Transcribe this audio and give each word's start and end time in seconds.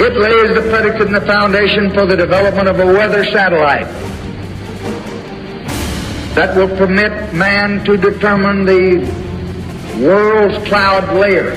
It 0.00 0.16
lays 0.16 0.54
the 0.54 0.70
predicate 0.70 1.08
and 1.08 1.14
the 1.14 1.20
foundation 1.22 1.92
for 1.92 2.06
the 2.06 2.16
development 2.16 2.68
of 2.68 2.78
a 2.78 2.86
weather 2.86 3.24
satellite 3.24 3.88
that 6.36 6.56
will 6.56 6.68
permit 6.76 7.34
man 7.34 7.84
to 7.84 7.96
determine 7.96 8.64
the 8.64 8.98
world's 10.00 10.56
cloud 10.68 11.12
layer 11.18 11.50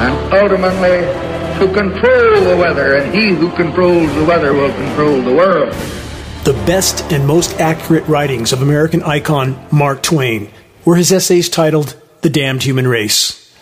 and 0.00 0.34
ultimately 0.34 1.28
to 1.58 1.72
control 1.72 2.40
the 2.40 2.56
weather, 2.56 2.96
and 2.96 3.14
he 3.14 3.28
who 3.30 3.50
controls 3.52 4.12
the 4.14 4.24
weather 4.24 4.52
will 4.52 4.72
control 4.72 5.22
the 5.22 5.34
world. 5.34 5.72
The 6.44 6.60
best 6.66 7.12
and 7.12 7.26
most 7.26 7.60
accurate 7.60 8.06
writings 8.08 8.52
of 8.52 8.62
American 8.62 9.02
icon 9.04 9.64
Mark 9.70 10.02
Twain 10.02 10.50
were 10.84 10.96
his 10.96 11.12
essays 11.12 11.48
titled 11.48 11.94
The 12.22 12.30
Damned 12.30 12.64
Human 12.64 12.88
Race. 12.88 13.52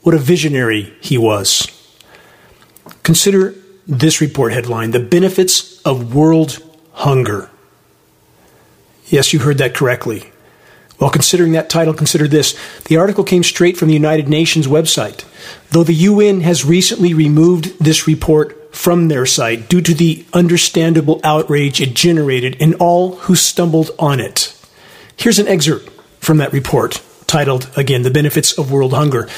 What 0.00 0.14
a 0.14 0.18
visionary 0.18 0.94
he 1.00 1.18
was. 1.18 1.77
Consider 3.08 3.54
this 3.86 4.20
report 4.20 4.52
headline 4.52 4.90
The 4.90 5.00
Benefits 5.00 5.80
of 5.80 6.14
World 6.14 6.62
Hunger. 6.92 7.48
Yes, 9.06 9.32
you 9.32 9.38
heard 9.38 9.56
that 9.56 9.74
correctly. 9.74 10.30
While 10.98 11.08
considering 11.08 11.52
that 11.52 11.70
title, 11.70 11.94
consider 11.94 12.28
this. 12.28 12.54
The 12.84 12.98
article 12.98 13.24
came 13.24 13.42
straight 13.42 13.78
from 13.78 13.88
the 13.88 13.94
United 13.94 14.28
Nations 14.28 14.66
website. 14.66 15.24
Though 15.70 15.84
the 15.84 15.94
UN 15.94 16.42
has 16.42 16.66
recently 16.66 17.14
removed 17.14 17.82
this 17.82 18.06
report 18.06 18.76
from 18.76 19.08
their 19.08 19.24
site 19.24 19.70
due 19.70 19.80
to 19.80 19.94
the 19.94 20.26
understandable 20.34 21.18
outrage 21.24 21.80
it 21.80 21.94
generated 21.94 22.56
in 22.56 22.74
all 22.74 23.14
who 23.20 23.34
stumbled 23.34 23.90
on 23.98 24.20
it. 24.20 24.54
Here's 25.16 25.38
an 25.38 25.48
excerpt 25.48 25.88
from 26.20 26.36
that 26.36 26.52
report 26.52 27.02
titled, 27.26 27.70
again, 27.74 28.02
The 28.02 28.10
Benefits 28.10 28.58
of 28.58 28.70
World 28.70 28.92
Hunger. 28.92 29.30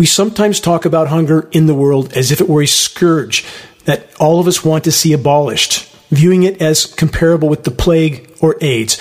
We 0.00 0.06
sometimes 0.06 0.60
talk 0.60 0.86
about 0.86 1.08
hunger 1.08 1.46
in 1.52 1.66
the 1.66 1.74
world 1.74 2.14
as 2.14 2.32
if 2.32 2.40
it 2.40 2.48
were 2.48 2.62
a 2.62 2.66
scourge 2.66 3.44
that 3.84 4.08
all 4.18 4.40
of 4.40 4.46
us 4.46 4.64
want 4.64 4.84
to 4.84 4.90
see 4.90 5.12
abolished, 5.12 5.94
viewing 6.08 6.42
it 6.42 6.62
as 6.62 6.86
comparable 6.86 7.50
with 7.50 7.64
the 7.64 7.70
plague 7.70 8.34
or 8.40 8.56
AIDS. 8.62 8.98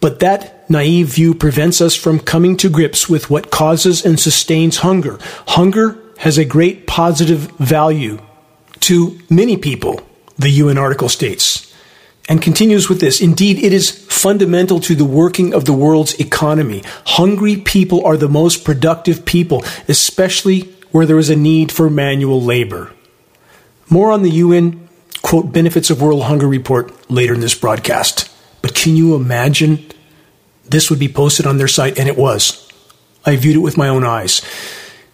But 0.00 0.20
that 0.20 0.70
naive 0.70 1.08
view 1.08 1.34
prevents 1.34 1.82
us 1.82 1.94
from 1.94 2.20
coming 2.20 2.56
to 2.56 2.70
grips 2.70 3.06
with 3.06 3.28
what 3.28 3.50
causes 3.50 4.02
and 4.02 4.18
sustains 4.18 4.78
hunger. 4.78 5.18
Hunger 5.48 5.98
has 6.20 6.38
a 6.38 6.46
great 6.46 6.86
positive 6.86 7.40
value 7.58 8.18
to 8.88 9.20
many 9.28 9.58
people, 9.58 10.00
the 10.38 10.48
UN 10.48 10.78
article 10.78 11.10
states. 11.10 11.69
And 12.30 12.40
continues 12.40 12.88
with 12.88 13.00
this. 13.00 13.20
Indeed, 13.20 13.58
it 13.58 13.72
is 13.72 13.90
fundamental 13.90 14.78
to 14.80 14.94
the 14.94 15.04
working 15.04 15.52
of 15.52 15.64
the 15.64 15.72
world's 15.72 16.14
economy. 16.20 16.84
Hungry 17.04 17.56
people 17.56 18.06
are 18.06 18.16
the 18.16 18.28
most 18.28 18.64
productive 18.64 19.24
people, 19.24 19.64
especially 19.88 20.72
where 20.92 21.06
there 21.06 21.18
is 21.18 21.28
a 21.28 21.34
need 21.34 21.72
for 21.72 21.90
manual 21.90 22.40
labor. 22.40 22.92
More 23.88 24.12
on 24.12 24.22
the 24.22 24.30
UN, 24.30 24.88
quote, 25.22 25.52
benefits 25.52 25.90
of 25.90 26.00
world 26.00 26.22
hunger 26.22 26.46
report 26.46 27.10
later 27.10 27.34
in 27.34 27.40
this 27.40 27.56
broadcast. 27.56 28.30
But 28.62 28.76
can 28.76 28.94
you 28.94 29.16
imagine 29.16 29.84
this 30.64 30.88
would 30.88 31.00
be 31.00 31.08
posted 31.08 31.46
on 31.46 31.58
their 31.58 31.66
site, 31.66 31.98
and 31.98 32.08
it 32.08 32.16
was. 32.16 32.70
I 33.26 33.34
viewed 33.34 33.56
it 33.56 33.60
with 33.60 33.76
my 33.76 33.88
own 33.88 34.04
eyes. 34.04 34.40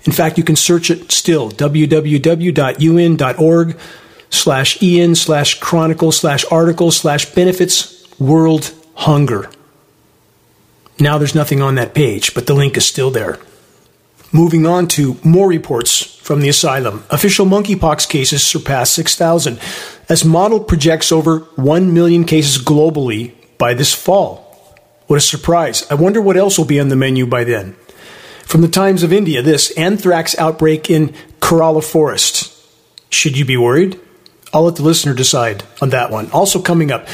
In 0.04 0.12
fact, 0.12 0.36
you 0.36 0.44
can 0.44 0.54
search 0.54 0.90
it 0.90 1.10
still, 1.10 1.50
www.un.org 1.50 2.56
slash 4.36 4.82
en 4.82 5.14
slash 5.14 5.58
chronicle 5.60 6.12
slash 6.12 6.44
article 6.50 6.90
slash 6.90 7.26
benefits 7.34 8.06
world 8.18 8.72
hunger. 8.94 9.50
Now 10.98 11.18
there's 11.18 11.34
nothing 11.34 11.60
on 11.60 11.74
that 11.74 11.94
page, 11.94 12.34
but 12.34 12.46
the 12.46 12.54
link 12.54 12.76
is 12.76 12.86
still 12.86 13.10
there. 13.10 13.38
Moving 14.32 14.66
on 14.66 14.88
to 14.88 15.18
more 15.22 15.48
reports 15.48 16.02
from 16.02 16.40
the 16.40 16.48
asylum. 16.48 17.04
Official 17.10 17.46
monkeypox 17.46 18.08
cases 18.08 18.42
surpass 18.42 18.90
6,000 18.90 19.60
as 20.08 20.24
model 20.24 20.60
projects 20.60 21.12
over 21.12 21.40
1 21.56 21.94
million 21.94 22.24
cases 22.24 22.62
globally 22.62 23.32
by 23.58 23.74
this 23.74 23.94
fall. 23.94 24.42
What 25.06 25.16
a 25.16 25.20
surprise. 25.20 25.86
I 25.90 25.94
wonder 25.94 26.20
what 26.20 26.36
else 26.36 26.58
will 26.58 26.64
be 26.64 26.80
on 26.80 26.88
the 26.88 26.96
menu 26.96 27.26
by 27.26 27.44
then. 27.44 27.76
From 28.44 28.60
the 28.60 28.68
Times 28.68 29.02
of 29.02 29.12
India, 29.12 29.42
this 29.42 29.70
anthrax 29.72 30.36
outbreak 30.38 30.90
in 30.90 31.14
Kerala 31.40 31.84
Forest. 31.84 32.52
Should 33.10 33.36
you 33.38 33.44
be 33.44 33.56
worried? 33.56 34.00
I'll 34.56 34.62
let 34.62 34.76
the 34.76 34.82
listener 34.82 35.12
decide 35.12 35.64
on 35.82 35.90
that 35.90 36.10
one. 36.10 36.30
Also 36.30 36.62
coming 36.62 36.90
up, 36.90 37.06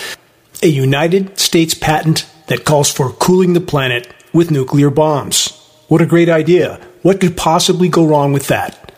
a 0.63 0.69
United 0.69 1.41
States 1.41 1.75
patent 1.75 2.25
that 2.47 2.65
calls 2.65 2.89
for 2.89 3.11
cooling 3.11 3.53
the 3.53 3.61
planet 3.61 4.07
with 4.33 4.53
nuclear 4.53 4.91
bombs. 4.91 5.49
What 5.89 6.01
a 6.01 6.07
great 6.07 6.29
idea. 6.29 6.81
What 7.03 7.21
could 7.21 7.37
possibly 7.37 7.89
go 7.89 8.07
wrong 8.07 8.33
with 8.33 8.47
that? 8.47 8.93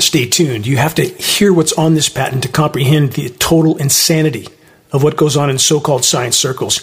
Stay 0.00 0.26
tuned. 0.26 0.66
You 0.66 0.76
have 0.76 0.96
to 0.96 1.04
hear 1.04 1.52
what's 1.52 1.72
on 1.74 1.94
this 1.94 2.08
patent 2.08 2.42
to 2.42 2.48
comprehend 2.48 3.12
the 3.12 3.28
total 3.28 3.76
insanity 3.76 4.48
of 4.90 5.04
what 5.04 5.16
goes 5.16 5.36
on 5.36 5.48
in 5.48 5.58
so 5.58 5.78
called 5.78 6.04
science 6.04 6.36
circles. 6.36 6.78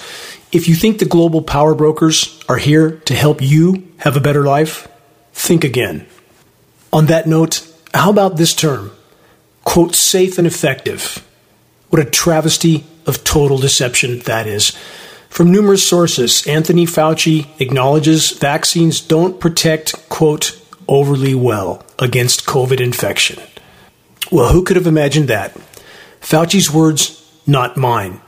If 0.54 0.70
you 0.70 0.76
think 0.76 1.00
the 1.00 1.06
global 1.06 1.42
power 1.42 1.76
brokers 1.76 2.42
are 2.48 2.56
here 2.56 3.00
to 3.00 3.16
help 3.16 3.42
you 3.42 3.86
have 3.98 4.16
a 4.16 4.22
better 4.22 4.46
life, 4.46 4.88
think 5.34 5.66
again. 5.66 6.06
On 6.94 7.08
that 7.08 7.28
note, 7.28 7.70
how 7.94 8.12
about 8.12 8.38
this 8.38 8.56
term? 8.56 8.92
Quote, 9.64 9.96
safe 9.96 10.38
and 10.38 10.48
effective. 10.48 11.26
What 11.90 12.02
a 12.02 12.10
travesty 12.10 12.86
of 13.06 13.24
total 13.24 13.58
deception 13.58 14.20
that 14.20 14.48
is. 14.48 14.78
From 15.30 15.52
numerous 15.52 15.88
sources, 15.88 16.46
Anthony 16.46 16.86
Fauci 16.86 17.48
acknowledges 17.60 18.32
vaccines 18.32 19.00
don't 19.00 19.40
protect, 19.40 20.10
quote, 20.10 20.60
overly 20.88 21.34
well 21.34 21.86
against 22.00 22.46
COVID 22.46 22.82
infection. 22.82 23.42
Well, 24.32 24.52
who 24.52 24.64
could 24.64 24.76
have 24.76 24.88
imagined 24.88 25.28
that? 25.30 25.56
Fauci's 26.20 26.72
words, 26.72 27.30
not 27.48 27.78
mine. 27.78 28.22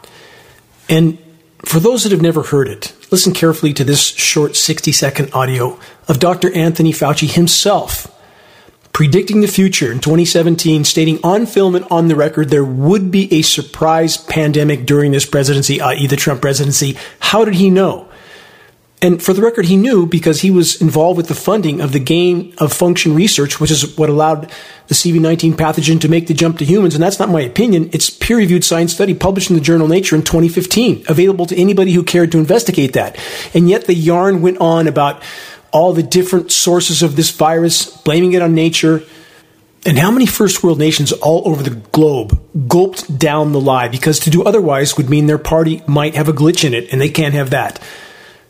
And 0.90 1.18
for 1.66 1.80
those 1.80 2.04
that 2.04 2.12
have 2.12 2.22
never 2.22 2.44
heard 2.44 2.68
it, 2.68 2.94
listen 3.12 3.34
carefully 3.34 3.74
to 3.74 3.84
this 3.84 4.02
short 4.02 4.56
60 4.56 4.92
second 4.92 5.34
audio 5.34 5.80
of 6.08 6.20
Dr. 6.20 6.54
Anthony 6.54 6.92
Fauci 6.92 7.32
himself 7.32 8.13
predicting 8.94 9.42
the 9.42 9.48
future 9.48 9.92
in 9.92 10.00
2017, 10.00 10.86
stating 10.86 11.20
on 11.24 11.46
film 11.46 11.76
and 11.76 11.86
on 11.86 12.08
the 12.08 12.16
record 12.16 12.50
there 12.50 12.64
would 12.64 13.12
be 13.12 13.32
a 13.34 13.42
surprise 13.42 14.18
pandemic 14.18 14.86
during 14.86 15.12
this 15.12 15.26
presidency, 15.26 15.82
i.e., 15.82 16.08
the 16.08 16.16
Trump 16.16 16.42
presidency. 16.42 16.96
How 17.20 17.44
did 17.44 17.56
he 17.56 17.70
know? 17.70 18.08
And 19.04 19.22
for 19.22 19.34
the 19.34 19.42
record, 19.42 19.66
he 19.66 19.76
knew 19.76 20.06
because 20.06 20.40
he 20.40 20.50
was 20.50 20.82
involved 20.82 21.18
with 21.18 21.28
the 21.28 21.36
funding 21.36 21.82
of 21.82 21.92
the 21.92 22.00
gain 22.00 22.54
of 22.58 22.72
function 22.72 23.14
research, 23.14 23.60
which 23.60 23.70
is 23.70 23.98
what 23.98 24.08
allowed 24.08 24.50
the 24.88 24.96
CV19 24.96 25.56
pathogen 25.56 26.00
to 26.00 26.08
make 26.08 26.28
the 26.28 26.34
jump 26.34 26.58
to 26.60 26.66
humans. 26.66 26.96
And 26.96 27.04
that's 27.04 27.20
not 27.20 27.28
my 27.28 27.42
opinion. 27.42 27.90
It's 27.92 28.10
peer 28.10 28.38
reviewed 28.38 28.64
science 28.64 28.94
study 28.94 29.14
published 29.14 29.50
in 29.50 29.58
the 29.58 29.62
journal 29.62 29.90
Nature 29.90 30.16
in 30.16 30.22
2015, 30.22 31.04
available 31.10 31.46
to 31.48 31.58
anybody 31.58 31.92
who 31.92 32.02
cared 32.02 32.32
to 32.32 32.38
investigate 32.38 32.94
that. 32.94 33.20
And 33.54 33.70
yet 33.70 33.88
the 33.88 33.94
yarn 33.94 34.42
went 34.42 34.60
on 34.60 34.88
about 34.88 35.22
all 35.74 35.92
the 35.92 36.04
different 36.04 36.52
sources 36.52 37.04
of 37.04 37.18
this 37.18 37.32
virus, 37.32 37.86
blaming 38.04 38.34
it 38.34 38.42
on 38.42 38.56
nature. 38.56 39.04
And 39.86 39.98
how 39.98 40.12
many 40.12 40.26
first 40.26 40.64
world 40.64 40.80
nations 40.80 41.12
all 41.12 41.46
over 41.46 41.62
the 41.62 41.76
globe 41.92 42.40
gulped 42.70 43.18
down 43.18 43.52
the 43.52 43.60
lie 43.60 43.90
because 43.90 44.20
to 44.22 44.30
do 44.30 44.44
otherwise 44.44 44.96
would 44.96 45.10
mean 45.10 45.26
their 45.26 45.38
party 45.38 45.82
might 45.88 46.16
have 46.16 46.30
a 46.30 46.34
glitch 46.34 46.64
in 46.64 46.74
it 46.74 46.94
and 46.94 47.02
they 47.02 47.10
can't 47.10 47.34
have 47.34 47.50
that. 47.50 47.82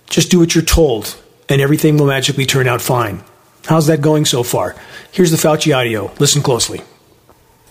Just 0.07 0.29
do 0.29 0.37
what 0.37 0.53
you're 0.53 0.63
told, 0.63 1.15
and 1.49 1.59
everything 1.59 1.97
will 1.97 2.05
magically 2.05 2.45
turn 2.45 2.67
out 2.67 2.81
fine. 2.81 3.23
How's 3.65 3.87
that 3.87 4.01
going 4.01 4.25
so 4.25 4.43
far? 4.43 4.75
Here's 5.11 5.31
the 5.31 5.37
Fauci 5.37 5.75
audio. 5.75 6.11
Listen 6.19 6.43
closely. 6.43 6.81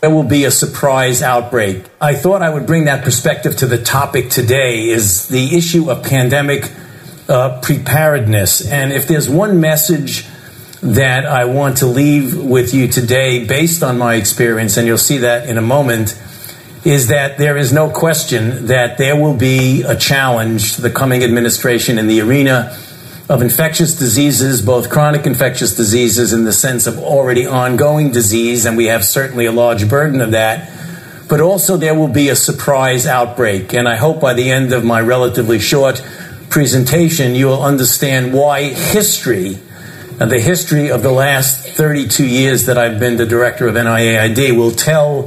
There 0.00 0.10
will 0.10 0.24
be 0.24 0.44
a 0.44 0.50
surprise 0.50 1.22
outbreak. 1.22 1.84
I 2.00 2.14
thought 2.14 2.42
I 2.42 2.52
would 2.52 2.66
bring 2.66 2.86
that 2.86 3.04
perspective 3.04 3.56
to 3.58 3.66
the 3.66 3.80
topic 3.80 4.30
today 4.30 4.88
is 4.88 5.28
the 5.28 5.56
issue 5.56 5.88
of 5.88 6.02
pandemic 6.02 6.68
uh, 7.28 7.60
preparedness. 7.60 8.66
And 8.66 8.92
if 8.92 9.06
there's 9.06 9.28
one 9.28 9.60
message 9.60 10.26
that 10.82 11.24
I 11.26 11.44
want 11.44 11.78
to 11.78 11.86
leave 11.86 12.36
with 12.36 12.74
you 12.74 12.88
today 12.88 13.46
based 13.46 13.82
on 13.82 13.98
my 13.98 14.16
experience, 14.16 14.76
and 14.76 14.86
you'll 14.86 14.98
see 14.98 15.18
that 15.18 15.48
in 15.48 15.56
a 15.56 15.62
moment, 15.62 16.20
is 16.84 17.08
that 17.08 17.38
there 17.38 17.56
is 17.56 17.72
no 17.72 17.88
question 17.88 18.66
that 18.66 18.98
there 18.98 19.14
will 19.14 19.36
be 19.36 19.82
a 19.82 19.96
challenge 19.96 20.74
to 20.74 20.82
the 20.82 20.90
coming 20.90 21.22
administration 21.22 21.98
in 21.98 22.08
the 22.08 22.20
arena 22.20 22.76
of 23.28 23.40
infectious 23.40 23.96
diseases, 23.96 24.60
both 24.60 24.90
chronic 24.90 25.24
infectious 25.24 25.76
diseases 25.76 26.32
in 26.32 26.44
the 26.44 26.52
sense 26.52 26.88
of 26.88 26.98
already 26.98 27.46
ongoing 27.46 28.10
disease, 28.10 28.66
and 28.66 28.76
we 28.76 28.86
have 28.86 29.04
certainly 29.04 29.46
a 29.46 29.52
large 29.52 29.88
burden 29.88 30.20
of 30.20 30.32
that. 30.32 30.70
But 31.28 31.40
also, 31.40 31.76
there 31.76 31.94
will 31.94 32.08
be 32.08 32.28
a 32.28 32.36
surprise 32.36 33.06
outbreak. 33.06 33.72
And 33.72 33.88
I 33.88 33.96
hope 33.96 34.20
by 34.20 34.34
the 34.34 34.50
end 34.50 34.72
of 34.72 34.84
my 34.84 35.00
relatively 35.00 35.60
short 35.60 36.04
presentation, 36.52 37.34
you 37.34 37.46
will 37.46 37.62
understand 37.62 38.32
why 38.34 38.64
history, 38.64 39.58
and 40.20 40.30
the 40.30 40.38
history 40.38 40.90
of 40.90 41.02
the 41.02 41.10
last 41.10 41.66
32 41.66 42.26
years 42.26 42.66
that 42.66 42.76
I've 42.76 43.00
been 43.00 43.16
the 43.16 43.26
director 43.26 43.66
of 43.66 43.74
NIAID, 43.74 44.56
will 44.56 44.70
tell 44.70 45.22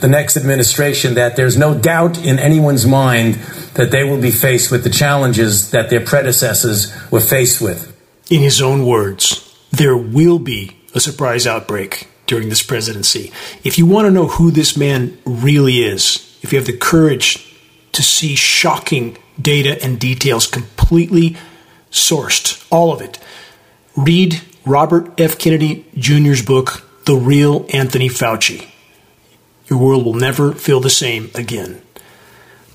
the 0.00 0.08
next 0.08 0.36
administration 0.36 1.14
that 1.14 1.36
there's 1.36 1.56
no 1.56 1.72
doubt 1.72 2.18
in 2.18 2.38
anyone's 2.38 2.84
mind 2.84 3.34
that 3.74 3.92
they 3.92 4.02
will 4.02 4.20
be 4.20 4.32
faced 4.32 4.70
with 4.72 4.82
the 4.82 4.90
challenges 4.90 5.70
that 5.70 5.88
their 5.88 6.04
predecessors 6.04 6.92
were 7.10 7.20
faced 7.20 7.62
with. 7.62 7.96
In 8.28 8.42
his 8.42 8.60
own 8.60 8.84
words, 8.84 9.56
there 9.70 9.96
will 9.96 10.40
be 10.40 10.76
a 10.94 11.00
surprise 11.00 11.46
outbreak. 11.46 12.08
during 12.26 12.48
this 12.48 12.62
presidency. 12.62 13.32
If 13.62 13.78
you 13.78 13.86
want 13.86 14.06
to 14.06 14.10
know 14.10 14.26
who 14.26 14.50
this 14.50 14.76
man 14.76 15.16
really 15.24 15.84
is, 15.84 16.36
if 16.42 16.52
you 16.52 16.58
have 16.58 16.66
the 16.66 16.76
courage 16.76 17.56
to 17.92 18.02
see 18.02 18.34
shocking 18.34 19.16
data 19.40 19.82
and 19.82 19.98
details 19.98 20.46
completely 20.46 21.36
sourced, 21.90 22.66
all 22.70 22.92
of 22.92 23.00
it, 23.00 23.18
read 23.96 24.40
Robert 24.64 25.18
F. 25.20 25.38
Kennedy 25.38 25.86
Jr.'s 25.96 26.42
book, 26.42 26.88
The 27.04 27.16
Real 27.16 27.66
Anthony 27.72 28.08
Fauci. 28.08 28.68
Your 29.68 29.78
world 29.78 30.04
will 30.04 30.14
never 30.14 30.52
feel 30.52 30.80
the 30.80 30.90
same 30.90 31.30
again. 31.34 31.82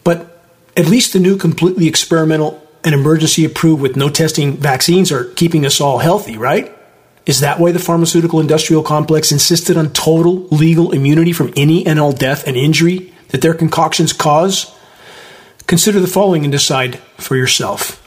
But 0.03 0.43
at 0.75 0.87
least 0.87 1.13
the 1.13 1.19
new 1.19 1.37
completely 1.37 1.87
experimental 1.87 2.65
and 2.83 2.95
emergency 2.95 3.45
approved 3.45 3.81
with 3.81 3.95
no 3.95 4.09
testing 4.09 4.57
vaccines 4.57 5.11
are 5.11 5.25
keeping 5.25 5.65
us 5.65 5.79
all 5.79 5.99
healthy, 5.99 6.37
right? 6.37 6.75
Is 7.25 7.41
that 7.41 7.59
why 7.59 7.71
the 7.71 7.79
pharmaceutical 7.79 8.39
industrial 8.39 8.81
complex 8.81 9.31
insisted 9.31 9.77
on 9.77 9.93
total 9.93 10.47
legal 10.47 10.91
immunity 10.91 11.33
from 11.33 11.53
any 11.55 11.85
and 11.85 11.99
all 11.99 12.11
death 12.11 12.47
and 12.47 12.57
injury 12.57 13.13
that 13.29 13.41
their 13.41 13.53
concoctions 13.53 14.11
cause? 14.11 14.75
Consider 15.71 16.01
the 16.01 16.07
following 16.07 16.43
and 16.43 16.51
decide 16.51 16.97
for 17.15 17.37
yourself. 17.37 18.05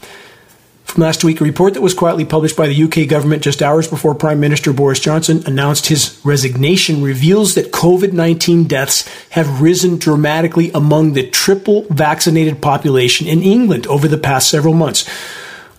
From 0.84 1.02
last 1.02 1.24
week, 1.24 1.40
a 1.40 1.44
report 1.44 1.72
that 1.72 1.80
was 1.80 1.94
quietly 1.94 2.26
published 2.26 2.58
by 2.58 2.66
the 2.66 2.82
UK 2.84 3.08
government 3.08 3.42
just 3.42 3.62
hours 3.62 3.88
before 3.88 4.14
Prime 4.14 4.38
Minister 4.38 4.74
Boris 4.74 5.00
Johnson 5.00 5.42
announced 5.46 5.86
his 5.86 6.20
resignation 6.24 7.02
reveals 7.02 7.54
that 7.54 7.72
COVID 7.72 8.12
19 8.12 8.64
deaths 8.64 9.08
have 9.30 9.62
risen 9.62 9.96
dramatically 9.96 10.72
among 10.72 11.14
the 11.14 11.26
triple 11.26 11.86
vaccinated 11.88 12.60
population 12.60 13.26
in 13.26 13.40
England 13.40 13.86
over 13.86 14.08
the 14.08 14.18
past 14.18 14.50
several 14.50 14.74
months, 14.74 15.08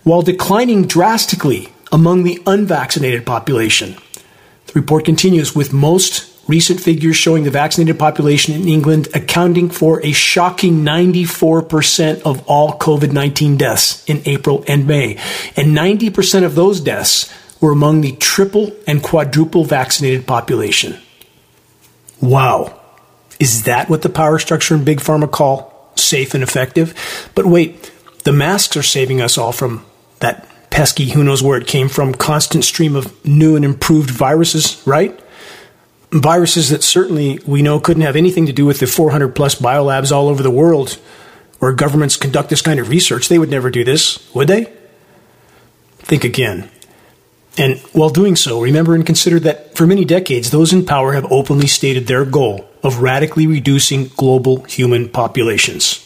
while 0.02 0.22
declining 0.22 0.88
drastically 0.88 1.68
among 1.92 2.24
the 2.24 2.42
unvaccinated 2.48 3.24
population. 3.24 3.94
The 4.66 4.80
report 4.80 5.04
continues 5.04 5.54
with 5.54 5.72
most 5.72 6.35
recent 6.48 6.80
figures 6.80 7.16
showing 7.16 7.44
the 7.44 7.50
vaccinated 7.50 7.98
population 7.98 8.54
in 8.54 8.68
England 8.68 9.08
accounting 9.14 9.68
for 9.68 10.04
a 10.04 10.12
shocking 10.12 10.84
94% 10.84 12.22
of 12.22 12.46
all 12.46 12.78
COVID 12.78 13.12
19 13.12 13.56
deaths 13.56 14.04
in 14.06 14.22
April 14.24 14.64
and 14.68 14.86
May. 14.86 15.16
And 15.56 15.76
90% 15.76 16.44
of 16.44 16.54
those 16.54 16.80
deaths 16.80 17.32
were 17.60 17.72
among 17.72 18.00
the 18.00 18.12
triple 18.12 18.72
and 18.86 19.02
quadruple 19.02 19.64
vaccinated 19.64 20.26
population. 20.26 20.98
Wow. 22.20 22.80
Is 23.38 23.64
that 23.64 23.88
what 23.88 24.02
the 24.02 24.08
power 24.08 24.38
structure 24.38 24.74
and 24.74 24.84
big 24.84 25.00
pharma 25.00 25.30
call 25.30 25.90
safe 25.96 26.34
and 26.34 26.42
effective? 26.42 27.30
But 27.34 27.46
wait, 27.46 27.92
the 28.24 28.32
masks 28.32 28.76
are 28.76 28.82
saving 28.82 29.20
us 29.20 29.36
all 29.36 29.52
from 29.52 29.84
that 30.20 30.48
pesky, 30.70 31.10
who 31.10 31.24
knows 31.24 31.42
where 31.42 31.58
it 31.58 31.66
came 31.66 31.88
from, 31.88 32.14
constant 32.14 32.64
stream 32.64 32.96
of 32.96 33.24
new 33.24 33.56
and 33.56 33.64
improved 33.64 34.10
viruses, 34.10 34.82
right? 34.86 35.18
Viruses 36.12 36.70
that 36.70 36.82
certainly 36.82 37.40
we 37.46 37.62
know 37.62 37.80
couldn't 37.80 38.02
have 38.02 38.16
anything 38.16 38.46
to 38.46 38.52
do 38.52 38.64
with 38.64 38.78
the 38.78 38.86
400 38.86 39.34
plus 39.34 39.56
biolabs 39.56 40.12
all 40.12 40.28
over 40.28 40.42
the 40.42 40.50
world 40.50 40.98
where 41.58 41.72
governments 41.72 42.16
conduct 42.16 42.50
this 42.50 42.62
kind 42.62 42.78
of 42.78 42.88
research. 42.88 43.28
They 43.28 43.38
would 43.38 43.50
never 43.50 43.70
do 43.70 43.84
this, 43.84 44.32
would 44.34 44.48
they? 44.48 44.72
Think 45.98 46.24
again. 46.24 46.70
And 47.58 47.78
while 47.92 48.10
doing 48.10 48.36
so, 48.36 48.60
remember 48.60 48.94
and 48.94 49.06
consider 49.06 49.40
that 49.40 49.74
for 49.74 49.86
many 49.86 50.04
decades, 50.04 50.50
those 50.50 50.72
in 50.72 50.84
power 50.84 51.12
have 51.12 51.30
openly 51.32 51.66
stated 51.66 52.06
their 52.06 52.24
goal 52.24 52.68
of 52.82 53.00
radically 53.00 53.46
reducing 53.46 54.08
global 54.08 54.62
human 54.64 55.08
populations. 55.08 56.02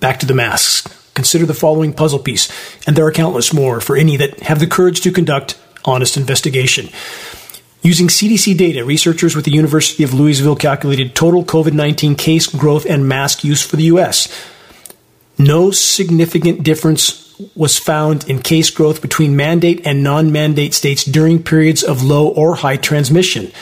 Back 0.00 0.18
to 0.20 0.26
the 0.26 0.34
masks. 0.34 0.90
Consider 1.14 1.46
the 1.46 1.54
following 1.54 1.92
puzzle 1.92 2.18
piece, 2.18 2.50
and 2.86 2.96
there 2.96 3.06
are 3.06 3.12
countless 3.12 3.52
more 3.52 3.80
for 3.80 3.96
any 3.96 4.16
that 4.16 4.40
have 4.40 4.58
the 4.58 4.66
courage 4.66 5.00
to 5.02 5.12
conduct 5.12 5.56
honest 5.84 6.16
investigation. 6.16 6.88
Using 7.84 8.08
CDC 8.08 8.56
data, 8.56 8.82
researchers 8.82 9.36
with 9.36 9.44
the 9.44 9.50
University 9.50 10.04
of 10.04 10.14
Louisville 10.14 10.56
calculated 10.56 11.14
total 11.14 11.44
COVID 11.44 11.74
19 11.74 12.14
case 12.14 12.46
growth 12.46 12.86
and 12.86 13.06
mask 13.06 13.44
use 13.44 13.62
for 13.62 13.76
the 13.76 13.84
U.S. 13.84 14.26
No 15.36 15.70
significant 15.70 16.62
difference 16.62 17.38
was 17.54 17.78
found 17.78 18.26
in 18.26 18.40
case 18.40 18.70
growth 18.70 19.02
between 19.02 19.36
mandate 19.36 19.86
and 19.86 20.02
non 20.02 20.32
mandate 20.32 20.72
states 20.72 21.04
during 21.04 21.42
periods 21.42 21.82
of 21.82 22.02
low 22.02 22.28
or 22.28 22.54
high 22.54 22.78
transmission. 22.78 23.52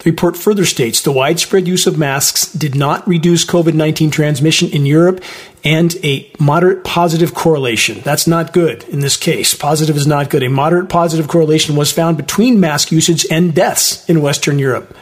The 0.00 0.10
report 0.10 0.36
further 0.36 0.64
states 0.64 1.02
the 1.02 1.12
widespread 1.12 1.68
use 1.68 1.86
of 1.86 1.98
masks 1.98 2.50
did 2.52 2.74
not 2.74 3.06
reduce 3.06 3.44
COVID 3.44 3.74
19 3.74 4.10
transmission 4.10 4.70
in 4.70 4.86
Europe 4.86 5.22
and 5.62 5.94
a 6.02 6.30
moderate 6.38 6.84
positive 6.84 7.34
correlation. 7.34 8.00
That's 8.00 8.26
not 8.26 8.54
good 8.54 8.84
in 8.84 9.00
this 9.00 9.18
case. 9.18 9.54
Positive 9.54 9.96
is 9.96 10.06
not 10.06 10.30
good. 10.30 10.42
A 10.42 10.48
moderate 10.48 10.88
positive 10.88 11.28
correlation 11.28 11.76
was 11.76 11.92
found 11.92 12.16
between 12.16 12.58
mask 12.58 12.90
usage 12.90 13.26
and 13.30 13.54
deaths 13.54 14.08
in 14.08 14.22
Western 14.22 14.58
Europe. 14.58 14.96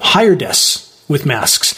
Higher 0.00 0.34
deaths 0.34 1.04
with 1.06 1.24
masks. 1.24 1.74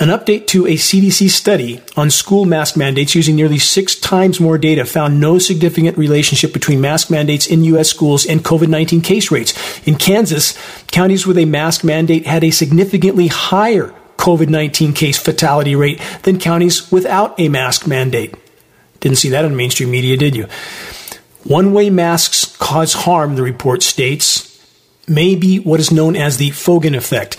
An 0.00 0.10
update 0.10 0.46
to 0.48 0.64
a 0.64 0.74
CDC 0.74 1.28
study 1.28 1.82
on 1.96 2.08
school 2.10 2.44
mask 2.44 2.76
mandates 2.76 3.16
using 3.16 3.34
nearly 3.34 3.58
six 3.58 3.96
times 3.96 4.38
more 4.38 4.56
data 4.56 4.84
found 4.84 5.20
no 5.20 5.40
significant 5.40 5.98
relationship 5.98 6.52
between 6.52 6.80
mask 6.80 7.10
mandates 7.10 7.48
in 7.48 7.64
U.S. 7.64 7.88
schools 7.88 8.24
and 8.24 8.44
COVID 8.44 8.68
19 8.68 9.00
case 9.00 9.32
rates. 9.32 9.54
In 9.88 9.96
Kansas, 9.96 10.56
counties 10.92 11.26
with 11.26 11.36
a 11.36 11.46
mask 11.46 11.82
mandate 11.82 12.26
had 12.26 12.44
a 12.44 12.52
significantly 12.52 13.26
higher 13.26 13.92
COVID 14.18 14.48
19 14.48 14.92
case 14.92 15.18
fatality 15.18 15.74
rate 15.74 16.00
than 16.22 16.38
counties 16.38 16.92
without 16.92 17.34
a 17.40 17.48
mask 17.48 17.88
mandate. 17.88 18.36
Didn't 19.00 19.18
see 19.18 19.30
that 19.30 19.44
on 19.44 19.56
mainstream 19.56 19.90
media, 19.90 20.16
did 20.16 20.36
you? 20.36 20.46
One 21.42 21.72
way 21.72 21.90
masks 21.90 22.56
cause 22.58 22.92
harm, 22.92 23.34
the 23.34 23.42
report 23.42 23.82
states, 23.82 24.64
may 25.08 25.34
be 25.34 25.58
what 25.58 25.80
is 25.80 25.90
known 25.90 26.14
as 26.14 26.36
the 26.36 26.50
Foegen 26.50 26.96
effect. 26.96 27.36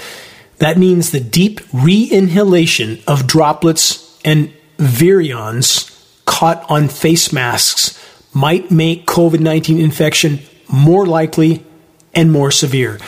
That 0.60 0.78
means 0.78 1.12
the 1.12 1.20
deep 1.20 1.62
re-inhalation 1.74 3.00
of 3.08 3.28
droplets 3.28 4.20
and 4.24 4.54
virions 4.78 5.96
caught 6.26 6.70
on 6.70 6.90
face 6.90 7.34
masks 7.34 7.98
might 8.34 8.70
make 8.70 9.06
COVID 9.06 9.40
19 9.40 9.80
infection 9.80 10.40
more 10.72 11.06
likely 11.06 11.66
and 12.14 12.32
more 12.32 12.52
severe. 12.52 13.00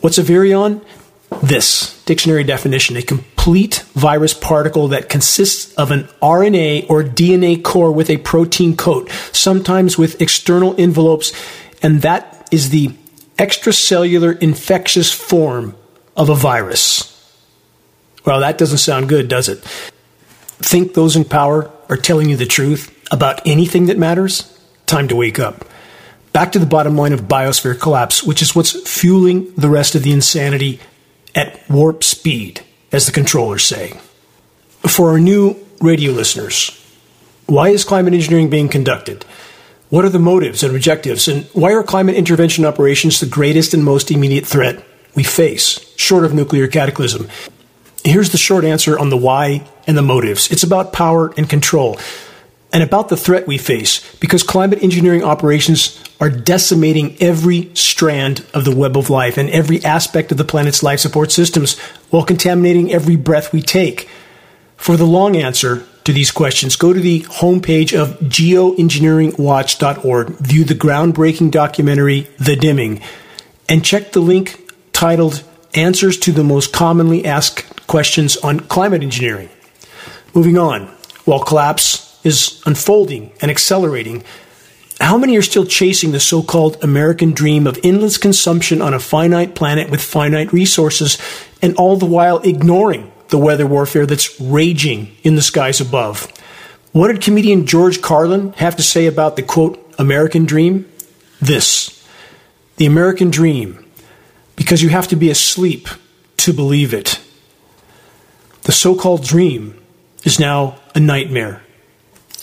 What's 0.00 0.18
a 0.18 0.22
virion? 0.22 0.84
This 1.42 2.02
dictionary 2.04 2.42
definition 2.42 2.96
a 2.96 3.02
complete 3.02 3.84
virus 3.94 4.34
particle 4.34 4.88
that 4.88 5.08
consists 5.08 5.74
of 5.74 5.90
an 5.90 6.04
RNA 6.20 6.90
or 6.90 7.04
DNA 7.04 7.62
core 7.62 7.92
with 7.92 8.10
a 8.10 8.16
protein 8.18 8.76
coat, 8.76 9.10
sometimes 9.32 9.98
with 9.98 10.20
external 10.20 10.74
envelopes, 10.78 11.32
and 11.82 12.02
that 12.02 12.48
is 12.50 12.70
the 12.70 12.90
extracellular 13.38 14.36
infectious 14.40 15.12
form 15.12 15.76
of 16.18 16.28
a 16.28 16.34
virus. 16.34 17.14
Well, 18.26 18.40
that 18.40 18.58
doesn't 18.58 18.78
sound 18.78 19.08
good, 19.08 19.28
does 19.28 19.48
it? 19.48 19.60
Think 20.60 20.92
those 20.92 21.16
in 21.16 21.24
power 21.24 21.70
are 21.88 21.96
telling 21.96 22.28
you 22.28 22.36
the 22.36 22.44
truth 22.44 22.94
about 23.10 23.46
anything 23.46 23.86
that 23.86 23.96
matters? 23.96 24.54
Time 24.84 25.08
to 25.08 25.16
wake 25.16 25.38
up. 25.38 25.64
Back 26.32 26.52
to 26.52 26.58
the 26.58 26.66
bottom 26.66 26.96
line 26.96 27.12
of 27.12 27.22
biosphere 27.22 27.80
collapse, 27.80 28.22
which 28.22 28.42
is 28.42 28.54
what's 28.54 28.78
fueling 28.88 29.54
the 29.54 29.70
rest 29.70 29.94
of 29.94 30.02
the 30.02 30.12
insanity 30.12 30.80
at 31.34 31.62
warp 31.70 32.02
speed, 32.04 32.62
as 32.92 33.06
the 33.06 33.12
controllers 33.12 33.64
say. 33.64 33.98
For 34.80 35.10
our 35.10 35.20
new 35.20 35.56
radio 35.80 36.12
listeners, 36.12 36.74
why 37.46 37.68
is 37.68 37.84
climate 37.84 38.12
engineering 38.12 38.50
being 38.50 38.68
conducted? 38.68 39.24
What 39.88 40.04
are 40.04 40.10
the 40.10 40.18
motives 40.18 40.62
and 40.62 40.74
objectives? 40.74 41.28
And 41.28 41.44
why 41.54 41.72
are 41.72 41.82
climate 41.82 42.16
intervention 42.16 42.64
operations 42.64 43.20
the 43.20 43.26
greatest 43.26 43.72
and 43.72 43.82
most 43.82 44.10
immediate 44.10 44.44
threat 44.44 44.84
we 45.18 45.24
face, 45.24 45.80
short 45.96 46.24
of 46.24 46.32
nuclear 46.32 46.68
cataclysm. 46.68 47.28
Here's 48.04 48.30
the 48.30 48.38
short 48.38 48.64
answer 48.64 48.96
on 48.96 49.10
the 49.10 49.16
why 49.16 49.66
and 49.84 49.98
the 49.98 50.02
motives 50.02 50.48
it's 50.52 50.62
about 50.62 50.92
power 50.92 51.34
and 51.36 51.50
control, 51.50 51.98
and 52.72 52.84
about 52.84 53.08
the 53.08 53.16
threat 53.16 53.48
we 53.48 53.58
face, 53.58 54.00
because 54.20 54.44
climate 54.44 54.80
engineering 54.80 55.24
operations 55.24 56.00
are 56.20 56.30
decimating 56.30 57.16
every 57.20 57.74
strand 57.74 58.46
of 58.54 58.64
the 58.64 58.76
web 58.76 58.96
of 58.96 59.10
life 59.10 59.36
and 59.36 59.50
every 59.50 59.84
aspect 59.84 60.30
of 60.30 60.38
the 60.38 60.44
planet's 60.44 60.84
life 60.84 61.00
support 61.00 61.32
systems 61.32 61.76
while 62.10 62.22
contaminating 62.22 62.92
every 62.92 63.16
breath 63.16 63.52
we 63.52 63.60
take. 63.60 64.08
For 64.76 64.96
the 64.96 65.04
long 65.04 65.36
answer 65.36 65.84
to 66.04 66.12
these 66.12 66.30
questions, 66.30 66.76
go 66.76 66.92
to 66.92 67.00
the 67.00 67.22
homepage 67.22 67.92
of 67.92 68.20
geoengineeringwatch.org, 68.20 70.28
view 70.28 70.62
the 70.62 70.74
groundbreaking 70.74 71.50
documentary, 71.50 72.28
The 72.38 72.54
Dimming, 72.54 73.02
and 73.68 73.84
check 73.84 74.12
the 74.12 74.20
link 74.20 74.67
titled 74.98 75.44
Answers 75.74 76.18
to 76.18 76.32
the 76.32 76.42
Most 76.42 76.72
Commonly 76.72 77.24
Asked 77.24 77.86
Questions 77.86 78.36
on 78.38 78.58
Climate 78.58 79.00
Engineering. 79.00 79.48
Moving 80.34 80.58
on, 80.58 80.88
while 81.24 81.38
collapse 81.38 82.18
is 82.26 82.60
unfolding 82.66 83.30
and 83.40 83.48
accelerating, 83.48 84.24
how 85.00 85.16
many 85.16 85.36
are 85.36 85.42
still 85.42 85.64
chasing 85.64 86.10
the 86.10 86.18
so 86.18 86.42
called 86.42 86.82
American 86.82 87.30
dream 87.30 87.64
of 87.68 87.78
endless 87.84 88.18
consumption 88.18 88.82
on 88.82 88.92
a 88.92 88.98
finite 88.98 89.54
planet 89.54 89.88
with 89.88 90.02
finite 90.02 90.52
resources, 90.52 91.16
and 91.62 91.76
all 91.76 91.96
the 91.96 92.04
while 92.04 92.40
ignoring 92.40 93.12
the 93.28 93.38
weather 93.38 93.68
warfare 93.68 94.04
that's 94.04 94.40
raging 94.40 95.14
in 95.22 95.36
the 95.36 95.42
skies 95.42 95.80
above? 95.80 96.26
What 96.90 97.06
did 97.06 97.22
comedian 97.22 97.66
George 97.66 98.02
Carlin 98.02 98.52
have 98.54 98.74
to 98.74 98.82
say 98.82 99.06
about 99.06 99.36
the 99.36 99.44
quote, 99.44 99.78
American 99.96 100.44
dream? 100.44 100.90
This 101.40 102.04
The 102.78 102.86
American 102.86 103.30
dream 103.30 103.84
because 104.58 104.82
you 104.82 104.88
have 104.88 105.06
to 105.06 105.16
be 105.16 105.30
asleep 105.30 105.88
to 106.36 106.52
believe 106.52 106.92
it. 106.92 107.20
The 108.64 108.72
so 108.72 108.96
called 108.96 109.24
dream 109.24 109.80
is 110.24 110.40
now 110.40 110.80
a 110.96 111.00
nightmare. 111.00 111.62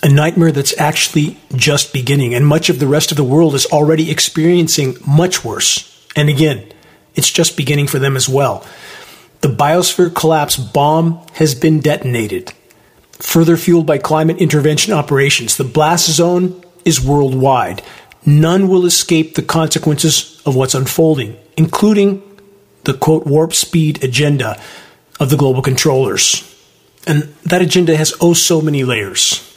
A 0.01 0.07
nightmare 0.07 0.53
that's 0.53 0.79
actually 0.79 1.37
just 1.55 1.91
beginning, 1.91 2.33
and 2.33 2.47
much 2.47 2.69
of 2.69 2.79
the 2.79 2.87
rest 2.87 3.11
of 3.11 3.17
the 3.17 3.23
world 3.23 3.53
is 3.53 3.65
already 3.65 4.09
experiencing 4.09 4.95
much 5.05 5.43
worse. 5.43 6.07
And 6.15 6.29
again, 6.29 6.71
it's 7.15 7.29
just 7.29 7.57
beginning 7.57 7.87
for 7.87 7.99
them 7.99 8.15
as 8.15 8.29
well. 8.29 8.65
The 9.41 9.49
biosphere 9.49 10.15
collapse 10.15 10.55
bomb 10.55 11.21
has 11.33 11.53
been 11.53 11.81
detonated, 11.81 12.53
further 13.11 13.57
fueled 13.57 13.85
by 13.85 13.97
climate 13.97 14.37
intervention 14.37 14.93
operations. 14.93 15.57
The 15.57 15.65
blast 15.65 16.09
zone 16.09 16.63
is 16.85 17.03
worldwide. 17.03 17.81
None 18.25 18.69
will 18.69 18.85
escape 18.85 19.35
the 19.35 19.43
consequences 19.43 20.34
of 20.45 20.55
what's 20.55 20.75
unfolding, 20.75 21.37
including 21.57 22.21
the 22.83 22.93
quote 22.93 23.25
warp 23.25 23.53
speed 23.53 24.03
agenda 24.03 24.61
of 25.19 25.29
the 25.29 25.37
global 25.37 25.61
controllers. 25.61 26.51
And 27.07 27.23
that 27.43 27.61
agenda 27.61 27.95
has 27.95 28.13
oh 28.21 28.33
so 28.33 28.61
many 28.61 28.83
layers. 28.83 29.51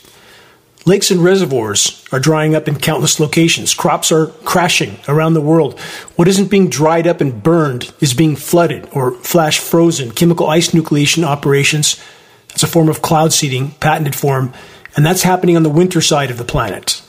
Lakes 0.87 1.11
and 1.11 1.23
reservoirs 1.23 2.03
are 2.13 2.21
drying 2.21 2.55
up 2.55 2.67
in 2.67 2.79
countless 2.79 3.21
locations. 3.21 3.75
Crops 3.75 4.11
are 4.11 4.29
crashing 4.45 4.99
around 5.07 5.35
the 5.35 5.41
world. 5.41 5.79
What 6.17 6.29
isn't 6.29 6.51
being 6.51 6.71
dried 6.71 7.07
up 7.07 7.21
and 7.21 7.43
burned 7.43 7.93
is 8.01 8.15
being 8.15 8.37
flooded 8.37 8.89
or 8.93 9.13
flash 9.13 9.59
frozen. 9.59 10.13
Chemical 10.13 10.49
ice 10.49 10.71
nucleation 10.71 11.25
operations, 11.25 12.03
that's 12.49 12.63
a 12.63 12.67
form 12.67 12.89
of 12.89 13.03
cloud 13.03 13.35
seeding, 13.35 13.73
patented 13.73 14.15
form, 14.15 14.55
and 14.97 15.05
that's 15.05 15.25
happening 15.25 15.57
on 15.57 15.63
the 15.63 15.69
winter 15.69 16.01
side 16.01 16.31
of 16.31 16.39
the 16.39 16.45
planet. 16.45 17.03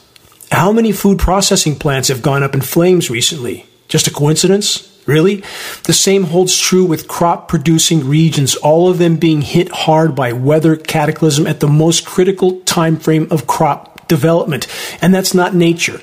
How 0.51 0.73
many 0.73 0.91
food 0.91 1.19
processing 1.19 1.77
plants 1.77 2.09
have 2.09 2.21
gone 2.21 2.43
up 2.43 2.53
in 2.53 2.61
flames 2.61 3.09
recently? 3.09 3.68
Just 3.89 4.07
a 4.07 4.11
coincidence? 4.11 4.85
Really? 5.05 5.43
The 5.85 5.93
same 5.93 6.25
holds 6.25 6.55
true 6.57 6.85
with 6.85 7.07
crop 7.07 7.47
producing 7.47 8.07
regions, 8.07 8.55
all 8.55 8.89
of 8.89 8.99
them 8.99 9.17
being 9.17 9.41
hit 9.41 9.69
hard 9.69 10.15
by 10.15 10.31
weather 10.33 10.75
cataclysm 10.75 11.47
at 11.47 11.59
the 11.59 11.67
most 11.67 12.05
critical 12.05 12.61
time 12.61 12.97
frame 12.97 13.27
of 13.31 13.47
crop 13.47 14.07
development. 14.07 14.67
And 15.01 15.13
that's 15.13 15.33
not 15.33 15.55
nature. 15.55 15.99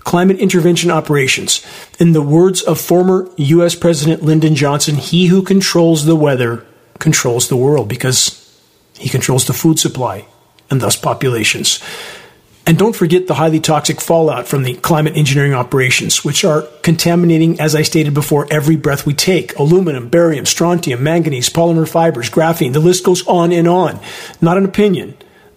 Climate 0.00 0.38
intervention 0.38 0.90
operations. 0.90 1.64
In 2.00 2.12
the 2.12 2.22
words 2.22 2.62
of 2.62 2.80
former 2.80 3.28
US 3.36 3.76
President 3.76 4.22
Lyndon 4.24 4.56
Johnson, 4.56 4.96
he 4.96 5.26
who 5.26 5.42
controls 5.42 6.06
the 6.06 6.16
weather 6.16 6.66
controls 6.98 7.48
the 7.48 7.56
world 7.56 7.88
because 7.88 8.36
he 8.98 9.08
controls 9.08 9.46
the 9.46 9.52
food 9.52 9.78
supply 9.78 10.26
and 10.70 10.80
thus 10.80 10.96
populations. 10.96 11.80
And 12.70 12.78
don't 12.78 12.94
forget 12.94 13.26
the 13.26 13.34
highly 13.34 13.58
toxic 13.58 14.00
fallout 14.00 14.46
from 14.46 14.62
the 14.62 14.74
climate 14.74 15.16
engineering 15.16 15.54
operations, 15.54 16.24
which 16.24 16.44
are 16.44 16.62
contaminating, 16.82 17.58
as 17.58 17.74
I 17.74 17.82
stated 17.82 18.14
before, 18.14 18.46
every 18.48 18.76
breath 18.76 19.04
we 19.04 19.12
take. 19.12 19.58
Aluminum, 19.58 20.08
barium, 20.08 20.46
strontium, 20.46 21.02
manganese, 21.02 21.48
polymer 21.48 21.88
fibers, 21.88 22.30
graphene, 22.30 22.72
the 22.72 22.78
list 22.78 23.02
goes 23.02 23.26
on 23.26 23.50
and 23.50 23.66
on. 23.66 23.98
Not 24.40 24.56
an 24.56 24.64
opinion, 24.64 25.16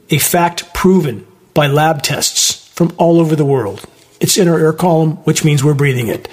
a 0.10 0.18
fact 0.18 0.74
proven 0.74 1.28
by 1.54 1.68
lab 1.68 2.02
tests 2.02 2.68
from 2.70 2.92
all 2.98 3.20
over 3.20 3.36
the 3.36 3.46
world. 3.46 3.86
It's 4.20 4.40
in 4.40 4.48
our 4.48 4.58
air 4.58 4.74
column, 4.74 5.18
which 5.18 5.46
means 5.46 5.64
we're 5.64 5.76
breathing 5.76 6.08
it. 6.08 6.28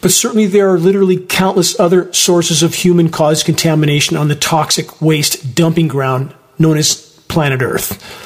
But 0.00 0.10
certainly 0.10 0.46
there 0.46 0.68
are 0.68 0.80
literally 0.80 1.18
countless 1.18 1.78
other 1.78 2.12
sources 2.12 2.64
of 2.64 2.74
human 2.74 3.08
caused 3.08 3.46
contamination 3.46 4.16
on 4.16 4.26
the 4.26 4.34
toxic 4.34 5.00
waste 5.00 5.54
dumping 5.54 5.86
ground 5.86 6.34
known 6.58 6.76
as 6.76 7.02
planet 7.28 7.62
Earth. 7.62 8.24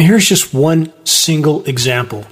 Here's 0.00 0.26
just 0.26 0.54
one 0.54 0.92
single 1.04 1.62
example. 1.64 2.24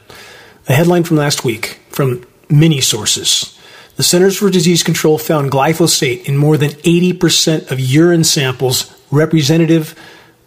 A 0.68 0.72
headline 0.72 1.04
from 1.04 1.18
last 1.18 1.44
week 1.44 1.78
from 1.90 2.25
many 2.48 2.80
sources. 2.80 3.58
The 3.96 4.02
Centers 4.02 4.38
for 4.38 4.48
Disease 4.48 4.82
Control 4.82 5.18
found 5.18 5.50
glyphosate 5.50 6.25
in 6.25 6.37
more 6.37 6.56
than 6.56 6.70
80% 6.70 7.70
of 7.70 7.78
urine 7.78 8.25
samples 8.25 8.94
representative 9.10 9.94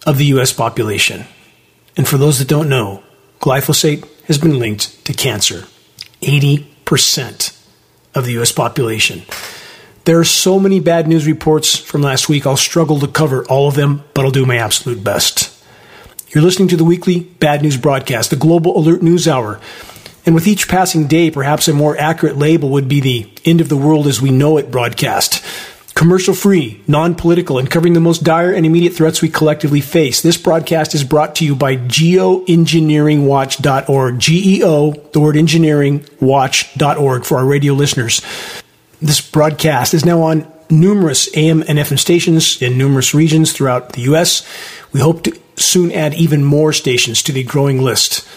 of 0.05 0.17
the 0.17 0.25
U.S. 0.25 0.51
population. 0.51 1.25
And 1.95 2.07
for 2.07 2.17
those 2.17 2.39
that 2.39 2.47
don't 2.47 2.69
know, 2.69 3.03
glyphosate 3.39 4.07
has 4.25 4.39
been 4.39 4.57
linked 4.57 5.05
to 5.05 5.13
cancer. 5.13 5.65
80% 6.21 7.57
of 8.15 8.25
the 8.25 8.31
U.S. 8.33 8.51
population. 8.51 9.23
There 10.05 10.19
are 10.19 10.25
so 10.25 10.59
many 10.59 10.79
bad 10.79 11.07
news 11.07 11.27
reports 11.27 11.77
from 11.77 12.01
last 12.01 12.29
week, 12.29 12.47
I'll 12.47 12.57
struggle 12.57 12.99
to 12.99 13.07
cover 13.07 13.45
all 13.45 13.67
of 13.67 13.75
them, 13.75 14.03
but 14.15 14.25
I'll 14.25 14.31
do 14.31 14.47
my 14.47 14.57
absolute 14.57 15.03
best. 15.03 15.60
You're 16.33 16.43
listening 16.45 16.69
to 16.69 16.77
the 16.77 16.85
weekly 16.85 17.19
Bad 17.19 17.61
News 17.61 17.75
Broadcast, 17.75 18.29
the 18.29 18.37
Global 18.37 18.77
Alert 18.77 19.03
News 19.03 19.27
Hour. 19.27 19.59
And 20.25 20.33
with 20.33 20.47
each 20.47 20.69
passing 20.69 21.07
day, 21.07 21.29
perhaps 21.29 21.67
a 21.67 21.73
more 21.73 21.97
accurate 21.97 22.37
label 22.37 22.69
would 22.69 22.87
be 22.87 23.01
the 23.01 23.29
End 23.43 23.59
of 23.59 23.67
the 23.67 23.75
World 23.75 24.07
as 24.07 24.21
We 24.21 24.31
Know 24.31 24.57
It 24.57 24.71
broadcast. 24.71 25.43
Commercial 25.93 26.33
free, 26.33 26.81
non 26.87 27.15
political, 27.15 27.57
and 27.57 27.69
covering 27.69 27.91
the 27.91 27.99
most 27.99 28.23
dire 28.23 28.53
and 28.53 28.65
immediate 28.65 28.93
threats 28.93 29.21
we 29.21 29.27
collectively 29.27 29.81
face. 29.81 30.21
This 30.21 30.37
broadcast 30.37 30.95
is 30.95 31.03
brought 31.03 31.35
to 31.35 31.43
you 31.43 31.53
by 31.53 31.75
geoengineeringwatch.org. 31.75 34.19
G 34.19 34.55
E 34.55 34.63
O, 34.63 34.93
the 34.93 35.19
word 35.19 35.35
engineering, 35.35 36.05
watch.org 36.21 37.25
for 37.25 37.39
our 37.39 37.45
radio 37.45 37.73
listeners. 37.73 38.21
This 39.01 39.19
broadcast 39.19 39.93
is 39.93 40.05
now 40.05 40.21
on 40.21 40.49
numerous 40.69 41.27
AM 41.35 41.61
and 41.67 41.77
FM 41.77 41.99
stations 41.99 42.61
in 42.61 42.77
numerous 42.77 43.13
regions 43.13 43.51
throughout 43.51 43.91
the 43.91 44.03
U.S. 44.03 44.47
We 44.93 45.01
hope 45.01 45.23
to 45.23 45.37
soon 45.61 45.91
add 45.91 46.13
even 46.13 46.43
more 46.43 46.73
stations 46.73 47.23
to 47.23 47.31
the 47.31 47.43
growing 47.43 47.81
list 47.81 48.27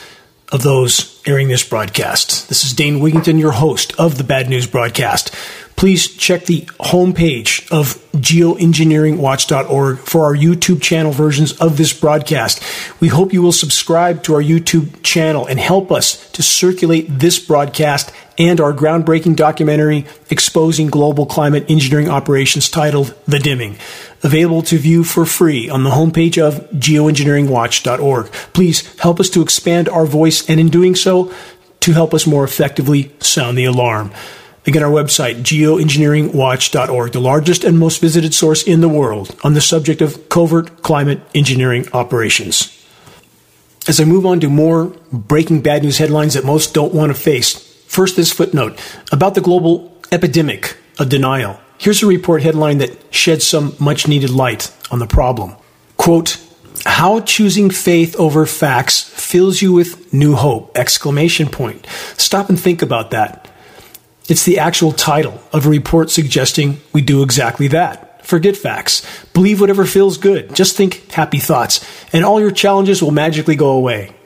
of 0.52 0.62
those 0.62 1.21
airing 1.26 1.49
this 1.49 1.69
broadcast. 1.69 2.49
This 2.49 2.64
is 2.64 2.73
Dane 2.73 3.00
Wigington, 3.00 3.40
your 3.40 3.52
host 3.52 3.99
of 3.99 4.19
the 4.19 4.25
Bad 4.25 4.49
News 4.49 4.66
Broadcast. 4.66 5.35
Please 5.76 6.07
check 6.16 6.45
the 6.47 6.61
homepage 6.78 7.69
of 7.73 7.97
geoengineeringwatch.org 8.12 9.99
for 9.99 10.25
our 10.25 10.37
YouTube 10.37 10.81
channel 10.81 11.11
versions 11.11 11.52
of 11.61 11.76
this 11.76 11.93
broadcast. 11.93 12.62
We 13.00 13.09
hope 13.09 13.33
you 13.33 13.43
will 13.43 13.52
subscribe 13.52 14.23
to 14.25 14.35
our 14.35 14.43
YouTube 14.43 15.02
channel 15.02 15.47
and 15.47 15.59
help 15.59 15.90
us 15.90 16.31
to 16.31 16.43
circulate 16.43 17.07
this 17.09 17.40
broadcast 17.40 18.12
and 18.38 18.61
our 18.61 18.73
groundbreaking 18.73 19.37
documentary 19.37 20.07
exposing 20.31 20.88
global 20.88 21.26
climate 21.26 21.71
engineering 21.71 22.09
operations 22.09 22.69
titled 22.69 23.14
The 23.26 23.38
Dimming, 23.38 23.76
available 24.23 24.62
to 24.62 24.79
view 24.79 25.05
for 25.05 25.25
free 25.25 25.69
on 25.69 25.85
the 25.85 25.91
homepage 25.91 26.43
of 26.43 26.69
geoengineeringwatch.org. 26.71 28.26
Please 28.53 28.99
help 28.99 29.21
us 29.21 29.31
to 29.31 29.43
expand 29.43 29.88
our 29.88 30.07
voice 30.07 30.49
and 30.49 30.59
in 30.59 30.69
doing 30.69 30.95
so, 30.95 31.33
to 31.81 31.93
help 31.93 32.14
us 32.14 32.26
more 32.26 32.45
effectively 32.45 33.12
sound 33.21 33.59
the 33.59 33.67
alarm. 33.67 34.11
Again, 34.67 34.83
our 34.83 34.91
website, 34.91 35.43
geoengineeringwatch.org, 35.43 37.12
the 37.12 37.21
largest 37.21 37.64
and 37.64 37.79
most 37.79 38.00
visited 38.00 38.33
source 38.33 38.62
in 38.62 38.81
the 38.81 38.88
world 38.88 39.37
on 39.45 39.53
the 39.53 39.61
subject 39.61 40.00
of 40.00 40.31
covert 40.31 40.83
climate 40.83 41.21
engineering 41.35 41.87
operations. 41.93 42.71
As 43.87 44.00
I 44.00 44.05
move 44.05 44.25
on 44.25 44.41
to 44.41 44.49
more 44.49 44.87
breaking 45.12 45.61
bad 45.61 45.83
news 45.83 45.99
headlines 45.99 46.33
that 46.33 46.45
most 46.45 46.73
don't 46.73 46.95
want 46.95 47.14
to 47.14 47.21
face, 47.21 47.74
First, 47.95 48.17
this 48.17 48.33
footnote 48.33 48.81
about 49.13 49.37
the 49.37 49.41
global 49.41 49.97
epidemic 50.11 50.77
of 50.99 51.09
denial. 51.09 51.61
Here's 51.79 52.03
a 52.03 52.09
report 52.09 52.43
headline 52.43 52.79
that 52.79 53.15
sheds 53.15 53.47
some 53.47 53.77
much 53.79 54.09
needed 54.09 54.31
light 54.31 54.75
on 54.91 54.99
the 54.99 55.07
problem. 55.07 55.55
Quote, 55.97 56.45
how 56.85 57.21
choosing 57.21 57.71
faith 57.71 58.17
over 58.17 58.47
facts 58.47 59.01
fills 59.01 59.63
you 59.63 59.73
with 59.73 60.13
new 60.13 60.35
hope! 60.35 60.77
Exclamation 60.77 61.49
point. 61.49 61.87
Stop 62.17 62.49
and 62.49 62.59
think 62.59 62.83
about 62.83 63.13
that. 63.13 63.49
It's 64.29 64.45
the 64.45 64.59
actual 64.59 64.91
title 64.91 65.41
of 65.53 65.65
a 65.65 65.71
report 65.71 66.11
suggesting 66.11 66.81
we 66.93 67.01
do 67.01 67.23
exactly 67.23 67.69
that. 67.69 68.27
Forget 68.27 68.57
facts. 68.57 69.07
Believe 69.35 69.61
whatever 69.61 69.85
feels 69.85 70.19
good. 70.19 70.53
Just 70.53 70.77
think 70.77 71.13
happy 71.13 71.39
thoughts, 71.39 71.79
and 72.13 72.25
all 72.25 72.41
your 72.41 72.51
challenges 72.51 73.01
will 73.01 73.13
magically 73.13 73.55
go 73.55 73.71
away. 73.71 74.17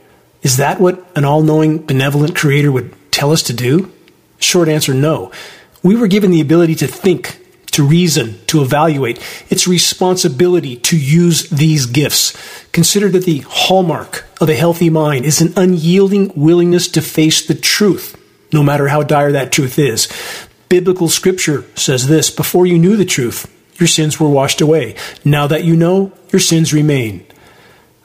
Is 0.40 0.56
that 0.56 0.80
what 0.80 1.06
an 1.14 1.26
all 1.26 1.42
knowing, 1.42 1.84
benevolent 1.84 2.34
creator 2.34 2.72
would 2.72 2.94
tell 3.10 3.32
us 3.32 3.42
to 3.44 3.52
do? 3.52 3.92
Short 4.38 4.68
answer 4.68 4.94
no. 4.94 5.32
We 5.82 5.96
were 5.96 6.08
given 6.08 6.30
the 6.30 6.40
ability 6.40 6.74
to 6.76 6.86
think, 6.86 7.44
to 7.72 7.86
reason, 7.86 8.38
to 8.46 8.62
evaluate. 8.62 9.18
It's 9.48 9.68
responsibility 9.68 10.76
to 10.76 10.98
use 10.98 11.48
these 11.50 11.86
gifts. 11.86 12.36
Consider 12.72 13.08
that 13.10 13.24
the 13.24 13.44
hallmark 13.48 14.26
of 14.40 14.48
a 14.48 14.54
healthy 14.54 14.90
mind 14.90 15.24
is 15.24 15.40
an 15.40 15.52
unyielding 15.56 16.32
willingness 16.34 16.88
to 16.88 17.02
face 17.02 17.46
the 17.46 17.54
truth, 17.54 18.16
no 18.52 18.62
matter 18.62 18.88
how 18.88 19.02
dire 19.02 19.32
that 19.32 19.52
truth 19.52 19.78
is. 19.78 20.08
Biblical 20.68 21.08
scripture 21.08 21.64
says 21.74 22.08
this 22.08 22.30
before 22.30 22.66
you 22.66 22.78
knew 22.78 22.96
the 22.96 23.04
truth, 23.04 23.52
your 23.80 23.86
sins 23.86 24.18
were 24.18 24.28
washed 24.28 24.60
away. 24.60 24.96
Now 25.24 25.46
that 25.46 25.64
you 25.64 25.76
know, 25.76 26.12
your 26.32 26.40
sins 26.40 26.74
remain. 26.74 27.24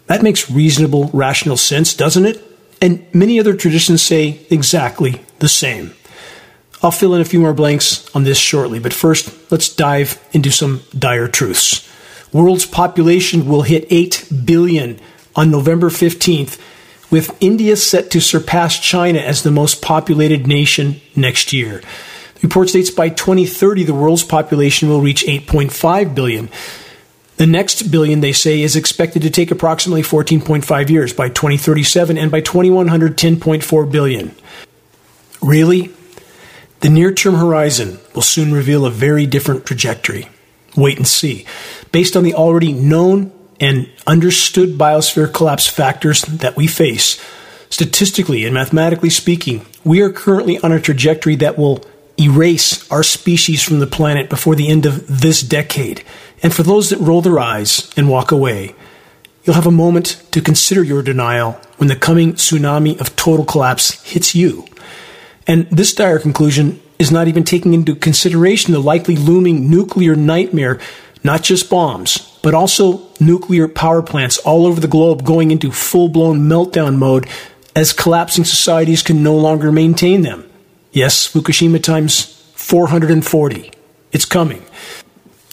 That 0.05 0.21
makes 0.21 0.51
reasonable, 0.51 1.09
rational 1.13 1.57
sense, 1.57 1.93
doesn't 1.93 2.25
it? 2.25 2.52
And 2.83 3.05
many 3.13 3.39
other 3.39 3.55
traditions 3.55 4.01
say 4.01 4.45
exactly 4.49 5.21
the 5.39 5.47
same. 5.47 5.93
I'll 6.81 6.91
fill 6.91 7.15
in 7.15 7.21
a 7.21 7.25
few 7.25 7.39
more 7.39 7.53
blanks 7.53 8.13
on 8.13 8.25
this 8.25 8.37
shortly, 8.37 8.77
but 8.77 8.91
first, 8.91 9.33
let's 9.49 9.73
dive 9.73 10.21
into 10.33 10.51
some 10.51 10.81
dire 10.99 11.29
truths. 11.29 11.89
World's 12.33 12.65
population 12.65 13.47
will 13.47 13.61
hit 13.61 13.87
8 13.89 14.27
billion 14.43 14.99
on 15.33 15.49
November 15.49 15.89
15th, 15.89 16.59
with 17.09 17.37
India 17.39 17.77
set 17.77 18.11
to 18.11 18.19
surpass 18.19 18.77
China 18.77 19.19
as 19.19 19.43
the 19.43 19.51
most 19.51 19.81
populated 19.81 20.45
nation 20.45 20.99
next 21.15 21.53
year. 21.53 21.79
The 22.35 22.47
report 22.49 22.67
states 22.67 22.91
by 22.91 23.07
2030 23.07 23.85
the 23.85 23.93
world's 23.93 24.23
population 24.23 24.89
will 24.89 24.99
reach 24.99 25.23
8.5 25.23 26.13
billion. 26.13 26.49
The 27.37 27.47
next 27.47 27.91
billion, 27.91 28.21
they 28.21 28.31
say, 28.31 28.61
is 28.61 28.75
expected 28.75 29.23
to 29.23 29.29
take 29.29 29.49
approximately 29.49 30.03
14.5 30.03 30.89
years 30.89 31.13
by 31.13 31.29
2037, 31.29 32.17
and 32.17 32.31
by 32.31 32.41
2100, 32.41 33.17
10.4 33.17 33.91
billion. 33.91 34.35
Really? 35.41 35.91
The 36.81 36.89
near 36.89 37.13
term 37.13 37.35
horizon 37.35 37.99
will 38.13 38.21
soon 38.21 38.53
reveal 38.53 38.85
a 38.85 38.91
very 38.91 39.25
different 39.25 39.65
trajectory. 39.65 40.29
Wait 40.75 40.97
and 40.97 41.07
see. 41.07 41.45
Based 41.91 42.15
on 42.15 42.23
the 42.23 42.33
already 42.33 42.73
known 42.73 43.31
and 43.59 43.89
understood 44.05 44.77
biosphere 44.77 45.33
collapse 45.33 45.67
factors 45.67 46.21
that 46.23 46.55
we 46.55 46.67
face, 46.67 47.23
statistically 47.69 48.45
and 48.45 48.53
mathematically 48.53 49.09
speaking, 49.09 49.65
we 49.83 50.01
are 50.01 50.11
currently 50.11 50.59
on 50.59 50.71
a 50.71 50.79
trajectory 50.79 51.35
that 51.37 51.57
will 51.57 51.85
erase 52.19 52.89
our 52.91 53.03
species 53.03 53.63
from 53.63 53.79
the 53.79 53.87
planet 53.87 54.29
before 54.29 54.55
the 54.55 54.69
end 54.69 54.85
of 54.85 55.21
this 55.21 55.41
decade. 55.41 56.03
And 56.41 56.53
for 56.53 56.63
those 56.63 56.89
that 56.89 56.99
roll 56.99 57.21
their 57.21 57.39
eyes 57.39 57.91
and 57.97 58.09
walk 58.09 58.31
away, 58.31 58.75
you'll 59.43 59.55
have 59.55 59.67
a 59.67 59.71
moment 59.71 60.23
to 60.31 60.41
consider 60.41 60.83
your 60.83 61.01
denial 61.01 61.53
when 61.77 61.89
the 61.89 61.95
coming 61.95 62.33
tsunami 62.33 62.99
of 62.99 63.15
total 63.15 63.45
collapse 63.45 64.01
hits 64.03 64.35
you. 64.35 64.65
And 65.47 65.69
this 65.69 65.93
dire 65.93 66.19
conclusion 66.19 66.81
is 66.99 67.11
not 67.11 67.27
even 67.27 67.43
taking 67.43 67.73
into 67.73 67.95
consideration 67.95 68.73
the 68.73 68.79
likely 68.79 69.15
looming 69.15 69.69
nuclear 69.69 70.15
nightmare, 70.15 70.79
not 71.23 71.43
just 71.43 71.69
bombs, 71.69 72.37
but 72.41 72.53
also 72.53 73.01
nuclear 73.19 73.67
power 73.67 74.01
plants 74.01 74.37
all 74.39 74.65
over 74.65 74.79
the 74.79 74.87
globe 74.87 75.25
going 75.25 75.51
into 75.51 75.71
full 75.71 76.09
blown 76.09 76.41
meltdown 76.41 76.97
mode 76.97 77.27
as 77.75 77.91
collapsing 77.91 78.43
societies 78.43 79.01
can 79.01 79.23
no 79.23 79.35
longer 79.35 79.71
maintain 79.71 80.21
them. 80.21 80.49
Yes, 80.93 81.27
Fukushima 81.27 81.81
times 81.81 82.25
440. 82.53 83.71
It's 84.11 84.25
coming. 84.25 84.63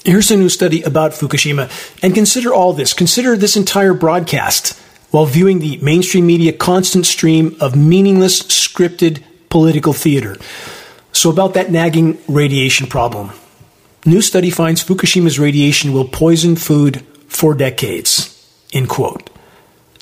Here's 0.04 0.30
a 0.30 0.36
new 0.36 0.50
study 0.50 0.82
about 0.82 1.12
Fukushima, 1.12 1.70
and 2.02 2.14
consider 2.14 2.52
all 2.52 2.74
this. 2.74 2.92
Consider 2.92 3.38
this 3.38 3.56
entire 3.56 3.94
broadcast 3.94 4.78
while 5.10 5.24
viewing 5.24 5.60
the 5.60 5.78
mainstream 5.78 6.26
media 6.26 6.52
constant 6.52 7.06
stream 7.06 7.56
of 7.58 7.74
meaningless, 7.74 8.42
scripted 8.42 9.22
political 9.48 9.94
theater. 9.94 10.36
So, 11.12 11.30
about 11.30 11.54
that 11.54 11.70
nagging 11.70 12.18
radiation 12.28 12.86
problem. 12.86 13.30
New 14.04 14.20
study 14.20 14.50
finds 14.50 14.84
Fukushima's 14.84 15.38
radiation 15.38 15.94
will 15.94 16.06
poison 16.06 16.54
food 16.54 17.00
for 17.28 17.54
decades. 17.54 18.36
End 18.74 18.90
quote. 18.90 19.30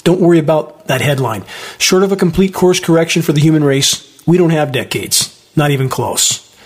Don't 0.02 0.21
worry 0.21 0.40
about 0.40 0.88
that 0.88 1.00
headline. 1.00 1.45
Short 1.78 2.02
of 2.02 2.11
a 2.11 2.16
complete 2.16 2.52
course 2.52 2.80
correction 2.80 3.23
for 3.23 3.33
the 3.33 3.40
human 3.40 3.62
race, 3.62 4.09
we 4.28 4.37
don't 4.37 4.50
have 4.50 4.73
decades. 4.73 5.27
Not 5.59 5.73
even 5.73 5.88
close. 5.88 6.57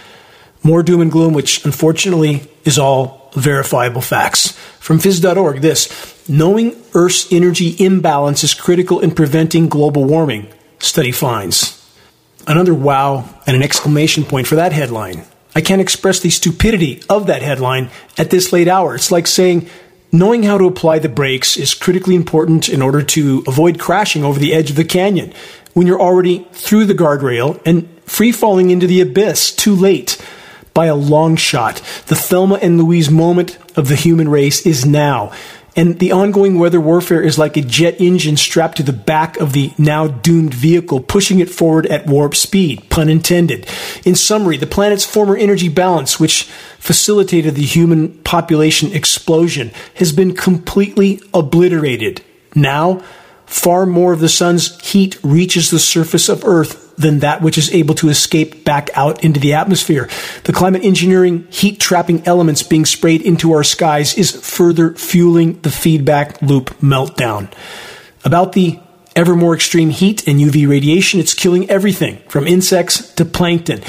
More 0.62 0.82
doom 0.82 1.00
and 1.00 1.10
gloom, 1.10 1.32
which 1.32 1.64
unfortunately 1.64 2.46
is 2.66 2.78
all 2.78 3.30
verifiable 3.34 4.02
facts. 4.02 4.52
From 4.80 4.98
phys.org, 4.98 5.62
this 5.62 6.28
knowing 6.28 6.76
Earth's 6.92 7.32
energy 7.32 7.74
imbalance 7.82 8.44
is 8.44 8.52
critical 8.52 9.00
in 9.00 9.12
preventing 9.12 9.70
global 9.70 10.04
warming, 10.04 10.46
study 10.78 11.10
finds. 11.10 11.78
Another 12.46 12.74
wow 12.74 13.24
and 13.46 13.56
an 13.56 13.62
exclamation 13.62 14.24
point 14.24 14.46
for 14.46 14.56
that 14.56 14.72
headline. 14.72 15.24
I 15.56 15.62
can't 15.62 15.80
express 15.80 16.20
the 16.20 16.28
stupidity 16.28 17.02
of 17.08 17.28
that 17.28 17.40
headline 17.40 17.90
at 18.18 18.28
this 18.28 18.52
late 18.52 18.68
hour. 18.68 18.94
It's 18.94 19.10
like 19.10 19.26
saying, 19.26 19.70
knowing 20.12 20.42
how 20.42 20.58
to 20.58 20.66
apply 20.66 20.98
the 20.98 21.08
brakes 21.08 21.56
is 21.56 21.72
critically 21.72 22.14
important 22.14 22.68
in 22.68 22.82
order 22.82 23.02
to 23.02 23.42
avoid 23.46 23.80
crashing 23.80 24.22
over 24.22 24.38
the 24.38 24.52
edge 24.52 24.68
of 24.68 24.76
the 24.76 24.84
canyon 24.84 25.32
when 25.72 25.86
you're 25.86 26.00
already 26.00 26.46
through 26.52 26.84
the 26.84 26.94
guardrail 26.94 27.60
and 27.64 27.88
free 28.12 28.30
falling 28.30 28.68
into 28.68 28.86
the 28.86 29.00
abyss 29.00 29.50
too 29.50 29.74
late 29.74 30.22
by 30.74 30.84
a 30.84 30.94
long 30.94 31.34
shot. 31.34 31.76
The 32.08 32.14
Thelma 32.14 32.56
and 32.56 32.76
Louise 32.76 33.10
moment 33.10 33.56
of 33.74 33.88
the 33.88 33.96
human 33.96 34.28
race 34.28 34.66
is 34.66 34.84
now. 34.84 35.32
And 35.74 35.98
the 35.98 36.12
ongoing 36.12 36.58
weather 36.58 36.80
warfare 36.80 37.22
is 37.22 37.38
like 37.38 37.56
a 37.56 37.62
jet 37.62 37.98
engine 37.98 38.36
strapped 38.36 38.76
to 38.76 38.82
the 38.82 38.92
back 38.92 39.38
of 39.38 39.54
the 39.54 39.72
now 39.78 40.08
doomed 40.08 40.52
vehicle, 40.52 41.00
pushing 41.00 41.40
it 41.40 41.48
forward 41.48 41.86
at 41.86 42.06
warp 42.06 42.34
speed, 42.34 42.90
pun 42.90 43.08
intended. 43.08 43.66
In 44.04 44.14
summary, 44.14 44.58
the 44.58 44.66
planet's 44.66 45.06
former 45.06 45.34
energy 45.34 45.70
balance, 45.70 46.20
which 46.20 46.42
facilitated 46.78 47.54
the 47.54 47.62
human 47.62 48.18
population 48.18 48.92
explosion, 48.92 49.70
has 49.94 50.12
been 50.12 50.34
completely 50.34 51.22
obliterated. 51.32 52.22
Now, 52.54 53.02
far 53.46 53.86
more 53.86 54.12
of 54.12 54.20
the 54.20 54.28
sun's 54.28 54.78
heat 54.82 55.18
reaches 55.22 55.70
the 55.70 55.78
surface 55.78 56.28
of 56.28 56.44
Earth 56.44 56.91
than 57.02 57.18
that 57.18 57.42
which 57.42 57.58
is 57.58 57.72
able 57.74 57.94
to 57.96 58.08
escape 58.08 58.64
back 58.64 58.90
out 58.94 59.22
into 59.22 59.38
the 59.38 59.52
atmosphere. 59.52 60.08
The 60.44 60.52
climate 60.52 60.84
engineering 60.84 61.46
heat 61.50 61.78
trapping 61.78 62.26
elements 62.26 62.62
being 62.62 62.86
sprayed 62.86 63.22
into 63.22 63.52
our 63.52 63.64
skies 63.64 64.16
is 64.16 64.30
further 64.30 64.94
fueling 64.94 65.60
the 65.60 65.70
feedback 65.70 66.40
loop 66.40 66.70
meltdown. 66.80 67.52
About 68.24 68.52
the 68.52 68.78
ever 69.14 69.36
more 69.36 69.54
extreme 69.54 69.90
heat 69.90 70.26
and 70.26 70.40
UV 70.40 70.68
radiation, 70.68 71.20
it's 71.20 71.34
killing 71.34 71.68
everything 71.68 72.18
from 72.28 72.46
insects 72.46 73.12
to 73.14 73.24
plankton. 73.24 73.82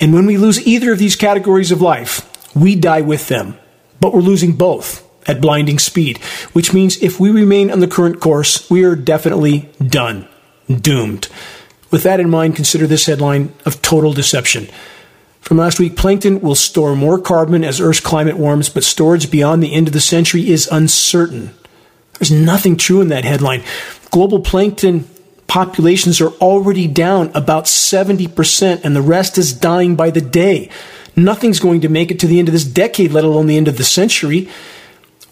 And 0.00 0.14
when 0.14 0.26
we 0.26 0.38
lose 0.38 0.66
either 0.66 0.92
of 0.92 0.98
these 0.98 1.16
categories 1.16 1.70
of 1.70 1.82
life, 1.82 2.26
we 2.54 2.74
die 2.74 3.02
with 3.02 3.28
them. 3.28 3.58
But 4.00 4.14
we're 4.14 4.20
losing 4.20 4.54
both 4.54 5.06
at 5.28 5.40
blinding 5.40 5.78
speed, 5.78 6.18
which 6.52 6.72
means 6.72 7.02
if 7.02 7.20
we 7.20 7.30
remain 7.30 7.70
on 7.70 7.80
the 7.80 7.86
current 7.86 8.20
course, 8.20 8.70
we 8.70 8.84
are 8.84 8.96
definitely 8.96 9.68
done, 9.86 10.26
doomed. 10.68 11.28
With 11.90 12.02
that 12.04 12.20
in 12.20 12.30
mind, 12.30 12.56
consider 12.56 12.86
this 12.86 13.06
headline 13.06 13.52
of 13.66 13.82
total 13.82 14.12
deception. 14.12 14.68
From 15.40 15.56
last 15.56 15.80
week, 15.80 15.96
plankton 15.96 16.40
will 16.40 16.54
store 16.54 16.94
more 16.94 17.18
carbon 17.18 17.64
as 17.64 17.80
Earth's 17.80 18.00
climate 18.00 18.36
warms, 18.36 18.68
but 18.68 18.84
storage 18.84 19.30
beyond 19.30 19.62
the 19.62 19.72
end 19.72 19.88
of 19.88 19.92
the 19.92 20.00
century 20.00 20.48
is 20.48 20.68
uncertain. 20.70 21.50
There's 22.18 22.30
nothing 22.30 22.76
true 22.76 23.00
in 23.00 23.08
that 23.08 23.24
headline. 23.24 23.62
Global 24.10 24.40
plankton 24.40 25.08
populations 25.46 26.20
are 26.20 26.30
already 26.34 26.86
down 26.86 27.32
about 27.34 27.64
70%, 27.64 28.84
and 28.84 28.94
the 28.94 29.02
rest 29.02 29.38
is 29.38 29.52
dying 29.52 29.96
by 29.96 30.10
the 30.10 30.20
day. 30.20 30.70
Nothing's 31.16 31.58
going 31.58 31.80
to 31.80 31.88
make 31.88 32.10
it 32.10 32.20
to 32.20 32.28
the 32.28 32.38
end 32.38 32.48
of 32.48 32.52
this 32.52 32.64
decade, 32.64 33.10
let 33.10 33.24
alone 33.24 33.46
the 33.46 33.56
end 33.56 33.66
of 33.66 33.76
the 33.76 33.84
century. 33.84 34.48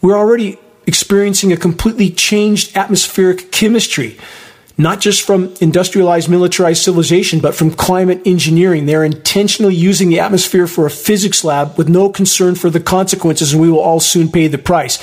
We're 0.03 0.17
already 0.17 0.59
experiencing 0.87 1.53
a 1.53 1.57
completely 1.57 2.11
changed 2.11 2.77
atmospheric 2.77 3.53
chemistry, 3.53 4.19
not 4.79 5.01
just 5.01 5.23
from 5.23 5.53
industrialized 5.61 6.31
militarized 6.31 6.85
civilization, 6.85 7.41
but 7.41 7.55
from 7.55 7.73
climate 7.73 8.23
engineering. 8.25 8.87
They're 8.87 9.03
intentionally 9.03 9.75
using 9.75 10.09
the 10.09 10.21
atmosphere 10.21 10.69
for 10.69 10.87
a 10.87 10.91
physics 10.91 11.43
lab 11.43 11.77
with 11.77 11.89
no 11.89 12.09
concern 12.11 12.55
for 12.55 12.71
the 12.71 12.79
consequences, 12.81 13.53
and 13.53 13.61
we 13.61 13.69
will 13.69 13.81
all 13.81 13.99
soon 13.99 14.31
pay 14.31 14.47
the 14.47 14.57
price. 14.57 14.99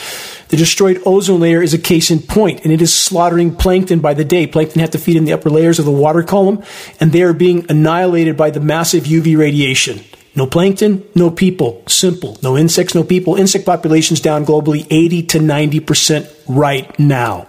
The 0.48 0.56
destroyed 0.56 1.02
ozone 1.06 1.42
layer 1.42 1.62
is 1.62 1.74
a 1.74 1.78
case 1.78 2.10
in 2.10 2.20
point, 2.20 2.64
and 2.64 2.72
it 2.72 2.82
is 2.82 2.94
slaughtering 2.94 3.54
plankton 3.54 4.00
by 4.00 4.14
the 4.14 4.24
day. 4.24 4.48
Plankton 4.48 4.80
have 4.80 4.92
to 4.92 4.98
feed 4.98 5.18
in 5.18 5.26
the 5.26 5.34
upper 5.34 5.50
layers 5.50 5.78
of 5.78 5.86
the 5.86 5.92
water 5.92 6.24
column, 6.24 6.64
and 7.02 7.12
they 7.12 7.24
are 7.24 7.34
being 7.34 7.66
annihilated 7.70 8.38
by 8.38 8.52
the 8.52 8.62
massive 8.62 9.04
UV 9.04 9.38
radiation. 9.38 10.00
No 10.36 10.48
plankton, 10.48 11.04
no 11.16 11.32
people. 11.32 11.84
Simple. 11.88 12.38
No 12.42 12.58
insects, 12.58 12.96
no 12.96 13.04
people. 13.04 13.36
Insect 13.36 13.66
populations 13.66 14.22
down 14.22 14.46
globally 14.46 14.86
80 14.90 15.24
to 15.24 15.40
90% 15.40 16.30
right 16.48 16.98
now. 17.00 17.48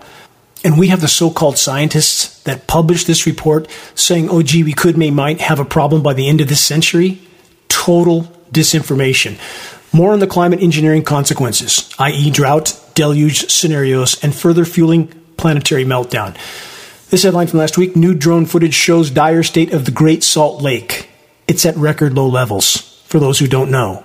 And 0.64 0.78
we 0.78 0.88
have 0.88 1.00
the 1.00 1.08
so 1.08 1.30
called 1.30 1.58
scientists 1.58 2.42
that 2.42 2.66
published 2.66 3.06
this 3.06 3.26
report 3.26 3.68
saying, 3.94 4.28
oh, 4.30 4.42
gee, 4.42 4.62
we 4.62 4.72
could, 4.72 4.96
may, 4.96 5.10
might 5.10 5.40
have 5.40 5.60
a 5.60 5.64
problem 5.64 6.02
by 6.02 6.14
the 6.14 6.28
end 6.28 6.40
of 6.40 6.48
this 6.48 6.60
century. 6.60 7.20
Total 7.68 8.22
disinformation. 8.52 9.38
More 9.92 10.12
on 10.12 10.18
the 10.18 10.26
climate 10.26 10.60
engineering 10.60 11.04
consequences, 11.04 11.94
i.e., 11.98 12.30
drought, 12.30 12.78
deluge 12.94 13.50
scenarios, 13.50 14.22
and 14.22 14.34
further 14.34 14.64
fueling 14.64 15.08
planetary 15.36 15.84
meltdown. 15.84 16.36
This 17.10 17.22
headline 17.22 17.46
from 17.46 17.60
last 17.60 17.78
week 17.78 17.94
new 17.94 18.14
drone 18.14 18.46
footage 18.46 18.74
shows 18.74 19.10
dire 19.10 19.42
state 19.42 19.72
of 19.72 19.84
the 19.84 19.92
Great 19.92 20.24
Salt 20.24 20.60
Lake 20.62 21.08
it's 21.48 21.64
at 21.64 21.76
record 21.76 22.14
low 22.14 22.26
levels, 22.26 23.00
for 23.04 23.20
those 23.20 23.38
who 23.38 23.46
don't 23.46 23.70
know. 23.70 24.04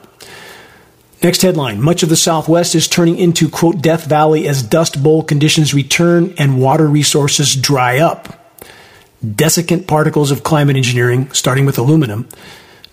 Next 1.23 1.43
headline 1.43 1.81
Much 1.81 2.03
of 2.03 2.09
the 2.09 2.15
Southwest 2.15 2.73
is 2.73 2.87
turning 2.87 3.17
into, 3.17 3.49
quote, 3.49 3.81
Death 3.81 4.05
Valley 4.05 4.47
as 4.47 4.63
dust 4.63 5.01
bowl 5.01 5.23
conditions 5.23 5.73
return 5.73 6.33
and 6.37 6.59
water 6.59 6.87
resources 6.87 7.55
dry 7.55 7.99
up. 7.99 8.37
Desiccant 9.23 9.85
particles 9.85 10.31
of 10.31 10.43
climate 10.43 10.75
engineering, 10.75 11.31
starting 11.31 11.65
with 11.67 11.77
aluminum, 11.77 12.27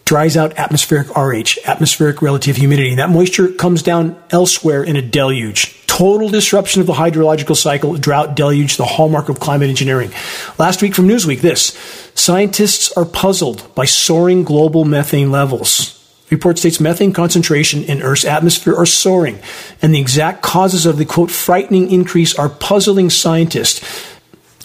dries 0.05 0.37
out 0.37 0.59
atmospheric 0.59 1.09
RH, 1.17 1.59
atmospheric 1.65 2.21
relative 2.21 2.57
humidity. 2.57 2.91
and 2.91 2.99
That 2.99 3.09
moisture 3.09 3.49
comes 3.49 3.83
down 3.83 4.21
elsewhere 4.31 4.85
in 4.85 4.97
a 4.97 5.03
deluge 5.03 5.75
total 5.99 6.29
disruption 6.29 6.81
of 6.81 6.87
the 6.87 6.93
hydrological 6.93 7.57
cycle, 7.57 7.97
drought, 7.97 8.37
deluge, 8.37 8.77
the 8.77 8.85
hallmark 8.85 9.29
of 9.29 9.41
climate 9.41 9.69
engineering. 9.69 10.13
Last 10.57 10.81
week 10.81 10.95
from 10.95 11.09
Newsweek, 11.09 11.41
this 11.41 11.77
scientists 12.15 12.93
are 12.93 13.05
puzzled 13.05 13.75
by 13.75 13.85
soaring 13.85 14.45
global 14.45 14.85
methane 14.85 15.33
levels. 15.33 15.98
Report 16.31 16.59
states 16.59 16.81
methane 16.81 17.13
concentration 17.13 17.85
in 17.85 18.03
Earth's 18.03 18.25
atmosphere 18.25 18.77
are 18.77 18.87
soaring, 18.87 19.39
and 19.81 19.95
the 19.95 20.01
exact 20.01 20.43
causes 20.43 20.87
of 20.87 20.99
the 20.99 21.05
quote 21.05 21.31
frightening 21.31 21.91
increase 21.91 22.39
are 22.39 22.49
puzzling 22.49 23.11
scientists. 23.11 23.85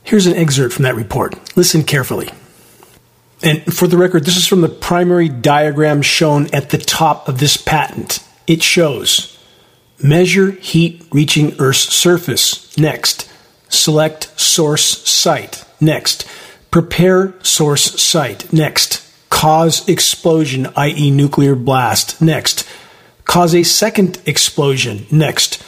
Here's 0.03 0.27
an 0.27 0.35
excerpt 0.35 0.75
from 0.75 0.83
that 0.83 0.95
report. 0.95 1.57
Listen 1.57 1.85
carefully. 1.85 2.29
And 3.43 3.63
for 3.73 3.87
the 3.87 3.97
record, 3.97 4.27
this 4.27 4.37
is 4.37 4.47
from 4.47 4.61
the 4.61 4.69
primary 4.69 5.31
diagram 5.31 6.03
shown 6.03 6.49
at 6.53 6.69
the 6.69 6.77
top 6.77 7.29
of 7.29 7.39
this 7.39 7.57
patent. 7.57 8.23
It 8.47 8.63
shows 8.63 9.32
measure 10.03 10.53
heat 10.53 11.05
reaching 11.13 11.55
Earth's 11.59 11.93
surface. 11.93 12.77
Next, 12.79 13.31
select 13.69 14.39
source 14.39 15.09
site. 15.09 15.65
Next, 15.81 16.29
prepare 16.71 17.35
source 17.43 18.01
site. 18.01 18.53
Next, 18.53 19.03
cause 19.31 19.89
explosion, 19.89 20.69
i.e., 20.77 21.11
nuclear 21.11 21.55
blast. 21.57 22.21
Next, 22.21 22.69
cause 23.25 23.55
a 23.55 23.63
second 23.63 24.21
explosion. 24.27 25.07
Next, 25.11 25.63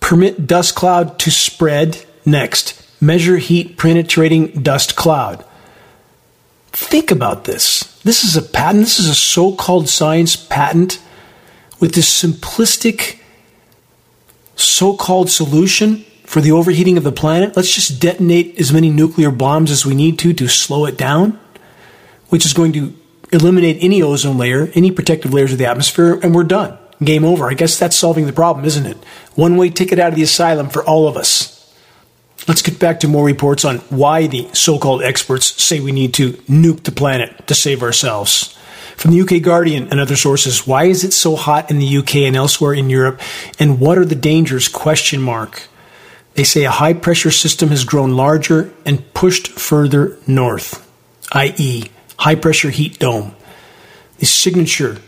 permit 0.00 0.46
dust 0.46 0.74
cloud 0.74 1.18
to 1.20 1.30
spread. 1.30 2.04
Next, 2.24 2.80
measure 3.00 3.38
heat 3.38 3.76
penetrating 3.76 4.62
dust 4.62 4.96
cloud. 4.96 5.44
Think 6.72 7.10
about 7.10 7.44
this. 7.44 8.00
This 8.02 8.22
is 8.22 8.36
a 8.36 8.42
patent. 8.42 8.84
This 8.84 8.98
is 8.98 9.08
a 9.08 9.14
so 9.14 9.54
called 9.54 9.88
science 9.88 10.36
patent 10.36 11.00
with 11.80 11.94
this 11.94 12.22
simplistic 12.22 13.18
so 14.56 14.96
called 14.96 15.30
solution 15.30 16.04
for 16.24 16.40
the 16.40 16.52
overheating 16.52 16.96
of 16.96 17.04
the 17.04 17.12
planet. 17.12 17.56
Let's 17.56 17.72
just 17.72 18.00
detonate 18.00 18.58
as 18.58 18.72
many 18.72 18.90
nuclear 18.90 19.30
bombs 19.30 19.70
as 19.70 19.86
we 19.86 19.94
need 19.94 20.18
to 20.20 20.32
to 20.34 20.48
slow 20.48 20.86
it 20.86 20.96
down, 20.96 21.38
which 22.28 22.44
is 22.44 22.52
going 22.52 22.72
to 22.72 22.94
eliminate 23.32 23.78
any 23.80 24.02
ozone 24.02 24.38
layer, 24.38 24.70
any 24.74 24.90
protective 24.90 25.32
layers 25.32 25.52
of 25.52 25.58
the 25.58 25.66
atmosphere, 25.66 26.18
and 26.22 26.34
we're 26.34 26.44
done 26.44 26.76
game 27.02 27.24
over. 27.24 27.50
I 27.50 27.54
guess 27.54 27.78
that's 27.78 27.96
solving 27.96 28.26
the 28.26 28.32
problem, 28.32 28.64
isn't 28.64 28.86
it? 28.86 28.96
One 29.34 29.56
way 29.56 29.70
ticket 29.70 29.98
out 29.98 30.10
of 30.10 30.14
the 30.14 30.22
asylum 30.22 30.68
for 30.68 30.84
all 30.84 31.08
of 31.08 31.16
us. 31.16 31.52
Let's 32.48 32.62
get 32.62 32.78
back 32.78 33.00
to 33.00 33.08
more 33.08 33.24
reports 33.24 33.64
on 33.64 33.78
why 33.90 34.26
the 34.28 34.48
so 34.52 34.78
called 34.78 35.02
experts 35.02 35.62
say 35.62 35.80
we 35.80 35.92
need 35.92 36.14
to 36.14 36.34
nuke 36.48 36.84
the 36.84 36.92
planet 36.92 37.46
to 37.48 37.54
save 37.54 37.82
ourselves. 37.82 38.56
From 38.96 39.10
the 39.10 39.20
UK 39.20 39.42
Guardian 39.42 39.88
and 39.90 40.00
other 40.00 40.16
sources, 40.16 40.66
why 40.66 40.84
is 40.84 41.04
it 41.04 41.12
so 41.12 41.36
hot 41.36 41.70
in 41.70 41.78
the 41.78 41.98
UK 41.98 42.16
and 42.16 42.34
elsewhere 42.34 42.72
in 42.72 42.88
Europe? 42.88 43.20
And 43.58 43.78
what 43.78 43.98
are 43.98 44.04
the 44.04 44.14
dangers? 44.14 44.68
Question 44.68 45.20
mark. 45.20 45.68
They 46.34 46.44
say 46.44 46.64
a 46.64 46.70
high 46.70 46.94
pressure 46.94 47.30
system 47.30 47.68
has 47.68 47.84
grown 47.84 48.16
larger 48.16 48.72
and 48.84 49.12
pushed 49.14 49.48
further 49.48 50.18
north, 50.26 50.86
i.e., 51.32 51.84
high 52.18 52.34
pressure 52.34 52.70
heat 52.70 52.98
dome. 52.98 53.34
The 54.18 54.26
signature 54.26 54.98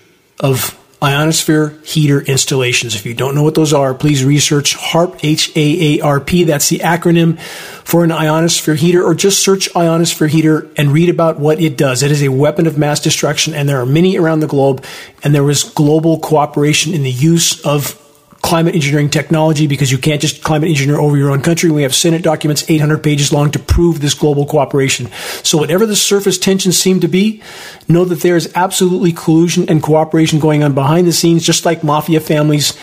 of 0.41 0.79
ionosphere 1.03 1.79
heater 1.85 2.21
installations. 2.21 2.95
If 2.95 3.07
you 3.07 3.15
don't 3.15 3.35
know 3.35 3.43
what 3.43 3.55
those 3.55 3.73
are, 3.73 3.95
please 3.95 4.25
research 4.25 4.77
HAARP, 4.77 5.21
H-A-A-R-P. 5.23 6.45
That's 6.45 6.69
the 6.69 6.81
acronym 6.81 7.39
for 7.39 8.05
an 8.05 8.11
ionosphere 8.11 8.75
heater, 8.75 9.05
or 9.05 9.15
just 9.15 9.43
search 9.43 9.75
ionosphere 9.77 10.27
heater 10.27 10.69
and 10.77 10.91
read 10.91 11.09
about 11.09 11.39
what 11.39 11.61
it 11.61 11.77
does. 11.77 12.03
It 12.03 12.11
is 12.11 12.23
a 12.23 12.29
weapon 12.29 12.67
of 12.67 12.77
mass 12.77 13.01
destruction, 13.01 13.55
and 13.55 13.69
there 13.69 13.81
are 13.81 13.87
many 13.87 14.19
around 14.19 14.41
the 14.41 14.49
globe, 14.49 14.85
and 15.23 15.35
there 15.35 15.49
is 15.49 15.63
global 15.63 16.19
cooperation 16.19 16.93
in 16.95 17.05
the 17.05 17.11
use 17.11 17.65
of 17.65 18.05
climate 18.43 18.75
engineering 18.75 19.11
technology 19.11 19.67
because 19.67 19.91
you 19.91 19.99
can't 19.99 20.21
just 20.21 20.43
climate 20.43 20.69
engineer 20.69 20.99
over 20.99 21.17
your 21.17 21.31
own 21.31 21.43
country. 21.43 21.71
We 21.71 21.83
have 21.83 21.95
Senate 21.95 22.23
documents 22.23 22.69
800 22.71 23.03
pages 23.03 23.33
long 23.33 23.51
to 23.51 23.59
prove 23.59 24.01
this 24.01 24.15
global 24.15 24.47
cooperation. 24.47 25.11
So 25.43 25.59
whatever 25.59 25.87
the 25.87 25.97
surface 25.97 26.39
tensions 26.39 26.79
seem 26.79 27.01
to 27.01 27.09
be, 27.09 27.43
know 27.89 28.05
that 28.05 28.21
there 28.21 28.37
is 28.37 28.51
absolutely 28.55 29.13
collusion 29.13 29.69
and 29.69 29.83
cooperation 29.83 30.39
going 30.39 30.63
on 30.63 30.75
behind 30.75 31.07
the 31.07 31.13
scenes, 31.13 31.45
just 31.45 31.65
like 31.65 31.83
mafia 31.83 32.21
families 32.21 32.79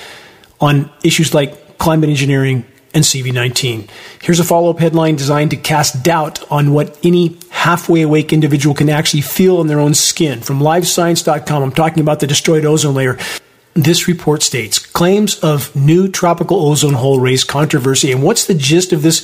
on 0.59 0.91
issues 1.03 1.33
like 1.33 1.77
climate 1.77 2.09
engineering 2.09 2.65
and 2.93 3.03
CV19. 3.03 3.89
Here's 4.21 4.39
a 4.39 4.43
follow 4.43 4.69
up 4.69 4.79
headline 4.79 5.15
designed 5.17 5.51
to 5.51 5.57
cast 5.57 6.01
doubt 6.01 6.49
on 6.51 6.71
what 6.71 6.97
any 7.03 7.37
halfway 7.49 8.01
awake 8.01 8.31
individual 8.31 8.73
can 8.73 8.89
actually 8.89 9.21
feel 9.21 9.59
in 9.61 9.67
their 9.67 9.79
own 9.79 9.93
skin. 9.93 10.41
From 10.41 10.59
livescience.com, 10.59 11.61
I'm 11.61 11.71
talking 11.71 11.99
about 11.99 12.21
the 12.21 12.27
destroyed 12.27 12.65
ozone 12.65 12.95
layer. 12.95 13.17
This 13.75 14.07
report 14.07 14.41
states 14.41 14.79
claims 14.79 15.37
of 15.39 15.75
new 15.75 16.07
tropical 16.07 16.65
ozone 16.65 16.93
hole 16.93 17.19
raise 17.19 17.43
controversy. 17.43 18.09
And 18.09 18.23
what's 18.23 18.45
the 18.45 18.53
gist 18.53 18.93
of 18.93 19.01
this 19.01 19.21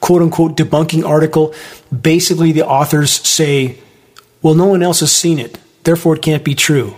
quote 0.00 0.20
unquote 0.20 0.58
debunking 0.58 1.08
article? 1.08 1.54
Basically, 1.90 2.52
the 2.52 2.66
authors 2.66 3.10
say, 3.10 3.78
well, 4.42 4.54
no 4.54 4.66
one 4.66 4.82
else 4.82 5.00
has 5.00 5.10
seen 5.10 5.38
it, 5.38 5.58
therefore 5.84 6.16
it 6.16 6.22
can't 6.22 6.44
be 6.44 6.54
true. 6.54 6.96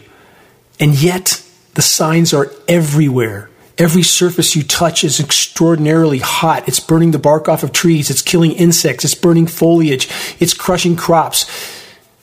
And 0.80 1.00
yet, 1.00 1.44
the 1.74 1.82
signs 1.82 2.34
are 2.34 2.50
everywhere. 2.66 3.50
Every 3.78 4.02
surface 4.02 4.56
you 4.56 4.64
touch 4.64 5.04
is 5.04 5.20
extraordinarily 5.20 6.18
hot. 6.18 6.66
It's 6.66 6.80
burning 6.80 7.12
the 7.12 7.20
bark 7.20 7.48
off 7.48 7.62
of 7.62 7.72
trees. 7.72 8.10
It's 8.10 8.22
killing 8.22 8.52
insects. 8.52 9.04
It's 9.04 9.14
burning 9.14 9.46
foliage. 9.46 10.08
It's 10.40 10.54
crushing 10.54 10.96
crops 10.96 11.44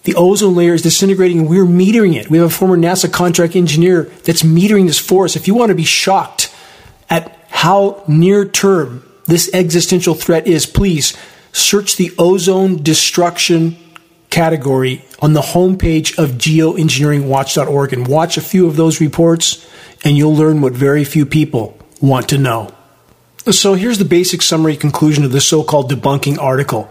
the 0.04 0.16
ozone 0.16 0.56
layer 0.56 0.74
is 0.74 0.82
disintegrating 0.82 1.40
and 1.40 1.50
we're 1.50 1.66
metering 1.66 2.16
it. 2.16 2.30
We 2.30 2.38
have 2.38 2.48
a 2.48 2.54
former 2.54 2.78
NASA 2.78 3.12
contract 3.12 3.56
engineer 3.56 4.04
that's 4.24 4.44
metering 4.44 4.88
this 4.88 5.00
for 5.00 5.26
us. 5.26 5.36
If 5.36 5.48
you 5.48 5.56
want 5.56 5.70
to 5.70 5.76
be 5.76 5.86
shocked 5.86 6.54
at 7.10 7.38
how 7.50 8.04
near 8.08 8.46
term 8.46 9.10
this 9.26 9.50
existential 9.54 10.14
threat 10.14 10.46
is, 10.46 10.66
please 10.66 11.16
search 11.54 11.96
the 11.96 12.12
ozone 12.20 12.84
destruction 12.84 13.78
category 14.30 15.06
on 15.22 15.34
the 15.34 15.42
homepage 15.42 16.18
of 16.18 16.32
geoengineeringwatch.org 16.32 17.94
and 17.94 18.08
watch 18.08 18.36
a 18.36 18.42
few 18.42 18.68
of 18.68 18.76
those 18.76 19.00
reports, 19.00 19.66
and 20.04 20.18
you'll 20.18 20.36
learn 20.36 20.60
what 20.60 20.74
very 20.74 21.04
few 21.04 21.26
people 21.26 21.78
want 22.02 22.28
to 22.30 22.38
know. 22.38 22.74
So 23.52 23.76
here's 23.76 24.00
the 24.00 24.06
basic 24.06 24.42
summary 24.42 24.76
conclusion 24.76 25.24
of 25.24 25.32
the 25.32 25.40
so 25.40 25.64
called 25.64 25.92
debunking 25.92 26.40
article 26.40 26.90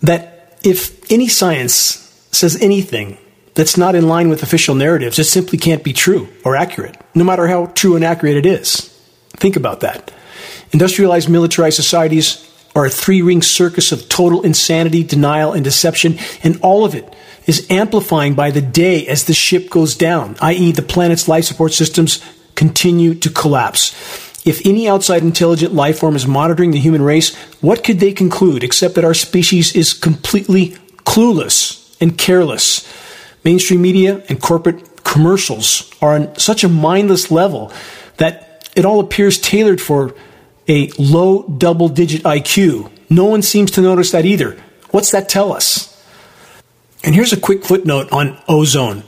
that 0.00 0.58
if 0.62 1.10
any 1.10 1.28
science 1.28 1.99
says 2.30 2.60
anything 2.60 3.18
that's 3.54 3.76
not 3.76 3.94
in 3.94 4.08
line 4.08 4.28
with 4.28 4.42
official 4.42 4.74
narratives, 4.74 5.18
it 5.18 5.24
simply 5.24 5.58
can't 5.58 5.84
be 5.84 5.92
true 5.92 6.28
or 6.44 6.56
accurate, 6.56 6.96
no 7.14 7.24
matter 7.24 7.48
how 7.48 7.66
true 7.66 7.96
and 7.96 8.04
accurate 8.04 8.36
it 8.36 8.46
is. 8.46 8.88
Think 9.36 9.56
about 9.56 9.80
that. 9.80 10.12
Industrialized, 10.72 11.28
militarized 11.28 11.76
societies 11.76 12.46
are 12.74 12.86
a 12.86 12.90
three 12.90 13.22
ring 13.22 13.42
circus 13.42 13.90
of 13.92 14.08
total 14.08 14.42
insanity, 14.42 15.02
denial, 15.02 15.52
and 15.52 15.64
deception, 15.64 16.18
and 16.42 16.58
all 16.62 16.84
of 16.84 16.94
it 16.94 17.12
is 17.46 17.66
amplifying 17.70 18.34
by 18.34 18.50
the 18.50 18.60
day 18.60 19.06
as 19.06 19.24
the 19.24 19.34
ship 19.34 19.70
goes 19.70 19.96
down, 19.96 20.36
i.e., 20.40 20.70
the 20.72 20.82
planet's 20.82 21.26
life 21.26 21.44
support 21.44 21.72
systems 21.72 22.24
continue 22.54 23.14
to 23.14 23.30
collapse. 23.30 23.92
If 24.46 24.64
any 24.64 24.88
outside 24.88 25.22
intelligent 25.22 25.74
life 25.74 25.98
form 25.98 26.16
is 26.16 26.26
monitoring 26.26 26.70
the 26.70 26.78
human 26.78 27.02
race, 27.02 27.34
what 27.60 27.82
could 27.82 27.98
they 27.98 28.12
conclude 28.12 28.62
except 28.62 28.94
that 28.94 29.04
our 29.04 29.14
species 29.14 29.74
is 29.74 29.92
completely 29.92 30.70
clueless 31.04 31.79
and 32.00 32.16
careless? 32.16 32.86
Mainstream 33.44 33.82
media 33.82 34.22
and 34.28 34.40
corporate 34.40 35.04
commercials 35.04 35.90
are 36.00 36.14
on 36.14 36.36
such 36.36 36.62
a 36.64 36.68
mindless 36.68 37.30
level 37.30 37.72
that 38.18 38.68
it 38.76 38.84
all 38.84 39.00
appears 39.00 39.38
tailored 39.38 39.80
for 39.80 40.14
a 40.68 40.90
low 40.98 41.42
double 41.42 41.88
digit 41.88 42.22
IQ. 42.22 42.90
No 43.08 43.24
one 43.24 43.42
seems 43.42 43.72
to 43.72 43.80
notice 43.80 44.12
that 44.12 44.24
either. 44.24 44.56
What's 44.90 45.10
that 45.10 45.28
tell 45.28 45.52
us? 45.52 45.90
And 47.02 47.14
here's 47.14 47.32
a 47.32 47.40
quick 47.40 47.64
footnote 47.64 48.12
on 48.12 48.40
ozone. 48.46 49.04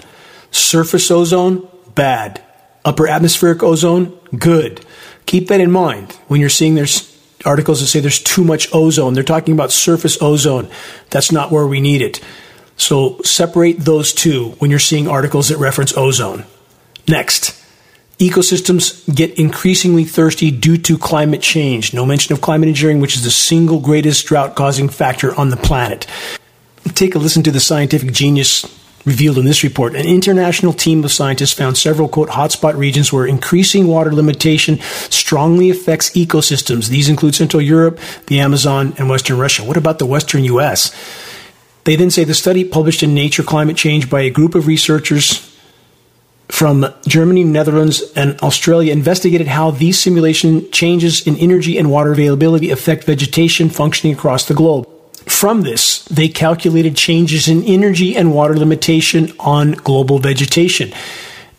Surface 0.51 1.11
ozone, 1.11 1.69
bad. 1.95 2.43
Upper 2.85 3.07
atmospheric 3.07 3.63
ozone, 3.63 4.19
good. 4.37 4.85
Keep 5.27 5.49
that 5.49 5.61
in 5.61 5.71
mind 5.71 6.13
when 6.27 6.41
you're 6.41 6.49
seeing 6.49 6.75
there's 6.75 7.09
articles 7.45 7.81
that 7.81 7.87
say 7.87 8.01
there's 8.01 8.23
too 8.23 8.45
much 8.45 8.69
ozone. 8.75 9.15
They're 9.15 9.23
talking 9.23 9.55
about 9.55 9.73
surface 9.73 10.21
ozone. 10.21 10.69
That's 11.11 11.31
not 11.31 11.51
where 11.51 11.67
we 11.67 11.81
need 11.81 12.03
it. 12.03 12.21
So 12.83 13.23
separate 13.23 13.79
those 13.79 14.13
two 14.13 14.57
when 14.59 14.71
you're 14.73 14.81
seeing 14.81 15.07
articles 15.07 15.51
that 15.51 15.59
reference 15.59 15.97
ozone. 15.97 16.45
Next, 17.07 17.57
ecosystems 18.19 19.15
get 19.15 19.39
increasingly 19.39 20.03
thirsty 20.03 20.51
due 20.51 20.77
to 20.79 20.99
climate 20.99 21.43
change. 21.43 21.95
No 21.95 22.05
mention 22.05 22.33
of 22.33 22.41
climate 22.41 22.69
engineering, 22.69 22.99
which 22.99 23.15
is 23.15 23.23
the 23.23 23.31
single 23.31 23.79
greatest 23.79 24.27
drought 24.27 24.57
causing 24.57 24.89
factor 24.89 25.33
on 25.37 25.51
the 25.51 25.57
planet. 25.57 26.09
Take 26.95 27.15
a 27.15 27.21
listen 27.21 27.45
to 27.45 27.53
the 27.53 27.61
scientific 27.61 28.11
genius 28.11 28.65
revealed 29.05 29.39
in 29.39 29.45
this 29.45 29.63
report. 29.63 29.95
An 29.95 30.05
international 30.05 30.73
team 30.73 31.05
of 31.05 31.13
scientists 31.13 31.53
found 31.53 31.79
several, 31.79 32.09
quote, 32.09 32.31
hotspot 32.31 32.77
regions 32.77 33.13
where 33.13 33.27
increasing 33.27 33.87
water 33.87 34.13
limitation 34.13 34.81
strongly 35.09 35.71
affects 35.71 36.11
ecosystems. 36.11 36.89
These 36.89 37.09
include 37.09 37.37
Central 37.37 37.63
Europe, 37.63 38.01
the 38.27 38.41
Amazon, 38.41 38.93
and 38.99 39.09
Western 39.09 39.39
Russia. 39.39 39.63
What 39.63 39.77
about 39.77 40.01
the 40.01 40.07
Western 40.07 40.43
U.S.? 40.45 40.91
They 41.85 41.97
then 41.97 42.11
say 42.11 42.25
the 42.25 42.35
study 42.35 42.65
published 42.65 43.03
in 43.03 43.15
Nature 43.15 43.43
Climate 43.43 43.77
Change 43.77 44.09
by 44.09 44.21
a 44.23 44.31
group 44.31 44.55
of 44.55 44.67
researchers 44.67 45.49
from 46.49 46.87
Germany, 47.09 47.45
Netherlands, 47.45 48.03
and 48.15 48.39
Australia 48.41 48.93
investigated 48.93 49.49
how 49.49 49.71
these 49.71 49.99
simulation 49.99 50.71
changes 50.71 51.27
in 51.27 51.37
energy 51.39 51.79
and 51.79 51.91
water 51.91 52.13
availability 52.13 52.71
affect 52.71 53.05
vegetation 53.05 53.69
functioning 53.71 54.15
across 54.15 54.47
the 54.47 54.55
globe. 54.55 54.87
From 55.27 55.63
this, 55.63 56.05
they 56.05 56.29
calculated 56.29 56.97
changes 56.97 57.49
in 57.49 57.65
energy 57.65 58.17
and 58.17 58.35
water 58.35 58.57
limitation 58.57 59.33
on 59.41 59.73
global 59.73 60.19
vegetation. 60.19 60.93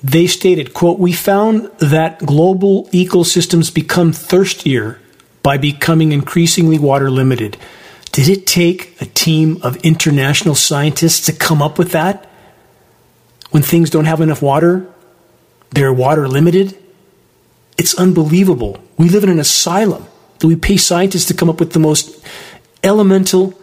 They 0.04 0.28
stated, 0.28 0.74
quote, 0.74 1.00
we 1.00 1.14
found 1.14 1.72
that 1.80 2.20
global 2.20 2.86
ecosystems 2.90 3.74
become 3.74 4.14
thirstier 4.14 5.00
by 5.42 5.58
becoming 5.58 6.12
increasingly 6.12 6.78
water 6.78 7.10
limited. 7.10 7.58
Did 8.14 8.30
it 8.30 8.46
take 8.46 8.96
a 9.02 9.06
team 9.06 9.60
of 9.64 9.76
international 9.78 10.54
scientists 10.54 11.26
to 11.26 11.34
come 11.34 11.64
up 11.64 11.80
with 11.80 11.92
that? 11.92 12.30
When 13.50 13.64
things 13.64 13.90
don't 13.90 14.06
have 14.06 14.22
enough 14.22 14.42
water, 14.42 14.88
they're 15.72 15.92
water 15.92 16.28
limited? 16.28 16.78
It's 17.76 17.96
unbelievable. 17.96 18.78
We 18.98 19.10
live 19.10 19.24
in 19.24 19.32
an 19.32 19.40
asylum 19.40 20.06
that 20.38 20.48
we 20.48 20.56
pay 20.56 20.78
scientists 20.78 21.26
to 21.26 21.34
come 21.34 21.50
up 21.50 21.60
with 21.60 21.74
the 21.74 21.80
most 21.80 22.24
elemental 22.84 23.60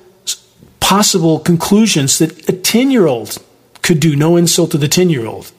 possible 0.81 1.39
conclusions 1.39 2.19
that 2.19 2.49
a 2.49 2.53
10 2.53 2.91
year 2.91 3.07
old 3.07 3.39
could 3.83 4.01
do. 4.01 4.17
No 4.17 4.37
insult 4.37 4.73
to 4.73 4.79
the 4.79 4.89
10 4.89 5.11
year 5.11 5.27
old. 5.27 5.53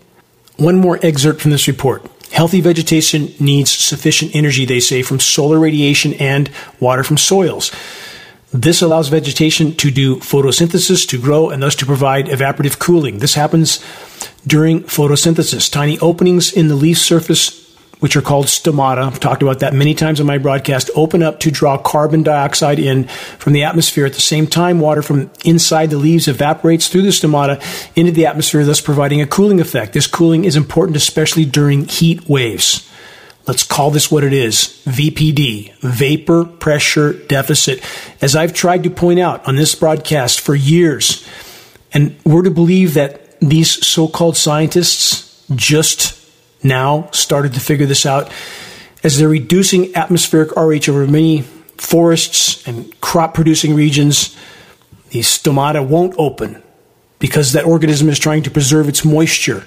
One 0.58 0.76
more 0.76 1.00
excerpt 1.02 1.40
from 1.40 1.52
this 1.52 1.66
report. 1.66 2.06
Healthy 2.34 2.60
vegetation 2.60 3.34
needs 3.40 3.72
sufficient 3.72 4.36
energy, 4.36 4.66
they 4.66 4.82
say, 4.82 5.02
from 5.02 5.22
solar 5.22 5.60
radiation 5.60 6.14
and 6.16 6.52
water 6.82 7.04
from 7.04 7.18
soils. 7.18 7.72
This 8.54 8.82
allows 8.82 9.08
vegetation 9.08 9.76
to 9.78 9.92
do 9.92 10.18
photosynthesis, 10.18 11.08
to 11.10 11.22
grow, 11.22 11.50
and 11.50 11.64
thus 11.64 11.76
to 11.76 11.86
provide 11.86 12.28
evaporative 12.28 12.80
cooling. 12.80 13.20
This 13.20 13.36
happens 13.36 13.84
during 14.46 14.82
photosynthesis. 14.84 15.72
Tiny 15.72 15.98
openings 16.00 16.52
in 16.52 16.68
the 16.68 16.76
leaf 16.76 16.98
surface 16.98 17.62
which 18.02 18.16
are 18.16 18.22
called 18.22 18.48
stomata. 18.48 19.06
I've 19.06 19.20
talked 19.20 19.44
about 19.44 19.60
that 19.60 19.76
many 19.76 19.94
times 19.94 20.20
on 20.20 20.26
my 20.26 20.40
broadcast, 20.40 20.90
open 20.96 21.22
up 21.22 21.40
to 21.42 21.52
draw 21.52 21.78
carbon 21.78 22.24
dioxide 22.24 22.80
in 22.80 23.08
from 23.38 23.54
the 23.54 23.64
atmosphere. 23.64 24.08
At 24.08 24.14
the 24.14 24.22
same 24.22 24.48
time, 24.48 24.80
water 24.80 25.04
from 25.04 25.30
inside 25.46 25.92
the 25.92 25.98
leaves 25.98 26.28
evaporates 26.28 26.88
through 26.88 27.04
the 27.04 27.10
stomata 27.10 27.62
into 27.96 28.12
the 28.12 28.26
atmosphere, 28.26 28.66
thus 28.66 28.82
providing 28.82 29.22
a 29.22 29.28
cooling 29.28 29.62
effect. 29.62 29.94
This 29.94 30.08
cooling 30.08 30.46
is 30.46 30.56
important, 30.56 30.98
especially 30.98 31.46
during 31.46 31.86
heat 31.86 32.28
waves. 32.28 32.91
Let's 33.48 33.64
call 33.64 33.90
this 33.90 34.12
what 34.12 34.24
it 34.24 34.34
is 34.34 34.84
VPD, 34.86 35.74
vapor 35.80 36.46
pressure 36.46 37.14
deficit. 37.14 37.84
As 38.22 38.36
I've 38.36 38.54
tried 38.54 38.84
to 38.84 38.90
point 38.90 39.20
out 39.20 39.48
on 39.48 39.56
this 39.56 39.74
broadcast 39.74 40.40
for 40.40 40.54
years, 40.54 41.28
and 41.94 42.16
we're 42.24 42.44
to 42.44 42.52
believe 42.52 42.94
that 42.94 43.40
these 43.40 43.86
so 43.86 44.08
called 44.08 44.38
scientists 44.38 45.46
just 45.56 46.18
now 46.64 47.10
started 47.12 47.54
to 47.56 47.60
figure 47.60 47.88
this 47.88 48.06
out 48.06 48.32
as 49.04 49.18
they're 49.18 49.28
reducing 49.28 49.96
atmospheric 49.96 50.52
RH 50.56 50.90
over 50.90 51.08
many 51.08 51.42
forests 51.78 52.66
and 52.68 53.00
crop 53.02 53.34
producing 53.34 53.74
regions. 53.74 54.38
The 55.10 55.20
stomata 55.20 55.86
won't 55.86 56.14
open 56.18 56.62
because 57.18 57.54
that 57.54 57.66
organism 57.66 58.10
is 58.10 58.20
trying 58.20 58.44
to 58.44 58.52
preserve 58.52 58.88
its 58.88 59.04
moisture. 59.04 59.66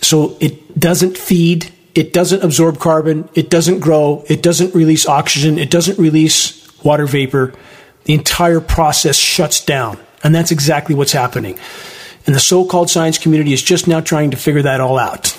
So 0.00 0.36
it 0.40 0.78
doesn't 0.78 1.18
feed, 1.18 1.72
it 1.98 2.12
doesn't 2.12 2.44
absorb 2.44 2.78
carbon, 2.78 3.28
it 3.34 3.50
doesn't 3.50 3.80
grow, 3.80 4.24
it 4.28 4.40
doesn't 4.40 4.72
release 4.72 5.04
oxygen, 5.04 5.58
it 5.58 5.68
doesn't 5.68 5.98
release 5.98 6.64
water 6.84 7.06
vapor. 7.06 7.52
The 8.04 8.14
entire 8.14 8.60
process 8.60 9.16
shuts 9.16 9.64
down. 9.64 9.98
And 10.22 10.32
that's 10.32 10.52
exactly 10.52 10.94
what's 10.94 11.10
happening. 11.10 11.58
And 12.24 12.36
the 12.36 12.40
so 12.40 12.64
called 12.64 12.88
science 12.88 13.18
community 13.18 13.52
is 13.52 13.60
just 13.60 13.88
now 13.88 14.00
trying 14.00 14.30
to 14.30 14.36
figure 14.36 14.62
that 14.62 14.80
all 14.80 14.96
out. 14.96 15.36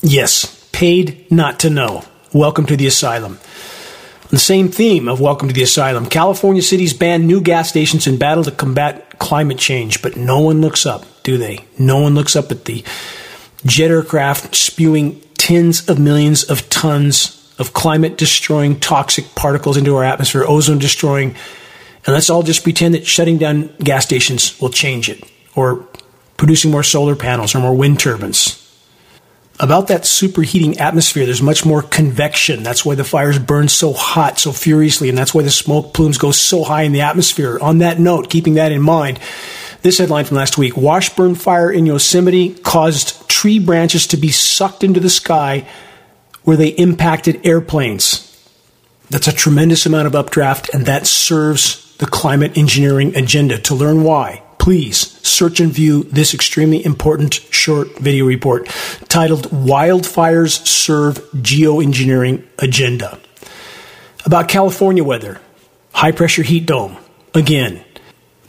Yes, 0.00 0.68
paid 0.70 1.28
not 1.28 1.58
to 1.60 1.70
know. 1.70 2.04
Welcome 2.32 2.66
to 2.66 2.76
the 2.76 2.86
asylum. 2.86 3.40
The 4.30 4.38
same 4.38 4.68
theme 4.68 5.08
of 5.08 5.20
Welcome 5.20 5.48
to 5.48 5.54
the 5.54 5.64
Asylum. 5.64 6.06
California 6.06 6.62
cities 6.62 6.94
ban 6.94 7.26
new 7.26 7.40
gas 7.40 7.68
stations 7.68 8.06
in 8.06 8.16
battle 8.16 8.44
to 8.44 8.52
combat 8.52 9.18
climate 9.18 9.58
change, 9.58 10.02
but 10.02 10.16
no 10.16 10.38
one 10.38 10.60
looks 10.60 10.86
up, 10.86 11.04
do 11.24 11.36
they? 11.36 11.64
No 11.80 11.98
one 11.98 12.14
looks 12.14 12.36
up 12.36 12.52
at 12.52 12.64
the 12.64 12.84
jet 13.66 13.90
aircraft 13.90 14.54
spewing 14.54 15.20
tens 15.44 15.86
of 15.90 15.98
millions 15.98 16.44
of 16.44 16.68
tons 16.70 17.54
of 17.58 17.74
climate 17.74 18.16
destroying 18.16 18.80
toxic 18.80 19.34
particles 19.34 19.76
into 19.76 19.94
our 19.94 20.02
atmosphere, 20.02 20.44
ozone 20.48 20.78
destroying. 20.78 21.34
And 22.06 22.14
let's 22.14 22.30
all 22.30 22.42
just 22.42 22.62
pretend 22.62 22.94
that 22.94 23.06
shutting 23.06 23.36
down 23.36 23.70
gas 23.78 24.04
stations 24.04 24.58
will 24.58 24.70
change 24.70 25.10
it, 25.10 25.22
or 25.54 25.86
producing 26.38 26.70
more 26.70 26.82
solar 26.82 27.14
panels 27.14 27.54
or 27.54 27.60
more 27.60 27.74
wind 27.74 28.00
turbines 28.00 28.64
about 29.60 29.88
that 29.88 30.02
superheating 30.02 30.80
atmosphere, 30.80 31.26
there's 31.26 31.42
much 31.42 31.64
more 31.64 31.82
convection. 31.82 32.62
That's 32.62 32.84
why 32.84 32.96
the 32.96 33.04
fires 33.04 33.38
burn 33.38 33.68
so 33.68 33.92
hot, 33.92 34.38
so 34.38 34.52
furiously, 34.52 35.08
and 35.08 35.16
that's 35.16 35.34
why 35.34 35.42
the 35.42 35.50
smoke 35.50 35.94
plumes 35.94 36.18
go 36.18 36.32
so 36.32 36.64
high 36.64 36.82
in 36.82 36.92
the 36.92 37.02
atmosphere. 37.02 37.58
On 37.60 37.78
that 37.78 38.00
note, 38.00 38.30
keeping 38.30 38.54
that 38.54 38.72
in 38.72 38.82
mind, 38.82 39.20
this 39.84 39.98
headline 39.98 40.24
from 40.24 40.38
last 40.38 40.56
week 40.56 40.78
Washburn 40.78 41.34
fire 41.34 41.70
in 41.70 41.84
Yosemite 41.84 42.54
caused 42.54 43.28
tree 43.28 43.58
branches 43.58 44.06
to 44.08 44.16
be 44.16 44.30
sucked 44.30 44.82
into 44.82 44.98
the 44.98 45.10
sky 45.10 45.68
where 46.42 46.56
they 46.56 46.68
impacted 46.68 47.46
airplanes. 47.46 48.30
That's 49.10 49.28
a 49.28 49.32
tremendous 49.32 49.84
amount 49.84 50.06
of 50.06 50.14
updraft, 50.14 50.70
and 50.72 50.86
that 50.86 51.06
serves 51.06 51.94
the 51.98 52.06
climate 52.06 52.56
engineering 52.56 53.14
agenda. 53.14 53.58
To 53.58 53.74
learn 53.74 54.02
why, 54.02 54.42
please 54.58 55.20
search 55.20 55.60
and 55.60 55.70
view 55.70 56.04
this 56.04 56.32
extremely 56.32 56.82
important 56.82 57.34
short 57.34 57.98
video 57.98 58.24
report 58.24 58.66
titled 59.08 59.50
Wildfires 59.50 60.66
Serve 60.66 61.18
Geoengineering 61.34 62.42
Agenda. 62.58 63.20
About 64.24 64.48
California 64.48 65.04
weather, 65.04 65.42
high 65.92 66.12
pressure 66.12 66.42
heat 66.42 66.64
dome, 66.64 66.96
again. 67.34 67.84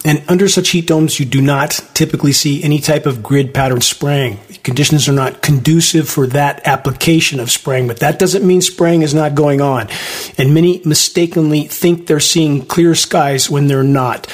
And 0.06 0.24
under 0.28 0.48
such 0.48 0.70
heat 0.70 0.86
domes, 0.86 1.20
you 1.20 1.26
do 1.26 1.42
not 1.42 1.84
typically 1.96 2.32
see 2.32 2.64
any 2.64 2.80
type 2.80 3.08
of 3.08 3.24
grid 3.24 3.56
pattern 3.56 3.82
spraying. 3.82 4.38
Conditions 4.62 5.10
are 5.10 5.14
not 5.14 5.42
conducive 5.42 6.08
for 6.08 6.28
that 6.28 6.66
application 6.68 7.40
of 7.40 7.50
spraying, 7.50 7.88
but 7.88 8.02
that 8.02 8.20
doesn't 8.20 8.46
mean 8.46 8.62
spraying 8.62 9.02
is 9.02 9.16
not 9.16 9.34
going 9.34 9.62
on. 9.62 9.90
And 10.38 10.54
many 10.54 10.80
mistakenly 10.86 11.64
think 11.64 12.06
they're 12.06 12.20
seeing 12.20 12.68
clear 12.68 12.94
skies 12.94 13.50
when 13.50 13.66
they're 13.66 13.84
not 13.84 14.32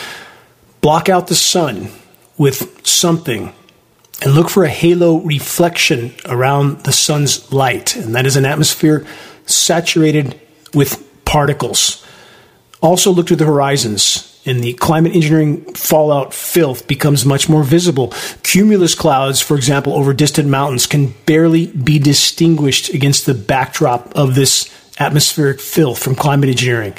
block 0.81 1.07
out 1.07 1.27
the 1.27 1.35
sun 1.35 1.87
with 2.37 2.85
something 2.85 3.53
and 4.21 4.33
look 4.33 4.49
for 4.49 4.65
a 4.65 4.69
halo 4.69 5.19
reflection 5.19 6.13
around 6.25 6.83
the 6.83 6.91
sun's 6.91 7.53
light. 7.53 7.95
And 7.95 8.13
that 8.15 8.25
is 8.25 8.35
an 8.35 8.45
atmosphere 8.45 9.05
saturated 9.45 10.37
with 10.73 11.01
particles. 11.23 12.05
Also, 12.81 13.11
look 13.11 13.27
to 13.27 13.37
the 13.37 13.45
horizons. 13.45 14.30
And 14.45 14.63
the 14.63 14.73
climate 14.73 15.13
engineering 15.13 15.61
fallout 15.75 16.33
filth 16.33 16.87
becomes 16.87 17.25
much 17.25 17.47
more 17.47 17.63
visible. 17.63 18.13
Cumulus 18.43 18.95
clouds, 18.95 19.39
for 19.39 19.55
example, 19.55 19.93
over 19.93 20.13
distant 20.13 20.49
mountains 20.49 20.87
can 20.87 21.13
barely 21.25 21.67
be 21.67 21.99
distinguished 21.99 22.89
against 22.89 23.25
the 23.25 23.35
backdrop 23.35 24.11
of 24.15 24.33
this 24.33 24.71
atmospheric 24.99 25.59
filth 25.59 26.01
from 26.01 26.15
climate 26.15 26.49
engineering. 26.49 26.93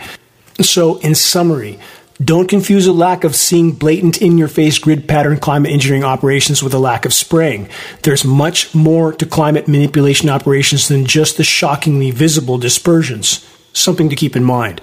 So, 0.60 0.98
in 0.98 1.14
summary, 1.14 1.78
don't 2.22 2.48
confuse 2.48 2.86
a 2.86 2.92
lack 2.92 3.24
of 3.24 3.34
seeing 3.34 3.72
blatant 3.72 4.22
in 4.22 4.38
your 4.38 4.48
face 4.48 4.78
grid 4.78 5.08
pattern 5.08 5.38
climate 5.38 5.72
engineering 5.72 6.04
operations 6.04 6.62
with 6.62 6.74
a 6.74 6.78
lack 6.78 7.04
of 7.04 7.12
spraying. 7.12 7.68
There's 8.02 8.24
much 8.24 8.74
more 8.74 9.12
to 9.14 9.26
climate 9.26 9.66
manipulation 9.66 10.28
operations 10.28 10.88
than 10.88 11.04
just 11.04 11.36
the 11.36 11.44
shockingly 11.44 12.10
visible 12.12 12.58
dispersions. 12.58 13.44
Something 13.72 14.08
to 14.10 14.16
keep 14.16 14.36
in 14.36 14.44
mind. 14.44 14.80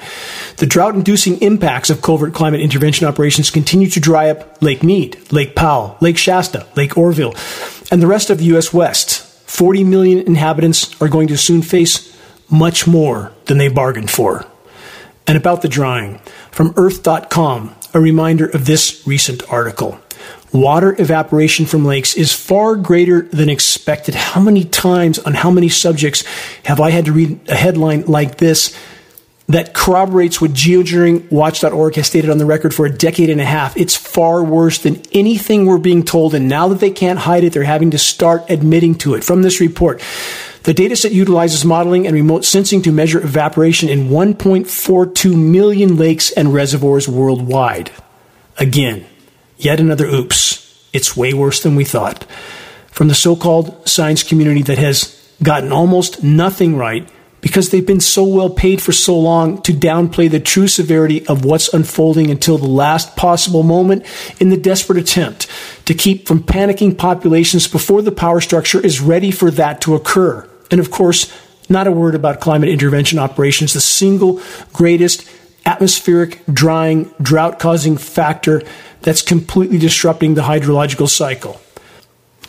The 0.57 0.65
drought 0.65 0.95
inducing 0.95 1.41
impacts 1.41 1.89
of 1.89 2.01
covert 2.01 2.33
climate 2.33 2.61
intervention 2.61 3.07
operations 3.07 3.51
continue 3.51 3.89
to 3.89 3.99
dry 3.99 4.29
up 4.29 4.61
Lake 4.61 4.83
Mead, 4.83 5.31
Lake 5.31 5.55
Powell, 5.55 5.97
Lake 6.01 6.17
Shasta, 6.17 6.65
Lake 6.75 6.97
Oroville, 6.97 7.35
and 7.91 8.01
the 8.01 8.07
rest 8.07 8.29
of 8.29 8.39
the 8.39 8.45
U.S. 8.45 8.73
West. 8.73 9.25
40 9.49 9.83
million 9.83 10.19
inhabitants 10.19 10.99
are 11.01 11.07
going 11.07 11.27
to 11.27 11.37
soon 11.37 11.61
face 11.61 12.15
much 12.49 12.87
more 12.87 13.31
than 13.45 13.57
they 13.57 13.67
bargained 13.67 14.09
for. 14.11 14.45
And 15.27 15.37
about 15.37 15.61
the 15.61 15.67
drying, 15.67 16.19
from 16.51 16.73
Earth.com, 16.75 17.75
a 17.93 17.99
reminder 17.99 18.47
of 18.47 18.65
this 18.65 19.03
recent 19.05 19.43
article. 19.51 19.99
Water 20.51 20.95
evaporation 20.99 21.65
from 21.65 21.85
lakes 21.85 22.15
is 22.15 22.33
far 22.33 22.75
greater 22.75 23.21
than 23.21 23.49
expected. 23.49 24.15
How 24.15 24.41
many 24.41 24.65
times 24.65 25.19
on 25.19 25.35
how 25.35 25.51
many 25.51 25.69
subjects 25.69 26.23
have 26.65 26.79
I 26.79 26.89
had 26.89 27.05
to 27.05 27.11
read 27.11 27.39
a 27.47 27.55
headline 27.55 28.05
like 28.07 28.37
this 28.37 28.75
that 29.47 29.73
corroborates 29.73 30.41
what 30.41 30.51
geoengineeringwatch.org 30.51 31.95
has 31.95 32.07
stated 32.07 32.29
on 32.29 32.39
the 32.39 32.45
record 32.45 32.73
for 32.73 32.87
a 32.87 32.91
decade 32.91 33.29
and 33.29 33.41
a 33.41 33.45
half? 33.45 33.77
It's 33.77 33.95
far 33.95 34.43
worse 34.43 34.79
than 34.79 35.03
anything 35.11 35.65
we're 35.65 35.77
being 35.77 36.03
told. 36.03 36.33
And 36.33 36.47
now 36.47 36.67
that 36.69 36.79
they 36.79 36.91
can't 36.91 37.19
hide 37.19 37.43
it, 37.43 37.53
they're 37.53 37.63
having 37.63 37.91
to 37.91 37.99
start 37.99 38.49
admitting 38.49 38.95
to 38.99 39.13
it. 39.13 39.23
From 39.23 39.43
this 39.43 39.59
report, 39.59 40.01
the 40.63 40.73
dataset 40.73 41.11
utilizes 41.11 41.63
modeling 41.63 42.07
and 42.07 42.15
remote 42.15 42.43
sensing 42.43 42.81
to 42.83 42.91
measure 42.91 43.21
evaporation 43.21 43.87
in 43.87 44.09
1.42 44.09 45.35
million 45.35 45.95
lakes 45.95 46.31
and 46.31 46.53
reservoirs 46.53 47.07
worldwide. 47.07 47.91
Again, 48.57 49.05
yet 49.59 49.79
another 49.79 50.07
oops. 50.07 50.65
It's 50.91 51.15
way 51.15 51.33
worse 51.33 51.61
than 51.61 51.75
we 51.75 51.83
thought. 51.83 52.23
From 52.87 53.07
the 53.07 53.15
so 53.15 53.35
called 53.35 53.87
science 53.87 54.23
community 54.23 54.63
that 54.63 54.79
has 54.79 55.15
gotten 55.43 55.71
almost 55.71 56.23
nothing 56.23 56.75
right 56.75 57.07
because 57.41 57.69
they've 57.69 57.85
been 57.85 58.01
so 58.01 58.23
well 58.23 58.49
paid 58.49 58.81
for 58.81 58.91
so 58.91 59.17
long 59.17 59.61
to 59.61 59.71
downplay 59.71 60.29
the 60.29 60.39
true 60.39 60.67
severity 60.67 61.25
of 61.27 61.45
what's 61.45 61.73
unfolding 61.73 62.29
until 62.31 62.57
the 62.57 62.67
last 62.67 63.15
possible 63.15 63.63
moment 63.63 64.05
in 64.41 64.49
the 64.49 64.57
desperate 64.57 64.97
attempt 64.97 65.47
to 65.85 65.93
keep 65.93 66.27
from 66.27 66.43
panicking 66.43 66.97
populations 66.97 67.67
before 67.67 68.01
the 68.01 68.11
power 68.11 68.41
structure 68.41 68.83
is 68.83 68.99
ready 68.99 69.31
for 69.31 69.51
that 69.51 69.81
to 69.81 69.95
occur. 69.95 70.47
And 70.71 70.79
of 70.79 70.91
course, 70.91 71.31
not 71.69 71.87
a 71.87 71.91
word 71.91 72.15
about 72.15 72.41
climate 72.41 72.69
intervention 72.69 73.19
operations, 73.19 73.73
the 73.73 73.81
single 73.81 74.41
greatest 74.73 75.29
atmospheric 75.65 76.41
drying, 76.47 77.13
drought 77.21 77.59
causing 77.59 77.95
factor 77.95 78.63
that's 79.01 79.21
completely 79.21 79.77
disrupting 79.77 80.33
the 80.33 80.43
hydrological 80.43 81.09
cycle. 81.09 81.61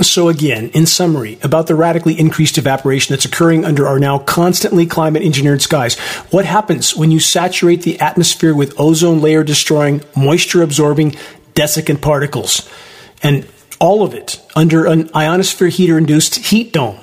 So, 0.01 0.31
again, 0.31 0.71
in 0.71 0.87
summary, 0.87 1.39
about 1.43 1.67
the 1.67 1.75
radically 1.75 2.19
increased 2.19 2.57
evaporation 2.57 3.13
that's 3.13 3.27
occurring 3.27 3.67
under 3.67 3.87
our 3.87 3.99
now 3.99 4.19
constantly 4.19 4.87
climate 4.87 5.23
engineered 5.23 5.61
skies. 5.61 5.99
What 6.31 6.47
happens 6.47 6.97
when 6.97 7.11
you 7.11 7.21
saturate 7.21 7.83
the 7.83 8.01
atmosphere 8.01 8.55
with 8.55 8.81
ozone 8.81 9.21
layer 9.21 9.45
destroying, 9.45 10.03
moisture 10.17 10.63
absorbing 10.63 11.17
desiccant 11.53 12.01
particles? 12.01 12.67
And 13.23 13.47
all 13.79 14.03
of 14.03 14.15
it 14.15 14.41
under 14.57 14.87
an 14.87 15.11
ionosphere 15.15 15.69
heater 15.69 15.99
induced 15.99 16.37
heat 16.37 16.73
dome. 16.73 16.99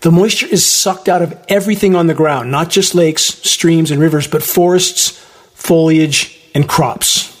The 0.00 0.10
moisture 0.10 0.46
is 0.46 0.66
sucked 0.66 1.08
out 1.08 1.22
of 1.22 1.42
everything 1.48 1.94
on 1.94 2.08
the 2.08 2.14
ground, 2.14 2.50
not 2.50 2.68
just 2.68 2.94
lakes, 2.94 3.22
streams, 3.22 3.90
and 3.90 4.00
rivers, 4.00 4.26
but 4.26 4.42
forests, 4.42 5.18
foliage, 5.54 6.38
and 6.54 6.68
crops. 6.68 7.33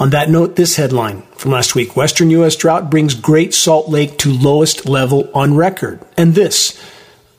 On 0.00 0.08
that 0.10 0.30
note, 0.30 0.56
this 0.56 0.76
headline 0.76 1.20
from 1.36 1.50
last 1.50 1.74
week 1.74 1.94
Western 1.94 2.30
U.S. 2.30 2.56
drought 2.56 2.88
brings 2.90 3.14
Great 3.14 3.52
Salt 3.52 3.90
Lake 3.90 4.16
to 4.18 4.32
lowest 4.32 4.88
level 4.88 5.30
on 5.34 5.54
record. 5.54 6.00
And 6.16 6.34
this, 6.34 6.82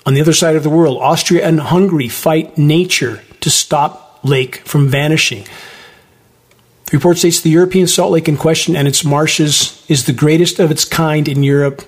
on 0.06 0.13
the 0.13 0.21
other 0.21 0.32
side 0.32 0.56
of 0.56 0.62
the 0.62 0.69
world, 0.69 1.00
Austria 1.02 1.43
and 1.43 1.60
Hungary 1.60 2.08
fight 2.08 2.60
nature 2.60 3.24
to 3.39 3.50
stop 3.50 4.19
lake 4.24 4.58
from 4.58 4.88
vanishing. 4.88 5.43
The 6.86 6.97
report 6.97 7.17
states 7.17 7.41
the 7.41 7.50
European 7.50 7.88
Salt 7.88 8.12
Lake 8.12 8.30
in 8.30 8.38
question 8.38 8.76
and 8.76 8.88
its 8.88 9.04
marshes 9.04 9.84
is 9.88 10.06
the 10.06 10.13
greatest 10.13 10.60
of 10.60 10.69
its 10.69 10.86
kind 10.86 11.28
in 11.28 11.41
Europe 11.41 11.82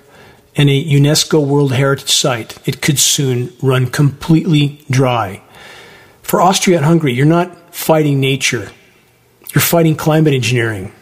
and 0.56 0.68
a 0.68 0.84
UNESCO 0.84 1.46
World 1.46 1.72
Heritage 1.74 2.10
Site. 2.10 2.58
It 2.66 2.82
could 2.82 2.98
soon 2.98 3.52
run 3.62 3.86
completely 3.86 4.84
dry. 4.90 5.40
For 6.22 6.40
Austria 6.40 6.78
and 6.78 6.86
Hungary, 6.86 7.12
you're 7.12 7.26
not 7.26 7.72
fighting 7.72 8.18
nature, 8.18 8.72
you're 9.54 9.62
fighting 9.62 9.96
climate 9.96 10.34
engineering. 10.34 10.92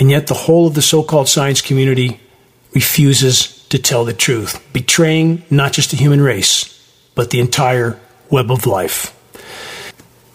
And 0.00 0.10
yet, 0.10 0.26
the 0.26 0.34
whole 0.34 0.68
of 0.68 0.74
the 0.74 0.82
so 0.82 1.02
called 1.02 1.28
science 1.28 1.60
community 1.60 2.20
refuses 2.72 3.66
to 3.68 3.78
tell 3.78 4.04
the 4.04 4.12
truth, 4.12 4.64
betraying 4.72 5.42
not 5.50 5.72
just 5.72 5.90
the 5.90 5.96
human 5.96 6.20
race, 6.20 6.74
but 7.14 7.30
the 7.30 7.40
entire 7.40 7.98
web 8.30 8.50
of 8.50 8.66
life. 8.66 9.14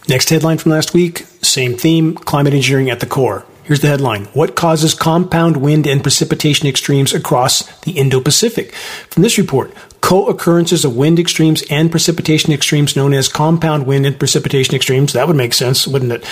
Next 0.08 0.28
headline 0.28 0.58
from 0.58 0.72
last 0.72 0.92
week 0.92 1.26
same 1.40 1.76
theme 1.76 2.14
climate 2.14 2.54
engineering 2.54 2.90
at 2.90 3.00
the 3.00 3.06
core. 3.06 3.46
Here's 3.64 3.80
the 3.80 3.88
headline 3.88 4.26
What 4.26 4.56
causes 4.56 4.92
compound 4.92 5.56
wind 5.56 5.86
and 5.86 6.02
precipitation 6.02 6.68
extremes 6.68 7.14
across 7.14 7.62
the 7.80 7.92
Indo 7.92 8.20
Pacific? 8.20 8.74
From 8.74 9.22
this 9.22 9.38
report, 9.38 9.72
co 10.02 10.26
occurrences 10.26 10.84
of 10.84 10.96
wind 10.96 11.18
extremes 11.18 11.62
and 11.70 11.90
precipitation 11.90 12.52
extremes, 12.52 12.96
known 12.96 13.14
as 13.14 13.28
compound 13.28 13.86
wind 13.86 14.04
and 14.04 14.18
precipitation 14.18 14.74
extremes, 14.74 15.14
that 15.14 15.26
would 15.26 15.36
make 15.36 15.54
sense, 15.54 15.86
wouldn't 15.86 16.12
it? 16.12 16.24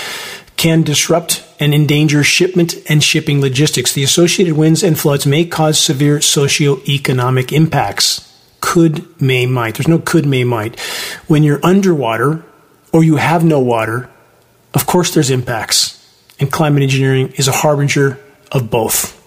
Can 0.63 0.85
disrupt 0.85 1.45
and 1.59 1.75
endanger 1.75 2.23
shipment 2.23 2.77
and 2.89 3.03
shipping 3.03 3.41
logistics. 3.41 3.95
The 3.95 4.05
associated 4.05 4.55
winds 4.55 4.85
and 4.85 4.97
floods 4.97 5.27
may 5.27 5.45
cause 5.45 5.77
severe 5.77 6.19
socioeconomic 6.19 7.51
impacts. 7.51 8.33
Could, 8.61 9.21
may, 9.21 9.45
might. 9.45 9.75
There's 9.75 9.89
no 9.89 9.99
could, 9.99 10.25
may, 10.25 10.45
might. 10.45 10.79
When 11.27 11.43
you're 11.43 11.59
underwater 11.67 12.45
or 12.93 13.03
you 13.03 13.17
have 13.17 13.43
no 13.43 13.59
water, 13.59 14.09
of 14.73 14.87
course 14.87 15.13
there's 15.13 15.31
impacts 15.31 15.99
and 16.39 16.53
climate 16.53 16.85
engineering 16.85 17.33
is 17.37 17.49
a 17.49 17.53
harbinger 17.53 18.21
of 18.53 18.71
both. 18.71 19.19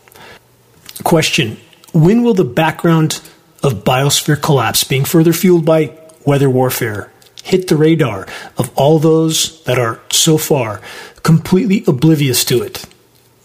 Question 1.04 1.58
When 1.93 2.24
will 2.24 2.34
the 2.34 2.45
background 2.45 3.19
of 3.62 3.84
biosphere 3.84 4.41
collapse, 4.41 4.86
being 4.86 5.04
further 5.04 5.34
fueled 5.34 5.65
by 5.65 6.00
weather 6.26 6.50
warfare, 6.50 7.12
hit 7.43 7.67
the 7.67 7.76
radar 7.76 8.26
of 8.58 8.71
all 8.78 9.00
those 9.00 9.62
that 9.65 9.78
are 9.78 10.00
so 10.10 10.38
far 10.38 10.80
completely 11.25 11.83
oblivious 11.88 12.45
to 12.45 12.61
it? 12.61 12.85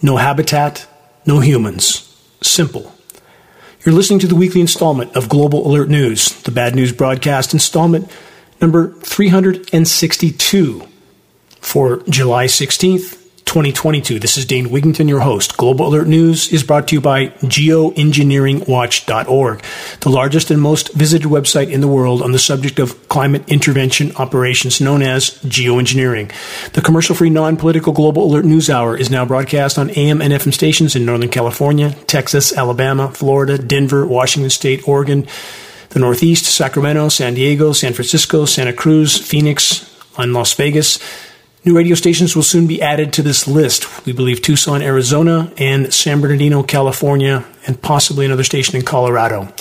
No 0.02 0.18
habitat, 0.18 0.86
no 1.26 1.40
humans. 1.40 2.06
Simple. 2.42 2.94
You're 3.84 3.94
listening 3.94 4.18
to 4.20 4.26
the 4.26 4.36
weekly 4.36 4.60
installment 4.60 5.16
of 5.16 5.30
Global 5.30 5.66
Alert 5.66 5.88
News, 5.88 6.34
the 6.42 6.50
bad 6.50 6.76
news 6.76 6.92
broadcast 6.92 7.54
installment 7.54 8.10
number 8.60 8.92
362 9.00 10.86
for 11.62 12.02
July 12.08 12.44
16th, 12.44 13.19
2022. 13.50 14.20
This 14.20 14.38
is 14.38 14.46
Dane 14.46 14.68
Wigington, 14.68 15.08
your 15.08 15.18
host. 15.18 15.56
Global 15.56 15.88
Alert 15.88 16.06
News 16.06 16.52
is 16.52 16.62
brought 16.62 16.86
to 16.86 16.94
you 16.94 17.00
by 17.00 17.30
geoengineeringwatch.org, 17.42 19.64
the 19.98 20.08
largest 20.08 20.52
and 20.52 20.62
most 20.62 20.94
visited 20.94 21.26
website 21.26 21.68
in 21.68 21.80
the 21.80 21.88
world 21.88 22.22
on 22.22 22.30
the 22.30 22.38
subject 22.38 22.78
of 22.78 23.08
climate 23.08 23.42
intervention 23.48 24.14
operations 24.14 24.80
known 24.80 25.02
as 25.02 25.30
geoengineering. 25.40 26.30
The 26.74 26.80
commercial 26.80 27.16
free, 27.16 27.28
non 27.28 27.56
political 27.56 27.92
Global 27.92 28.22
Alert 28.22 28.44
News 28.44 28.70
Hour 28.70 28.96
is 28.96 29.10
now 29.10 29.24
broadcast 29.24 29.78
on 29.78 29.90
AM 29.90 30.22
and 30.22 30.32
FM 30.32 30.54
stations 30.54 30.94
in 30.94 31.04
Northern 31.04 31.28
California, 31.28 31.90
Texas, 32.06 32.56
Alabama, 32.56 33.10
Florida, 33.10 33.58
Denver, 33.58 34.06
Washington 34.06 34.50
State, 34.50 34.86
Oregon, 34.86 35.26
the 35.88 35.98
Northeast, 35.98 36.44
Sacramento, 36.44 37.08
San 37.08 37.34
Diego, 37.34 37.72
San 37.72 37.94
Francisco, 37.94 38.44
Santa 38.44 38.72
Cruz, 38.72 39.18
Phoenix, 39.18 39.92
and 40.16 40.34
Las 40.34 40.54
Vegas. 40.54 41.00
New 41.62 41.76
radio 41.76 41.94
stations 41.94 42.34
will 42.34 42.42
soon 42.42 42.66
be 42.66 42.80
added 42.80 43.12
to 43.12 43.22
this 43.22 43.46
list. 43.46 44.06
We 44.06 44.14
believe 44.14 44.40
Tucson, 44.40 44.80
Arizona, 44.80 45.52
and 45.58 45.92
San 45.92 46.22
Bernardino, 46.22 46.62
California, 46.62 47.44
and 47.66 47.80
possibly 47.82 48.24
another 48.24 48.44
station 48.44 48.76
in 48.76 48.82
Colorado. 48.82 49.52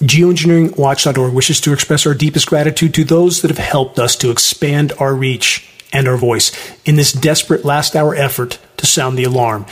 Geoengineeringwatch.org 0.00 1.32
wishes 1.32 1.60
to 1.60 1.72
express 1.72 2.06
our 2.08 2.14
deepest 2.14 2.48
gratitude 2.48 2.92
to 2.94 3.04
those 3.04 3.40
that 3.42 3.52
have 3.52 3.58
helped 3.58 4.00
us 4.00 4.16
to 4.16 4.32
expand 4.32 4.92
our 4.98 5.14
reach 5.14 5.70
and 5.92 6.08
our 6.08 6.16
voice 6.16 6.50
in 6.84 6.96
this 6.96 7.12
desperate 7.12 7.64
last 7.64 7.94
hour 7.94 8.16
effort 8.16 8.58
to 8.78 8.86
sound 8.86 9.16
the 9.16 9.22
alarm. 9.22 9.64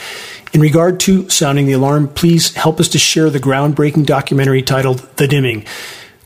In 0.53 0.61
regard 0.61 1.01
to 1.01 1.29
sounding 1.29 1.65
the 1.65 1.73
alarm, 1.73 2.07
please 2.07 2.55
help 2.55 2.79
us 2.79 2.87
to 2.89 2.97
share 2.97 3.29
the 3.29 3.39
groundbreaking 3.39 4.05
documentary 4.05 4.61
titled 4.61 4.99
The 5.17 5.27
Dimming 5.27 5.65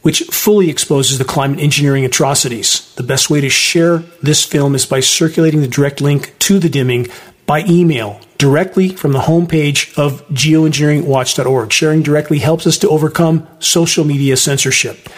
which 0.06 0.20
fully 0.30 0.70
exposes 0.70 1.18
the 1.18 1.26
climate 1.26 1.60
engineering 1.60 2.06
atrocities. 2.06 2.94
The 2.94 3.02
best 3.02 3.32
way 3.32 3.42
to 3.42 3.50
share 3.50 4.04
this 4.22 4.46
film 4.46 4.76
is 4.76 4.86
by 4.86 5.00
circulating 5.00 5.62
the 5.62 5.68
direct 5.68 6.00
link 6.00 6.38
to 6.42 6.60
the 6.60 6.70
dimming 6.70 7.08
by 7.48 7.64
email 7.68 8.20
directly 8.38 8.90
from 8.90 9.14
the 9.14 9.22
homepage 9.22 9.98
of 9.98 10.24
geoengineeringwatch.org. 10.28 11.74
Sharing 11.74 12.04
directly 12.04 12.38
helps 12.38 12.68
us 12.68 12.78
to 12.78 12.90
overcome 12.90 13.48
social 13.58 14.06
media 14.06 14.38
censorship. 14.38 15.10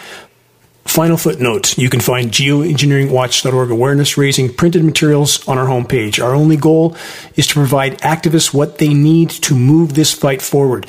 Final 0.86 1.18
footnote 1.18 1.76
you 1.76 1.90
can 1.90 2.00
find 2.00 2.30
geoengineeringwatch.org 2.30 3.70
awareness 3.70 4.16
raising 4.16 4.50
printed 4.50 4.84
materials 4.84 5.46
on 5.46 5.58
our 5.58 5.66
homepage. 5.66 6.18
Our 6.18 6.34
only 6.34 6.56
goal 6.56 6.96
is 7.36 7.46
to 7.48 7.54
provide 7.54 7.98
activists 7.98 8.54
what 8.54 8.78
they 8.78 8.94
need 8.94 9.28
to 9.28 9.54
move 9.54 9.92
this 9.92 10.14
fight 10.14 10.40
forward. 10.40 10.86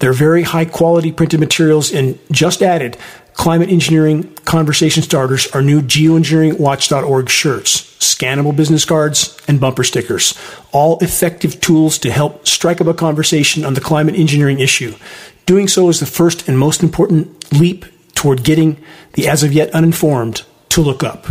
They're 0.00 0.14
very 0.14 0.42
high 0.42 0.64
quality 0.64 1.12
printed 1.12 1.40
materials 1.40 1.92
and 1.92 2.18
just 2.32 2.62
added 2.62 2.96
climate 3.40 3.70
engineering 3.70 4.30
conversation 4.44 5.02
starters 5.02 5.46
are 5.52 5.62
new 5.62 5.80
geoengineeringwatch.org 5.80 7.30
shirts, 7.30 7.80
scannable 7.98 8.54
business 8.54 8.84
cards, 8.84 9.34
and 9.48 9.58
bumper 9.58 9.82
stickers. 9.82 10.38
All 10.72 10.98
effective 10.98 11.58
tools 11.58 11.96
to 12.00 12.10
help 12.10 12.46
strike 12.46 12.82
up 12.82 12.86
a 12.86 12.92
conversation 12.92 13.64
on 13.64 13.72
the 13.72 13.80
climate 13.80 14.14
engineering 14.14 14.60
issue. 14.60 14.94
Doing 15.46 15.68
so 15.68 15.88
is 15.88 16.00
the 16.00 16.06
first 16.06 16.48
and 16.48 16.58
most 16.58 16.82
important 16.82 17.50
leap 17.50 17.86
toward 18.14 18.44
getting 18.44 18.76
the 19.14 19.26
as 19.26 19.42
of 19.42 19.54
yet 19.54 19.70
uninformed 19.70 20.42
to 20.68 20.82
look 20.82 21.02
up. 21.02 21.26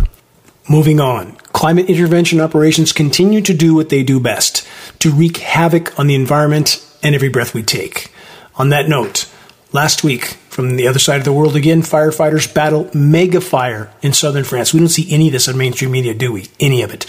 Moving 0.68 0.99
on, 0.99 1.36
climate 1.53 1.91
intervention 1.91 2.41
operations 2.41 2.91
continue 2.91 3.41
to 3.41 3.53
do 3.53 3.76
what 3.76 3.89
they 3.89 4.01
do 4.01 4.20
best 4.20 4.68
to 4.97 5.12
wreak 5.12 5.38
havoc 5.38 5.99
on 5.99 6.07
the 6.07 6.16
environment 6.16 6.84
and 7.03 7.14
every 7.14 7.30
breath 7.30 7.53
we 7.53 7.62
take. 7.62 8.12
On 8.55 8.70
that 8.70 8.89
note, 8.89 9.30
last 9.72 10.03
week, 10.03 10.38
from 10.50 10.76
the 10.76 10.88
other 10.88 11.00
side 11.00 11.18
of 11.18 11.26
the 11.26 11.34
world 11.34 11.56
again, 11.56 11.82
firefighters 11.82 12.52
battle 12.54 12.89
mega 12.93 13.39
fire 13.39 13.91
in 14.02 14.14
southern 14.14 14.43
France. 14.43 14.74
We 14.74 14.80
don't 14.80 14.89
see 14.89 15.12
any 15.14 15.28
of 15.28 15.34
this 15.34 15.47
on 15.47 15.58
mainstream 15.58 15.91
media, 15.91 16.14
do 16.14 16.32
we? 16.32 16.47
Any 16.60 16.82
of 16.82 16.93
it. 16.93 17.06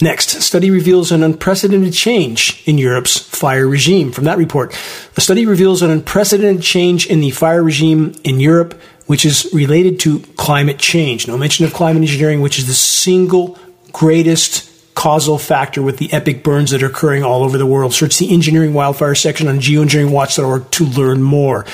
Next, 0.00 0.30
study 0.42 0.70
reveals 0.70 1.12
an 1.12 1.22
unprecedented 1.22 1.92
change 1.92 2.62
in 2.66 2.76
Europe's 2.76 3.18
fire 3.18 3.68
regime. 3.68 4.10
From 4.10 4.24
that 4.24 4.38
report, 4.38 4.76
a 5.16 5.20
study 5.20 5.46
reveals 5.46 5.82
an 5.82 5.90
unprecedented 5.90 6.62
change 6.62 7.06
in 7.06 7.20
the 7.20 7.30
fire 7.30 7.62
regime 7.62 8.14
in 8.24 8.40
Europe, 8.40 8.80
which 9.06 9.24
is 9.24 9.48
related 9.52 10.00
to 10.00 10.20
climate 10.36 10.78
change. 10.78 11.28
No 11.28 11.38
mention 11.38 11.64
of 11.66 11.72
climate 11.72 12.02
engineering, 12.02 12.40
which 12.40 12.58
is 12.58 12.66
the 12.66 12.74
single 12.74 13.58
greatest 13.92 14.71
causal 14.94 15.38
factor 15.38 15.80
with 15.80 15.96
the 15.96 16.12
epic 16.12 16.42
burns 16.44 16.70
that 16.70 16.82
are 16.82 16.86
occurring 16.86 17.22
all 17.22 17.42
over 17.42 17.56
the 17.56 17.66
world. 17.66 17.94
Search 17.94 18.18
the 18.18 18.32
engineering 18.32 18.74
wildfire 18.74 19.14
section 19.14 19.48
on 19.48 19.58
geoengineeringwatch.org 19.58 20.70
to 20.70 20.84
learn 20.84 21.22
more. 21.22 21.64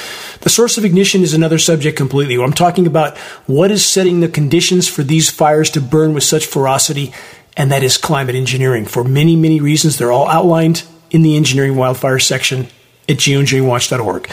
The 0.41 0.51
source 0.51 0.79
of 0.79 0.85
ignition 0.85 1.23
is 1.23 1.35
another 1.35 1.59
subject 1.59 1.97
completely. 1.97 2.37
I'm 2.37 2.53
talking 2.53 2.87
about 2.87 3.19
what 3.47 3.71
is 3.71 3.85
setting 3.85 4.21
the 4.21 4.29
conditions 4.29 4.89
for 4.89 5.03
these 5.03 5.31
fires 5.31 5.71
to 5.71 5.81
burn 5.81 6.15
with 6.15 6.23
such 6.23 6.47
ferocity 6.47 7.13
and 7.57 7.73
that 7.73 7.83
is 7.83 7.97
climate 7.97 8.37
engineering. 8.37 8.85
For 8.85 9.03
many, 9.03 9.35
many 9.35 9.61
reasons, 9.61 9.99
they're 9.99 10.13
all 10.13 10.29
outlined 10.29 10.85
in 11.11 11.23
the 11.23 11.37
engineering 11.37 11.75
wildfire 11.75 12.21
section 12.21 12.69
at 13.09 13.17
geoengineeringwatch.org. 13.17 14.31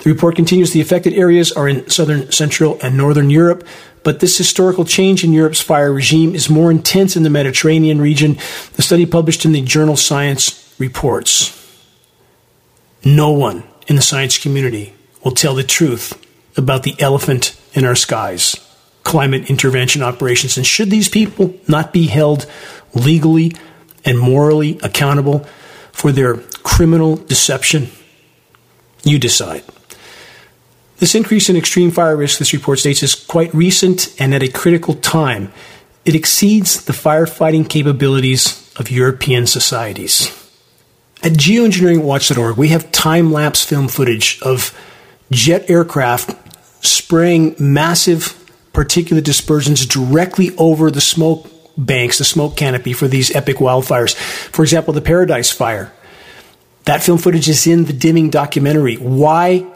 The 0.00 0.10
report 0.10 0.36
continues 0.36 0.72
the 0.72 0.80
affected 0.80 1.12
areas 1.12 1.52
are 1.52 1.68
in 1.68 1.88
southern, 1.88 2.32
central, 2.32 2.78
and 2.82 2.96
northern 2.96 3.30
Europe, 3.30 3.66
but 4.02 4.20
this 4.20 4.38
historical 4.38 4.84
change 4.84 5.22
in 5.24 5.32
Europe's 5.32 5.60
fire 5.60 5.92
regime 5.92 6.34
is 6.34 6.48
more 6.48 6.70
intense 6.70 7.16
in 7.16 7.22
the 7.22 7.30
Mediterranean 7.30 8.00
region. 8.00 8.38
The 8.74 8.82
study 8.82 9.04
published 9.04 9.44
in 9.44 9.52
the 9.52 9.60
journal 9.60 9.96
Science 9.96 10.74
reports. 10.78 11.56
No 13.04 13.30
one 13.30 13.64
in 13.86 13.96
the 13.96 14.02
science 14.02 14.38
community 14.38 14.94
will 15.22 15.32
tell 15.32 15.54
the 15.54 15.64
truth 15.64 16.14
about 16.56 16.82
the 16.82 16.94
elephant 16.98 17.58
in 17.74 17.84
our 17.84 17.94
skies 17.94 18.56
climate 19.02 19.48
intervention 19.48 20.02
operations. 20.02 20.56
And 20.56 20.66
should 20.66 20.90
these 20.90 21.08
people 21.08 21.54
not 21.66 21.92
be 21.92 22.06
held 22.06 22.46
legally 22.94 23.52
and 24.04 24.18
morally 24.18 24.78
accountable 24.82 25.40
for 25.92 26.12
their 26.12 26.36
criminal 26.62 27.16
deception? 27.16 27.88
You 29.02 29.18
decide. 29.18 29.64
This 31.00 31.14
increase 31.14 31.48
in 31.48 31.56
extreme 31.56 31.90
fire 31.90 32.14
risk, 32.14 32.38
this 32.38 32.52
report 32.52 32.78
states, 32.78 33.02
is 33.02 33.14
quite 33.14 33.52
recent 33.54 34.14
and 34.20 34.34
at 34.34 34.42
a 34.42 34.48
critical 34.48 34.94
time. 34.94 35.50
It 36.04 36.14
exceeds 36.14 36.84
the 36.84 36.92
firefighting 36.92 37.68
capabilities 37.70 38.70
of 38.76 38.90
European 38.90 39.46
societies. 39.46 40.28
At 41.22 41.32
geoengineeringwatch.org, 41.32 42.58
we 42.58 42.68
have 42.68 42.92
time 42.92 43.32
lapse 43.32 43.64
film 43.64 43.88
footage 43.88 44.40
of 44.42 44.78
jet 45.30 45.70
aircraft 45.70 46.36
spraying 46.84 47.56
massive 47.58 48.36
particulate 48.74 49.24
dispersions 49.24 49.86
directly 49.86 50.54
over 50.56 50.90
the 50.90 51.00
smoke 51.00 51.48
banks, 51.78 52.18
the 52.18 52.24
smoke 52.24 52.56
canopy 52.56 52.92
for 52.92 53.08
these 53.08 53.34
epic 53.34 53.56
wildfires. 53.56 54.14
For 54.14 54.62
example, 54.62 54.92
the 54.92 55.00
Paradise 55.00 55.50
Fire. 55.50 55.92
That 56.84 57.02
film 57.02 57.18
footage 57.18 57.48
is 57.48 57.66
in 57.66 57.86
the 57.86 57.92
Dimming 57.94 58.28
documentary. 58.28 58.96
Why 58.96 59.66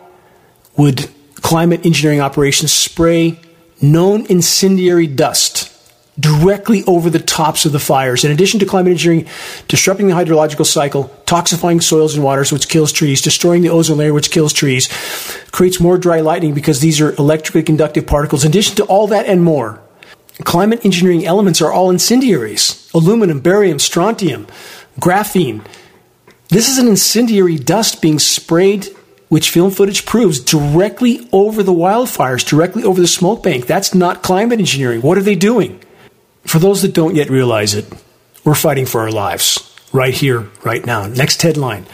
would 0.76 1.08
climate 1.44 1.84
engineering 1.84 2.20
operations 2.20 2.72
spray 2.72 3.38
known 3.82 4.24
incendiary 4.26 5.06
dust 5.06 5.70
directly 6.18 6.82
over 6.84 7.10
the 7.10 7.18
tops 7.18 7.66
of 7.66 7.72
the 7.72 7.78
fires. 7.78 8.24
In 8.24 8.30
addition 8.30 8.60
to 8.60 8.66
climate 8.66 8.92
engineering, 8.92 9.28
disrupting 9.68 10.06
the 10.06 10.14
hydrological 10.14 10.64
cycle, 10.64 11.12
toxifying 11.26 11.82
soils 11.82 12.14
and 12.14 12.24
waters, 12.24 12.50
which 12.50 12.68
kills 12.68 12.92
trees, 12.92 13.20
destroying 13.20 13.60
the 13.60 13.68
ozone 13.68 13.98
layer, 13.98 14.14
which 14.14 14.30
kills 14.30 14.54
trees, 14.54 14.88
creates 15.50 15.80
more 15.80 15.98
dry 15.98 16.20
lightning 16.20 16.54
because 16.54 16.80
these 16.80 16.98
are 16.98 17.14
electrically 17.16 17.62
conductive 17.62 18.06
particles. 18.06 18.44
In 18.44 18.50
addition 18.50 18.76
to 18.76 18.84
all 18.84 19.06
that 19.08 19.26
and 19.26 19.44
more, 19.44 19.82
climate 20.44 20.82
engineering 20.84 21.26
elements 21.26 21.60
are 21.60 21.72
all 21.72 21.90
incendiaries 21.90 22.90
aluminum, 22.94 23.40
barium, 23.40 23.78
strontium, 23.78 24.46
graphene. 24.98 25.62
This 26.48 26.70
is 26.70 26.78
an 26.78 26.88
incendiary 26.88 27.58
dust 27.58 28.00
being 28.00 28.18
sprayed 28.18 28.93
which 29.34 29.50
film 29.50 29.72
footage 29.72 30.06
proves 30.06 30.38
directly 30.38 31.28
over 31.32 31.64
the 31.64 31.72
wildfires, 31.72 32.46
directly 32.46 32.84
over 32.84 33.00
the 33.00 33.08
smoke 33.08 33.42
bank. 33.42 33.66
That's 33.66 33.92
not 33.92 34.22
climate 34.22 34.60
engineering. 34.60 35.02
What 35.02 35.18
are 35.18 35.22
they 35.22 35.34
doing? 35.34 35.80
For 36.44 36.60
those 36.60 36.82
that 36.82 36.94
don't 36.94 37.16
yet 37.16 37.30
realize 37.30 37.74
it, 37.74 37.84
we're 38.44 38.54
fighting 38.54 38.86
for 38.86 39.00
our 39.00 39.10
lives 39.10 39.76
right 39.92 40.14
here, 40.14 40.48
right 40.62 40.86
now. 40.86 41.08
Next 41.08 41.42
headline 41.42 41.84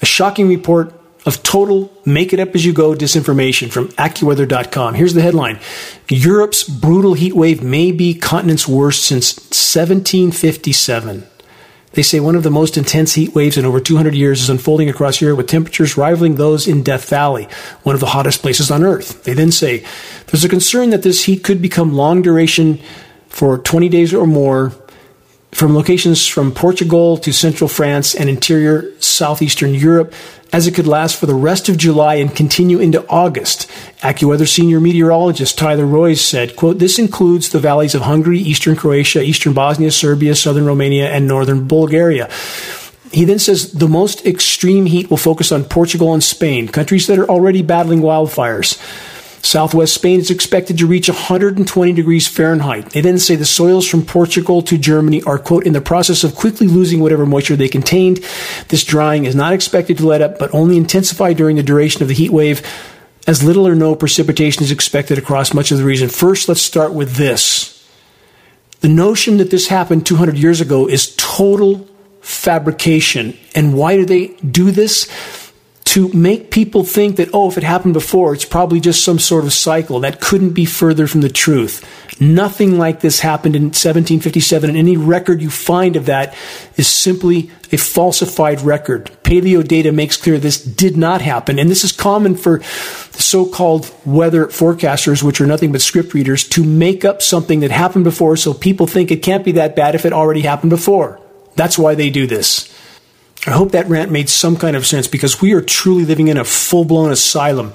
A 0.00 0.06
shocking 0.06 0.48
report 0.48 0.94
of 1.26 1.42
total 1.42 1.92
make 2.06 2.32
it 2.32 2.40
up 2.40 2.54
as 2.54 2.64
you 2.64 2.72
go 2.72 2.94
disinformation 2.94 3.70
from 3.70 3.88
AccuWeather.com. 3.88 4.94
Here's 4.94 5.12
the 5.12 5.20
headline 5.20 5.60
Europe's 6.08 6.64
brutal 6.64 7.12
heat 7.12 7.34
wave 7.34 7.62
may 7.62 7.92
be 7.92 8.14
continent's 8.14 8.66
worst 8.66 9.04
since 9.04 9.36
1757. 9.36 11.26
They 11.92 12.02
say 12.02 12.20
one 12.20 12.36
of 12.36 12.42
the 12.42 12.50
most 12.50 12.76
intense 12.76 13.14
heat 13.14 13.34
waves 13.34 13.56
in 13.56 13.64
over 13.64 13.80
200 13.80 14.14
years 14.14 14.42
is 14.42 14.50
unfolding 14.50 14.88
across 14.88 15.20
Europe 15.20 15.38
with 15.38 15.48
temperatures 15.48 15.96
rivaling 15.96 16.34
those 16.34 16.68
in 16.68 16.82
Death 16.82 17.08
Valley, 17.08 17.48
one 17.82 17.94
of 17.94 18.00
the 18.00 18.06
hottest 18.06 18.42
places 18.42 18.70
on 18.70 18.84
Earth. 18.84 19.24
They 19.24 19.32
then 19.32 19.50
say 19.50 19.84
there's 20.26 20.44
a 20.44 20.48
concern 20.48 20.90
that 20.90 21.02
this 21.02 21.24
heat 21.24 21.42
could 21.42 21.62
become 21.62 21.94
long 21.94 22.22
duration 22.22 22.78
for 23.28 23.58
20 23.58 23.88
days 23.88 24.12
or 24.12 24.26
more 24.26 24.72
from 25.52 25.74
locations 25.74 26.26
from 26.26 26.52
Portugal 26.52 27.16
to 27.18 27.32
central 27.32 27.68
France 27.68 28.14
and 28.14 28.28
interior 28.28 28.90
southeastern 29.00 29.74
Europe, 29.74 30.12
as 30.52 30.66
it 30.66 30.74
could 30.74 30.86
last 30.86 31.16
for 31.16 31.26
the 31.26 31.34
rest 31.34 31.68
of 31.68 31.76
July 31.76 32.16
and 32.16 32.34
continue 32.34 32.78
into 32.78 33.06
August. 33.08 33.68
AccuWeather 34.00 34.48
senior 34.48 34.80
meteorologist 34.80 35.58
Tyler 35.58 35.86
Roys 35.86 36.20
said, 36.20 36.56
quote, 36.56 36.78
This 36.78 36.98
includes 36.98 37.48
the 37.48 37.58
valleys 37.58 37.94
of 37.94 38.02
Hungary, 38.02 38.38
eastern 38.38 38.76
Croatia, 38.76 39.22
eastern 39.22 39.52
Bosnia, 39.52 39.90
Serbia, 39.90 40.34
southern 40.34 40.66
Romania, 40.66 41.10
and 41.10 41.26
northern 41.26 41.66
Bulgaria. 41.66 42.30
He 43.10 43.24
then 43.24 43.38
says 43.38 43.72
the 43.72 43.88
most 43.88 44.26
extreme 44.26 44.86
heat 44.86 45.10
will 45.10 45.16
focus 45.16 45.50
on 45.50 45.64
Portugal 45.64 46.12
and 46.12 46.22
Spain, 46.22 46.68
countries 46.68 47.06
that 47.06 47.18
are 47.18 47.28
already 47.28 47.62
battling 47.62 48.00
wildfires. 48.00 48.78
Southwest 49.42 49.94
Spain 49.94 50.20
is 50.20 50.30
expected 50.30 50.78
to 50.78 50.86
reach 50.86 51.08
120 51.08 51.92
degrees 51.92 52.26
Fahrenheit. 52.26 52.90
They 52.90 53.00
then 53.00 53.18
say 53.18 53.36
the 53.36 53.44
soils 53.44 53.88
from 53.88 54.04
Portugal 54.04 54.62
to 54.62 54.76
Germany 54.76 55.22
are, 55.22 55.38
quote, 55.38 55.66
in 55.66 55.72
the 55.72 55.80
process 55.80 56.24
of 56.24 56.34
quickly 56.34 56.66
losing 56.66 57.00
whatever 57.00 57.24
moisture 57.24 57.56
they 57.56 57.68
contained. 57.68 58.24
This 58.68 58.84
drying 58.84 59.24
is 59.24 59.34
not 59.34 59.52
expected 59.52 59.98
to 59.98 60.06
let 60.06 60.22
up, 60.22 60.38
but 60.38 60.52
only 60.54 60.76
intensify 60.76 61.32
during 61.32 61.56
the 61.56 61.62
duration 61.62 62.02
of 62.02 62.08
the 62.08 62.14
heat 62.14 62.30
wave, 62.30 62.62
as 63.26 63.42
little 63.42 63.66
or 63.66 63.74
no 63.74 63.94
precipitation 63.94 64.62
is 64.62 64.70
expected 64.70 65.18
across 65.18 65.54
much 65.54 65.70
of 65.70 65.78
the 65.78 65.84
region. 65.84 66.08
First, 66.08 66.48
let's 66.48 66.62
start 66.62 66.92
with 66.92 67.16
this. 67.16 67.74
The 68.80 68.88
notion 68.88 69.38
that 69.38 69.50
this 69.50 69.68
happened 69.68 70.06
200 70.06 70.36
years 70.36 70.60
ago 70.60 70.88
is 70.88 71.14
total 71.16 71.86
fabrication. 72.20 73.36
And 73.54 73.74
why 73.74 73.96
do 73.96 74.04
they 74.04 74.28
do 74.36 74.70
this? 74.70 75.08
To 75.88 76.12
make 76.12 76.50
people 76.50 76.84
think 76.84 77.16
that, 77.16 77.30
oh, 77.32 77.48
if 77.48 77.56
it 77.56 77.64
happened 77.64 77.94
before, 77.94 78.34
it's 78.34 78.44
probably 78.44 78.78
just 78.78 79.02
some 79.02 79.18
sort 79.18 79.44
of 79.44 79.54
cycle. 79.54 80.00
That 80.00 80.20
couldn't 80.20 80.52
be 80.52 80.66
further 80.66 81.06
from 81.06 81.22
the 81.22 81.30
truth. 81.30 81.82
Nothing 82.20 82.76
like 82.76 83.00
this 83.00 83.20
happened 83.20 83.56
in 83.56 83.62
1757, 83.62 84.68
and 84.68 84.78
any 84.78 84.98
record 84.98 85.40
you 85.40 85.48
find 85.48 85.96
of 85.96 86.04
that 86.04 86.34
is 86.76 86.88
simply 86.88 87.50
a 87.72 87.78
falsified 87.78 88.60
record. 88.60 89.10
Paleo 89.22 89.66
data 89.66 89.90
makes 89.90 90.18
clear 90.18 90.36
this 90.36 90.62
did 90.62 90.98
not 90.98 91.22
happen, 91.22 91.58
and 91.58 91.70
this 91.70 91.84
is 91.84 91.92
common 91.92 92.36
for 92.36 92.58
the 92.58 93.22
so-called 93.22 93.90
weather 94.04 94.46
forecasters, 94.48 95.22
which 95.22 95.40
are 95.40 95.46
nothing 95.46 95.72
but 95.72 95.80
script 95.80 96.12
readers, 96.12 96.46
to 96.48 96.62
make 96.62 97.02
up 97.02 97.22
something 97.22 97.60
that 97.60 97.70
happened 97.70 98.04
before 98.04 98.36
so 98.36 98.52
people 98.52 98.86
think 98.86 99.10
it 99.10 99.22
can't 99.22 99.44
be 99.44 99.52
that 99.52 99.74
bad 99.74 99.94
if 99.94 100.04
it 100.04 100.12
already 100.12 100.42
happened 100.42 100.70
before. 100.70 101.18
That's 101.54 101.78
why 101.78 101.94
they 101.94 102.10
do 102.10 102.26
this. 102.26 102.74
I 103.46 103.52
hope 103.52 103.72
that 103.72 103.88
rant 103.88 104.10
made 104.10 104.28
some 104.28 104.56
kind 104.56 104.76
of 104.76 104.86
sense 104.86 105.06
because 105.06 105.40
we 105.40 105.52
are 105.52 105.62
truly 105.62 106.04
living 106.04 106.28
in 106.28 106.36
a 106.36 106.44
full 106.44 106.84
blown 106.84 107.10
asylum. 107.10 107.72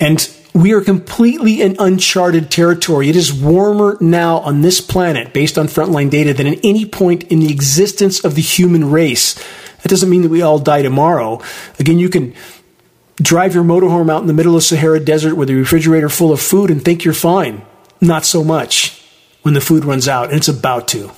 And 0.00 0.28
We 0.54 0.72
are 0.72 0.82
completely 0.82 1.62
in 1.62 1.76
uncharted 1.78 2.50
territory. 2.50 3.08
It 3.08 3.16
is 3.16 3.32
warmer 3.32 3.96
now 4.00 4.38
on 4.40 4.60
this 4.60 4.82
planet, 4.82 5.32
based 5.32 5.56
on 5.56 5.66
frontline 5.66 6.10
data, 6.10 6.34
than 6.34 6.46
at 6.46 6.58
any 6.62 6.84
point 6.84 7.24
in 7.24 7.40
the 7.40 7.50
existence 7.50 8.22
of 8.22 8.34
the 8.34 8.42
human 8.42 8.90
race. 8.90 9.34
That 9.82 9.88
doesn't 9.88 10.10
mean 10.10 10.22
that 10.22 10.28
we 10.28 10.42
all 10.42 10.58
die 10.58 10.82
tomorrow. 10.82 11.40
Again, 11.78 11.98
you 11.98 12.10
can 12.10 12.34
drive 13.16 13.54
your 13.54 13.64
motorhome 13.64 14.10
out 14.10 14.20
in 14.20 14.26
the 14.26 14.34
middle 14.34 14.54
of 14.54 14.62
Sahara 14.62 15.00
Desert 15.00 15.36
with 15.36 15.48
a 15.48 15.54
refrigerator 15.54 16.10
full 16.10 16.32
of 16.32 16.40
food 16.40 16.70
and 16.70 16.84
think 16.84 17.02
you're 17.04 17.14
fine. 17.14 17.62
Not 18.02 18.26
so 18.26 18.44
much 18.44 19.02
when 19.42 19.54
the 19.54 19.60
food 19.60 19.86
runs 19.86 20.06
out, 20.06 20.28
and 20.28 20.36
it's 20.36 20.48
about 20.48 20.86
to. 20.88 21.10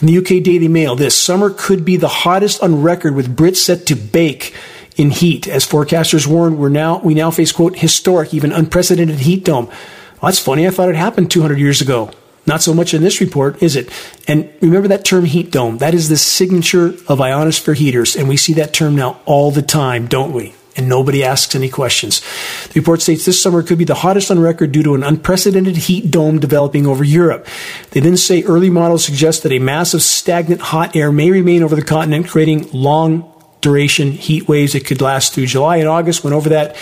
From 0.00 0.06
the 0.06 0.16
UK 0.16 0.42
Daily 0.42 0.66
Mail, 0.66 0.96
this 0.96 1.14
summer 1.14 1.50
could 1.50 1.84
be 1.84 1.98
the 1.98 2.08
hottest 2.08 2.62
on 2.62 2.80
record 2.80 3.14
with 3.14 3.36
Brits 3.36 3.56
set 3.56 3.84
to 3.88 3.94
bake 3.94 4.54
in 4.96 5.10
heat. 5.10 5.46
As 5.46 5.66
forecasters 5.66 6.26
warned, 6.26 6.56
we're 6.56 6.70
now, 6.70 7.00
we 7.00 7.12
now 7.12 7.30
face, 7.30 7.52
quote, 7.52 7.76
historic, 7.76 8.32
even 8.32 8.50
unprecedented 8.50 9.18
heat 9.18 9.44
dome. 9.44 9.66
Well, 9.66 9.76
that's 10.22 10.38
funny. 10.38 10.66
I 10.66 10.70
thought 10.70 10.88
it 10.88 10.94
happened 10.94 11.30
200 11.30 11.58
years 11.58 11.82
ago. 11.82 12.10
Not 12.46 12.62
so 12.62 12.72
much 12.72 12.94
in 12.94 13.02
this 13.02 13.20
report, 13.20 13.62
is 13.62 13.76
it? 13.76 13.90
And 14.26 14.50
remember 14.62 14.88
that 14.88 15.04
term 15.04 15.26
heat 15.26 15.50
dome. 15.50 15.76
That 15.76 15.92
is 15.92 16.08
the 16.08 16.16
signature 16.16 16.94
of 17.06 17.20
ionosphere 17.20 17.74
heaters. 17.74 18.16
And 18.16 18.26
we 18.26 18.38
see 18.38 18.54
that 18.54 18.72
term 18.72 18.96
now 18.96 19.20
all 19.26 19.50
the 19.50 19.60
time, 19.60 20.06
don't 20.06 20.32
we? 20.32 20.54
And 20.76 20.88
nobody 20.88 21.24
asks 21.24 21.54
any 21.54 21.68
questions. 21.68 22.20
The 22.68 22.80
report 22.80 23.02
states 23.02 23.24
this 23.24 23.42
summer 23.42 23.62
could 23.62 23.78
be 23.78 23.84
the 23.84 23.94
hottest 23.94 24.30
on 24.30 24.38
record 24.38 24.72
due 24.72 24.82
to 24.82 24.94
an 24.94 25.02
unprecedented 25.02 25.76
heat 25.76 26.10
dome 26.10 26.38
developing 26.38 26.86
over 26.86 27.04
Europe. 27.04 27.46
They 27.90 28.00
then 28.00 28.16
say 28.16 28.42
early 28.44 28.70
models 28.70 29.04
suggest 29.04 29.42
that 29.42 29.52
a 29.52 29.58
mass 29.58 29.94
of 29.94 30.02
stagnant 30.02 30.60
hot 30.60 30.94
air 30.94 31.12
may 31.12 31.30
remain 31.30 31.62
over 31.62 31.76
the 31.76 31.84
continent, 31.84 32.28
creating 32.28 32.70
long 32.72 33.32
duration 33.60 34.12
heat 34.12 34.48
waves 34.48 34.72
that 34.72 34.86
could 34.86 35.00
last 35.00 35.34
through 35.34 35.46
July 35.46 35.76
and 35.76 35.88
August. 35.88 36.24
Went 36.24 36.34
over 36.34 36.50
that 36.50 36.76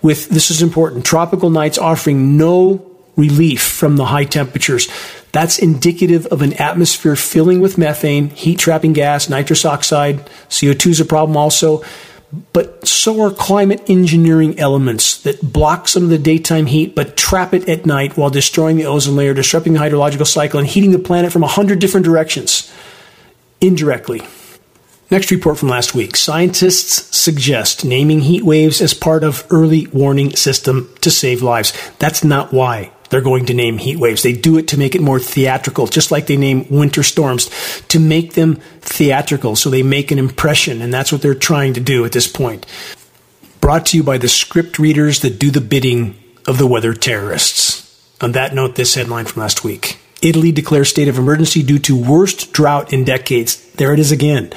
with, 0.00 0.28
this 0.28 0.50
is 0.50 0.62
important, 0.62 1.04
tropical 1.04 1.50
nights 1.50 1.78
offering 1.78 2.36
no 2.36 2.88
relief 3.16 3.62
from 3.62 3.96
the 3.96 4.06
high 4.06 4.24
temperatures. 4.24 4.88
That's 5.32 5.58
indicative 5.58 6.26
of 6.26 6.42
an 6.42 6.54
atmosphere 6.54 7.16
filling 7.16 7.60
with 7.60 7.78
methane, 7.78 8.30
heat 8.30 8.58
trapping 8.58 8.92
gas, 8.92 9.28
nitrous 9.28 9.64
oxide. 9.64 10.26
CO2 10.48 10.90
is 10.90 11.00
a 11.00 11.04
problem 11.04 11.36
also 11.36 11.82
but 12.52 12.86
so 12.86 13.20
are 13.22 13.30
climate 13.30 13.82
engineering 13.88 14.58
elements 14.58 15.20
that 15.22 15.52
block 15.52 15.86
some 15.86 16.04
of 16.04 16.08
the 16.08 16.18
daytime 16.18 16.66
heat 16.66 16.94
but 16.94 17.16
trap 17.16 17.52
it 17.52 17.68
at 17.68 17.84
night 17.84 18.16
while 18.16 18.30
destroying 18.30 18.76
the 18.76 18.86
ozone 18.86 19.16
layer, 19.16 19.34
disrupting 19.34 19.74
the 19.74 19.78
hydrological 19.78 20.26
cycle, 20.26 20.58
and 20.58 20.68
heating 20.68 20.92
the 20.92 20.98
planet 20.98 21.32
from 21.32 21.42
a 21.42 21.48
hundred 21.48 21.78
different 21.78 22.04
directions 22.04 22.72
indirectly. 23.60 24.22
Next 25.10 25.30
report 25.30 25.58
from 25.58 25.68
last 25.68 25.94
week. 25.94 26.16
Scientists 26.16 27.14
suggest 27.14 27.84
naming 27.84 28.20
heat 28.20 28.44
waves 28.44 28.80
as 28.80 28.94
part 28.94 29.24
of 29.24 29.46
early 29.50 29.86
warning 29.88 30.34
system 30.34 30.88
to 31.02 31.10
save 31.10 31.42
lives. 31.42 31.74
That's 31.98 32.24
not 32.24 32.50
why 32.50 32.92
they're 33.12 33.20
going 33.20 33.44
to 33.44 33.52
name 33.52 33.76
heat 33.76 33.98
waves. 33.98 34.22
They 34.22 34.32
do 34.32 34.56
it 34.56 34.68
to 34.68 34.78
make 34.78 34.94
it 34.94 35.02
more 35.02 35.20
theatrical, 35.20 35.86
just 35.86 36.10
like 36.10 36.26
they 36.26 36.38
name 36.38 36.66
winter 36.70 37.02
storms, 37.02 37.50
to 37.88 38.00
make 38.00 38.32
them 38.32 38.54
theatrical 38.80 39.54
so 39.54 39.68
they 39.68 39.82
make 39.82 40.10
an 40.10 40.18
impression, 40.18 40.80
and 40.80 40.92
that's 40.92 41.12
what 41.12 41.20
they're 41.20 41.34
trying 41.34 41.74
to 41.74 41.80
do 41.80 42.06
at 42.06 42.12
this 42.12 42.26
point. 42.26 42.64
Brought 43.60 43.84
to 43.86 43.98
you 43.98 44.02
by 44.02 44.16
the 44.16 44.28
script 44.28 44.78
readers 44.78 45.20
that 45.20 45.38
do 45.38 45.50
the 45.50 45.60
bidding 45.60 46.16
of 46.46 46.56
the 46.56 46.66
weather 46.66 46.94
terrorists. 46.94 48.02
On 48.22 48.32
that 48.32 48.54
note, 48.54 48.76
this 48.76 48.94
headline 48.94 49.26
from 49.26 49.42
last 49.42 49.62
week. 49.62 49.98
Italy 50.22 50.50
declares 50.50 50.88
state 50.88 51.08
of 51.08 51.18
emergency 51.18 51.62
due 51.62 51.80
to 51.80 51.94
worst 51.94 52.54
drought 52.54 52.94
in 52.94 53.04
decades. 53.04 53.60
There 53.72 53.92
it 53.92 53.98
is 53.98 54.10
again 54.10 54.54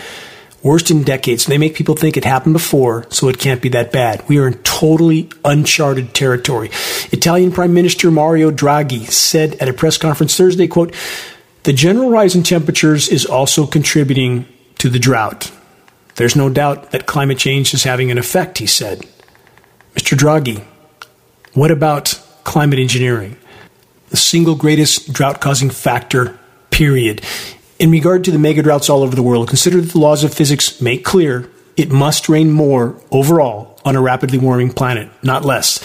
worst 0.66 0.90
in 0.90 1.04
decades. 1.04 1.46
They 1.46 1.60
make 1.60 1.76
people 1.76 1.96
think 1.96 2.18
it 2.18 2.26
happened 2.26 2.54
before, 2.54 3.06
so 3.12 3.30
it 3.30 3.38
can't 3.38 3.62
be 3.62 3.70
that 3.70 3.92
bad. 3.92 4.28
We 4.28 4.40
are 4.40 4.48
in 4.48 4.56
totally 4.64 5.30
uncharted 5.46 6.16
territory. 6.16 6.72
Italian 7.12 7.52
Prime 7.52 7.74
Minister 7.74 8.10
Mario 8.10 8.50
Draghi 8.50 9.08
said 9.08 9.54
at 9.62 9.70
a 9.70 9.74
press 9.74 10.00
conference 10.00 10.36
Thursday, 10.36 10.68
quote, 10.68 10.94
the 11.64 11.74
general 11.74 12.10
rise 12.10 12.36
in 12.36 12.42
temperatures 12.42 13.08
is 13.08 13.26
also 13.26 13.68
contributing 13.68 14.48
to 14.80 14.90
the 14.90 15.00
drought. 15.00 15.52
There's 16.16 16.36
no 16.36 16.50
doubt 16.50 16.92
that 16.92 17.06
climate 17.06 17.38
change 17.38 17.74
is 17.74 17.84
having 17.84 18.10
an 18.10 18.18
effect, 18.18 18.58
he 18.58 18.66
said. 18.66 19.06
Mr. 19.96 20.18
Draghi, 20.18 20.64
what 21.54 21.72
about 21.72 22.20
climate 22.44 22.80
engineering? 22.80 23.38
The 24.10 24.18
single 24.18 24.56
greatest 24.56 25.14
drought 25.14 25.42
causing 25.42 25.70
factor, 25.70 26.40
period. 26.72 27.22
In 27.78 27.92
regard 27.92 28.24
to 28.24 28.32
the 28.32 28.40
mega 28.40 28.64
droughts 28.64 28.90
all 28.90 29.04
over 29.04 29.18
the 29.18 29.24
world, 29.24 29.50
consider 29.50 29.82
that 29.82 29.92
the 29.92 30.00
laws 30.00 30.24
of 30.24 30.34
physics 30.34 30.80
make 30.80 31.04
clear 31.04 31.50
it 31.76 31.92
must 31.92 32.30
rain 32.30 32.50
more 32.50 32.96
overall 33.12 33.82
on 33.84 33.98
a 33.98 34.02
rapidly 34.02 34.38
warming 34.38 34.72
planet, 34.72 35.10
not 35.22 35.44
less. 35.44 35.84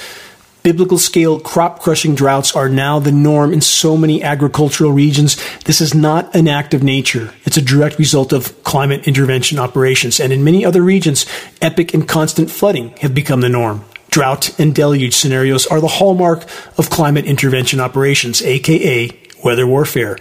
Biblical 0.63 0.99
scale 0.99 1.41
crop 1.41 1.81
crushing 1.81 2.15
droughts 2.15 2.55
are 2.55 2.69
now 2.69 3.01
the 3.01 3.11
norm 3.11 3.53
in 3.53 3.61
so 3.61 3.97
many 3.97 4.23
agricultural 4.23 4.93
regions. 4.93 5.37
This 5.65 5.81
is 5.81 5.93
not 5.93 6.33
an 6.37 6.47
act 6.47 6.75
of 6.75 6.85
nature. 6.85 7.35
It's 7.45 7.57
a 7.57 7.63
direct 7.63 7.99
result 7.99 8.33
of 8.33 8.63
climate 8.63 9.09
intervention 9.09 9.59
operations. 9.59 10.21
And 10.21 10.33
in 10.33 10.45
many 10.45 10.65
other 10.65 10.83
regions, 10.83 11.27
epic 11.61 11.93
and 11.93 12.07
constant 12.07 12.53
flooding 12.53 12.91
have 12.99 13.17
become 13.17 13.41
the 13.41 13.49
norm. 13.49 13.85
Drought 14.11 14.57
and 14.61 14.73
deluge 14.73 15.15
scenarios 15.17 15.67
are 15.67 15.81
the 15.81 15.89
hallmark 15.89 16.43
of 16.79 16.91
climate 16.91 17.25
intervention 17.25 17.81
operations, 17.81 18.43
aka 18.43 19.11
weather 19.43 19.67
warfare. 19.67 20.19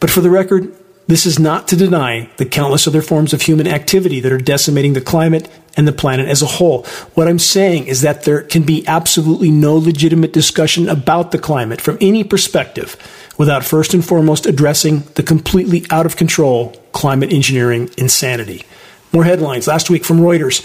But 0.00 0.10
for 0.10 0.20
the 0.20 0.30
record, 0.30 0.74
this 1.08 1.24
is 1.24 1.38
not 1.38 1.66
to 1.68 1.76
deny 1.76 2.30
the 2.36 2.44
countless 2.44 2.86
other 2.86 3.02
forms 3.02 3.32
of 3.32 3.42
human 3.42 3.66
activity 3.66 4.20
that 4.20 4.30
are 4.30 4.38
decimating 4.38 4.92
the 4.92 5.00
climate 5.00 5.50
and 5.74 5.88
the 5.88 5.92
planet 5.92 6.28
as 6.28 6.42
a 6.42 6.46
whole. 6.46 6.82
What 7.14 7.26
I'm 7.26 7.38
saying 7.38 7.86
is 7.86 8.02
that 8.02 8.24
there 8.24 8.42
can 8.42 8.62
be 8.62 8.86
absolutely 8.86 9.50
no 9.50 9.74
legitimate 9.76 10.34
discussion 10.34 10.88
about 10.88 11.32
the 11.32 11.38
climate 11.38 11.80
from 11.80 11.96
any 12.00 12.24
perspective 12.24 12.96
without 13.38 13.64
first 13.64 13.94
and 13.94 14.04
foremost 14.04 14.44
addressing 14.44 15.00
the 15.14 15.22
completely 15.22 15.84
out 15.90 16.04
of 16.04 16.16
control 16.16 16.70
climate 16.92 17.32
engineering 17.32 17.88
insanity. 17.96 18.64
More 19.12 19.24
headlines 19.24 19.66
last 19.66 19.88
week 19.88 20.04
from 20.04 20.18
Reuters. 20.18 20.62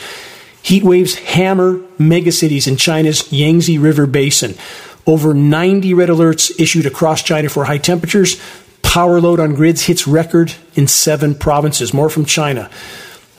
Heat 0.62 0.84
waves 0.84 1.16
hammer 1.16 1.78
megacities 1.98 2.68
in 2.68 2.76
China's 2.76 3.32
Yangtze 3.32 3.78
River 3.78 4.06
Basin. 4.06 4.56
Over 5.06 5.34
90 5.34 5.94
red 5.94 6.10
alerts 6.10 6.52
issued 6.60 6.86
across 6.86 7.22
China 7.22 7.50
for 7.50 7.66
high 7.66 7.78
temperatures, 7.78 8.42
Power 8.94 9.20
load 9.20 9.40
on 9.40 9.56
grids 9.56 9.88
hits 9.88 10.06
record 10.06 10.54
in 10.76 10.88
seven 10.88 11.34
provinces, 11.34 11.96
more 11.96 12.12
from 12.12 12.26
China. 12.26 12.70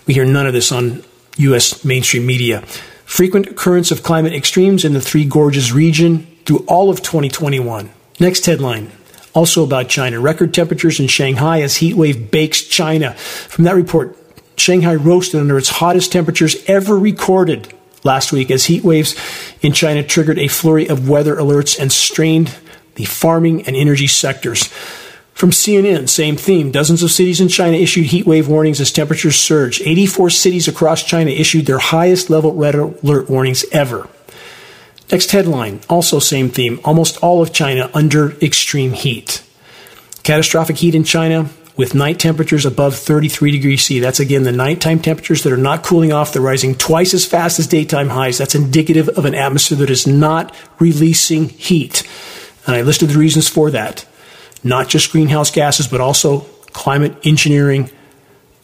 We 0.05 0.15
hear 0.15 0.25
none 0.25 0.49
of 0.49 0.53
this 0.53 0.73
on 0.73 1.05
U.S. 1.37 1.85
mainstream 1.85 2.27
media. 2.27 2.63
Frequent 3.05 3.47
occurrence 3.47 3.93
of 3.93 4.03
climate 4.03 4.33
extremes 4.33 4.85
in 4.85 4.95
the 4.95 5.01
Three 5.01 5.25
Gorges 5.25 5.73
region 5.73 6.27
through 6.45 6.65
all 6.67 6.91
of 6.91 7.03
2021. 7.03 7.89
Next 8.19 8.47
headline, 8.47 8.91
also 9.33 9.63
about 9.63 9.89
China. 9.89 10.19
Record 10.19 10.53
temperatures 10.53 10.99
in 10.99 11.07
Shanghai 11.07 11.61
as 11.61 11.77
heat 11.77 11.95
wave 11.95 12.33
bakes 12.33 12.65
China. 12.65 13.15
From 13.15 13.63
that 13.63 13.77
report, 13.77 14.19
Shanghai 14.57 14.97
roasted 14.97 15.39
under 15.39 15.57
its 15.57 15.69
hottest 15.69 16.11
temperatures 16.11 16.57
ever 16.67 16.99
recorded 16.99 17.73
last 18.03 18.33
week 18.33 18.51
as 18.51 18.65
heat 18.65 18.83
waves 18.83 19.15
in 19.63 19.73
China 19.73 20.03
triggered 20.03 20.41
a 20.41 20.49
flurry 20.49 20.89
of 20.89 21.09
weather 21.09 21.37
alerts 21.37 21.79
and 21.79 21.93
strained 21.93 22.57
the 22.97 23.05
farming 23.05 23.69
and 23.69 23.77
energy 23.77 24.09
sectors. 24.09 24.69
From 25.35 25.51
CNN, 25.51 26.09
same 26.09 26.37
theme. 26.37 26.71
Dozens 26.71 27.03
of 27.03 27.11
cities 27.11 27.41
in 27.41 27.49
China 27.49 27.77
issued 27.77 28.07
heat 28.07 28.25
wave 28.25 28.47
warnings 28.47 28.81
as 28.81 28.93
temperatures 28.93 29.35
surged. 29.35 29.83
84 29.85 30.31
cities 30.31 30.69
across 30.69 31.03
China 31.03 31.33
issued 31.33 31.67
their 31.67 31.81
highest 31.81 32.31
level 32.31 32.55
red 32.55 32.77
alert 32.77 33.29
warnings 33.29 33.65
ever. 33.73 34.09
Next 35.11 35.33
headline, 35.33 35.81
also 35.91 36.21
same 36.21 36.51
theme. 36.51 36.81
Almost 36.85 37.19
all 37.19 37.43
of 37.43 37.53
China 37.53 37.91
under 37.93 38.39
extreme 38.39 38.93
heat. 38.93 39.43
Catastrophic 40.23 40.77
heat 40.77 40.95
in 40.95 41.03
China 41.03 41.51
with 41.77 41.97
night 41.97 42.21
temperatures 42.21 42.65
above 42.65 42.95
33 42.95 43.51
degrees 43.51 43.85
C. 43.85 43.99
That's 43.99 44.21
again 44.21 44.45
the 44.45 44.53
nighttime 44.53 45.01
temperatures 45.01 45.43
that 45.43 45.53
are 45.53 45.57
not 45.57 45.83
cooling 45.83 46.13
off. 46.13 46.33
They're 46.33 46.41
rising 46.41 46.77
twice 46.77 47.13
as 47.13 47.27
fast 47.27 47.59
as 47.59 47.67
daytime 47.67 48.11
highs. 48.11 48.39
That's 48.39 48.55
indicative 48.55 49.09
of 49.09 49.25
an 49.25 49.35
atmosphere 49.35 49.79
that 49.79 49.91
is 49.91 50.07
not 50.07 50.55
releasing 50.79 51.49
heat. 51.49 52.09
And 52.69 52.77
I 52.77 52.83
listed 52.83 53.09
the 53.09 53.19
reasons 53.19 53.49
for 53.49 53.73
that 53.73 54.07
not 54.65 54.89
just 54.89 55.13
greenhouse 55.13 55.51
gases, 55.51 55.87
but 55.87 56.01
also 56.01 56.41
climate 56.73 57.15
engineering 57.25 57.91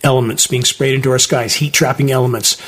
elements 0.03 0.47
being 0.47 0.65
sprayed 0.65 0.95
into 0.95 1.11
our 1.11 1.19
skies, 1.19 1.57
heat 1.57 1.73
trapping 1.73 2.11
elements. 2.11 2.61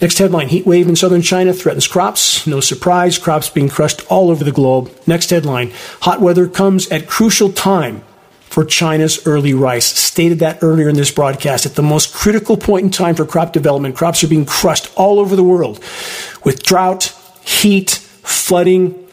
Next 0.00 0.18
headline 0.18 0.48
Heat 0.48 0.66
wave 0.66 0.88
in 0.88 0.96
southern 0.96 1.22
China 1.22 1.54
threatens 1.54 1.86
crops. 1.86 2.46
No 2.46 2.60
surprise, 2.60 3.18
crops 3.18 3.48
being 3.48 3.68
crushed 3.68 4.04
all 4.10 4.30
over 4.30 4.44
the 4.44 4.52
globe. 4.52 4.90
Next 5.06 5.30
headline 5.30 5.72
Hot 6.02 6.20
weather 6.20 6.48
comes 6.48 6.88
at 6.88 7.06
crucial 7.06 7.50
time 7.50 8.02
for 8.42 8.64
China's 8.64 9.26
early 9.26 9.54
rice. 9.54 9.86
Stated 9.86 10.40
that 10.40 10.62
earlier 10.62 10.88
in 10.88 10.96
this 10.96 11.10
broadcast. 11.10 11.64
At 11.64 11.76
the 11.76 11.82
most 11.82 12.12
critical 12.12 12.58
point 12.58 12.84
in 12.84 12.90
time 12.90 13.14
for 13.14 13.24
crop 13.24 13.52
development, 13.52 13.96
crops 13.96 14.22
are 14.22 14.28
being 14.28 14.44
crushed 14.44 14.92
all 14.96 15.18
over 15.18 15.34
the 15.34 15.42
world 15.42 15.82
with 16.44 16.62
drought, 16.62 17.14
heat, 17.42 17.90
flooding, 17.90 19.08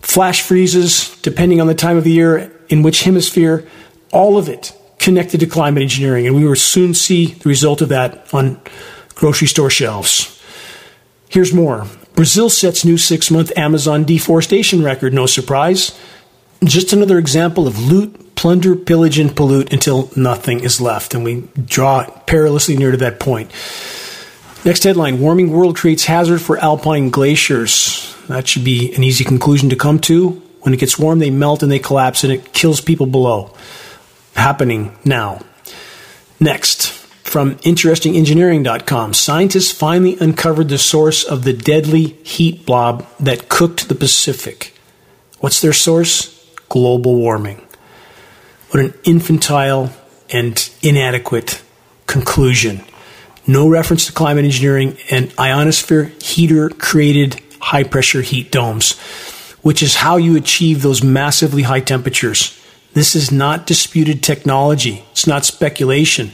flash 0.00 0.42
freezes, 0.42 1.16
depending 1.22 1.60
on 1.60 1.66
the 1.66 1.74
time 1.74 1.96
of 1.96 2.04
the 2.04 2.12
year, 2.12 2.52
in 2.70 2.82
which 2.82 3.02
hemisphere, 3.02 3.68
all 4.12 4.38
of 4.38 4.48
it 4.48 4.72
connected 4.98 5.40
to 5.40 5.46
climate 5.46 5.82
engineering. 5.82 6.26
And 6.26 6.36
we 6.36 6.44
will 6.44 6.56
soon 6.56 6.94
see 6.94 7.26
the 7.26 7.48
result 7.48 7.82
of 7.82 7.90
that 7.90 8.32
on 8.32 8.60
grocery 9.14 9.48
store 9.48 9.70
shelves. 9.70 10.40
Here's 11.28 11.52
more. 11.52 11.86
Brazil 12.14 12.50
sets 12.50 12.84
new 12.84 12.96
six 12.96 13.30
month 13.30 13.52
Amazon 13.56 14.04
deforestation 14.04 14.82
record, 14.82 15.12
no 15.12 15.26
surprise. 15.26 15.98
Just 16.62 16.92
another 16.92 17.18
example 17.18 17.66
of 17.66 17.78
loot, 17.78 18.36
plunder, 18.36 18.76
pillage, 18.76 19.18
and 19.18 19.34
pollute 19.34 19.72
until 19.72 20.10
nothing 20.16 20.60
is 20.60 20.80
left. 20.80 21.14
And 21.14 21.24
we 21.24 21.48
draw 21.64 22.04
perilously 22.26 22.76
near 22.76 22.90
to 22.90 22.96
that 22.98 23.20
point. 23.20 23.50
Next 24.64 24.84
headline 24.84 25.20
Warming 25.20 25.50
world 25.50 25.76
creates 25.76 26.04
hazard 26.04 26.42
for 26.42 26.58
alpine 26.58 27.08
glaciers. 27.08 28.14
That 28.28 28.46
should 28.46 28.64
be 28.64 28.94
an 28.94 29.02
easy 29.02 29.24
conclusion 29.24 29.70
to 29.70 29.76
come 29.76 29.98
to. 30.00 30.42
When 30.60 30.74
it 30.74 30.80
gets 30.80 30.98
warm, 30.98 31.18
they 31.18 31.30
melt 31.30 31.62
and 31.62 31.72
they 31.72 31.78
collapse, 31.78 32.24
and 32.24 32.32
it 32.32 32.52
kills 32.52 32.80
people 32.80 33.06
below. 33.06 33.54
Happening 34.34 34.96
now. 35.04 35.40
Next, 36.38 36.88
from 37.30 37.56
interestingengineering.com, 37.56 39.14
scientists 39.14 39.72
finally 39.72 40.16
uncovered 40.18 40.68
the 40.68 40.78
source 40.78 41.22
of 41.22 41.44
the 41.44 41.52
deadly 41.52 42.18
heat 42.24 42.66
blob 42.66 43.06
that 43.20 43.48
cooked 43.48 43.88
the 43.88 43.94
Pacific. 43.94 44.74
What's 45.38 45.60
their 45.60 45.72
source? 45.72 46.36
Global 46.68 47.16
warming. 47.16 47.66
What 48.70 48.84
an 48.84 48.94
infantile 49.04 49.92
and 50.32 50.70
inadequate 50.82 51.62
conclusion. 52.06 52.84
No 53.46 53.68
reference 53.68 54.06
to 54.06 54.12
climate 54.12 54.44
engineering 54.44 54.96
and 55.10 55.32
ionosphere 55.38 56.12
heater 56.20 56.68
created 56.68 57.40
high 57.60 57.84
pressure 57.84 58.22
heat 58.22 58.50
domes, 58.50 58.94
which 59.62 59.82
is 59.82 59.96
how 59.96 60.16
you 60.16 60.36
achieve 60.36 60.82
those 60.82 61.02
massively 61.02 61.62
high 61.62 61.80
temperatures. 61.80 62.58
This 62.92 63.14
is 63.14 63.30
not 63.30 63.66
disputed 63.66 64.22
technology. 64.22 65.04
It's 65.12 65.26
not 65.26 65.44
speculation. 65.44 66.32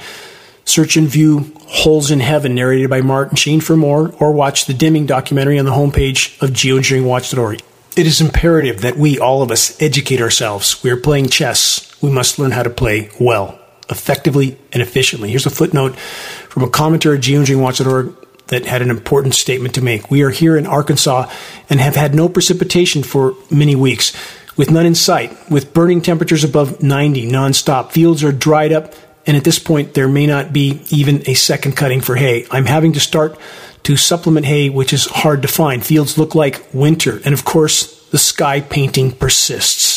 Search 0.65 0.97
and 0.97 1.09
view 1.09 1.53
Holes 1.69 2.11
in 2.11 2.21
Heaven, 2.21 2.55
narrated 2.55 2.89
by 2.89 3.01
Martin 3.01 3.37
Sheen 3.37 3.61
for 3.61 3.77
more, 3.77 4.15
or 4.19 4.33
watch 4.33 4.67
the 4.67 4.75
dimming 4.75 5.07
documentary 5.07 5.59
on 5.59 5.65
the 5.65 5.73
homepage 5.73 6.41
of 6.43 6.51
geoengineeringwatch.org. 6.51 7.61
It 7.97 8.07
is 8.07 8.21
imperative 8.21 8.83
that 8.83 8.97
we, 8.97 9.19
all 9.19 9.43
of 9.43 9.51
us, 9.51 9.81
educate 9.81 10.21
ourselves. 10.21 10.83
We 10.83 10.91
are 10.91 10.97
playing 10.97 11.29
chess. 11.29 12.01
We 12.03 12.11
must 12.11 12.39
learn 12.39 12.51
how 12.51 12.63
to 12.63 12.71
play 12.71 13.11
well, 13.21 13.59
effectively, 13.89 14.59
and 14.73 14.83
efficiently. 14.83 15.31
Here's 15.31 15.47
a 15.47 15.51
footnote 15.51 15.97
from 15.97 16.63
a 16.63 16.71
commentary 16.71 17.17
at 17.17 17.23
geoengineeringwatch.org 17.23 18.26
that 18.49 18.67
had 18.67 18.83
an 18.83 18.91
important 18.91 19.35
statement 19.35 19.75
to 19.75 19.83
make. 19.83 20.11
We 20.11 20.23
are 20.23 20.31
here 20.31 20.57
in 20.57 20.67
Arkansas 20.67 21.31
and 21.69 21.81
have 21.81 21.97
had 21.97 22.15
no 22.15 22.29
precipitation 22.29 23.03
for 23.03 23.35
many 23.51 23.75
weeks, 23.75 24.13
with 24.57 24.71
none 24.71 24.87
in 24.87 24.95
sight, 24.95 25.37
with 25.51 25.75
burning 25.75 26.01
temperatures 26.01 26.45
above 26.45 26.83
90 26.83 27.31
nonstop. 27.31 27.91
Fields 27.91 28.25
are 28.25 28.33
dried 28.33 28.73
up, 28.73 28.95
and 29.27 29.37
at 29.37 29.45
this 29.45 29.59
point, 29.59 29.95
there 29.95 30.09
may 30.09 30.27
not 30.27 30.53
be 30.53 30.83
even 30.91 31.23
a 31.29 31.35
second 31.35 31.77
cutting 31.77 32.01
for 32.01 32.17
hay. 32.17 32.47
I'm 32.51 32.67
having 32.67 32.93
to 32.93 33.01
start 33.01 33.39
to 33.83 33.97
supplement 33.97 34.47
hay, 34.47 34.69
which 34.71 34.93
is 34.93 35.07
hard 35.07 35.43
to 35.43 35.49
find. 35.49 35.85
Fields 35.85 36.19
look 36.19 36.35
like 36.35 36.67
winter, 36.73 37.21
and 37.25 37.35
of 37.35 37.45
course, 37.45 38.05
the 38.11 38.19
sky 38.19 38.61
painting 38.61 39.13
persists. 39.13 39.96